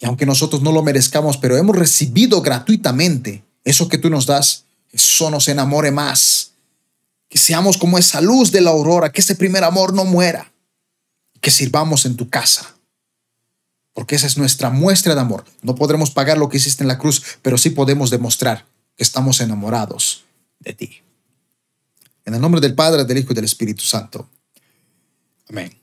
Y 0.01 0.07
aunque 0.07 0.27
nosotros 0.27 0.63
no 0.63 0.71
lo 0.71 0.83
merezcamos, 0.83 1.39
pero 1.39 1.57
hemos 1.57 1.75
recibido 1.75 2.41
gratuitamente 2.41 3.43
eso 3.65 3.89
que 3.89 3.99
tú 3.99 4.11
nos 4.11 4.27
das, 4.27 4.65
eso 4.93 5.29
nos 5.29 5.49
enamore 5.49 5.91
más. 5.91 6.53
Que 7.29 7.39
seamos 7.39 7.77
como 7.77 7.99
esa 7.99 8.21
luz 8.21 8.53
de 8.53 8.61
la 8.61 8.71
aurora, 8.71 9.13
que 9.13 9.21
ese 9.21 9.35
primer 9.35 9.65
amor 9.65 9.93
no 9.93 10.05
muera. 10.05 10.53
Que 11.41 11.51
sirvamos 11.51 12.07
en 12.07 12.17
tu 12.17 12.29
casa. 12.29 12.75
Porque 13.93 14.15
esa 14.15 14.27
es 14.27 14.39
nuestra 14.39 14.71
muestra 14.71 15.15
de 15.15 15.21
amor. 15.21 15.45
No 15.63 15.75
podremos 15.75 16.11
pagar 16.11 16.39
lo 16.39 16.49
que 16.49 16.57
hiciste 16.57 16.85
en 16.85 16.89
la 16.89 16.99
cruz, 16.99 17.23
pero 17.43 17.59
sí 17.59 17.71
podemos 17.71 18.11
demostrar 18.11 18.67
que 18.97 19.03
estamos 19.03 19.41
enamorados 19.41 20.25
de 20.61 20.73
ti. 20.73 21.03
En 22.25 22.35
el 22.35 22.41
nombre 22.41 22.61
del 22.61 22.75
Padre, 22.75 23.05
del 23.05 23.19
Hijo 23.19 23.33
y 23.33 23.35
del 23.35 23.45
Espíritu 23.45 23.83
Santo. 23.83 24.29
Amén. 25.49 25.78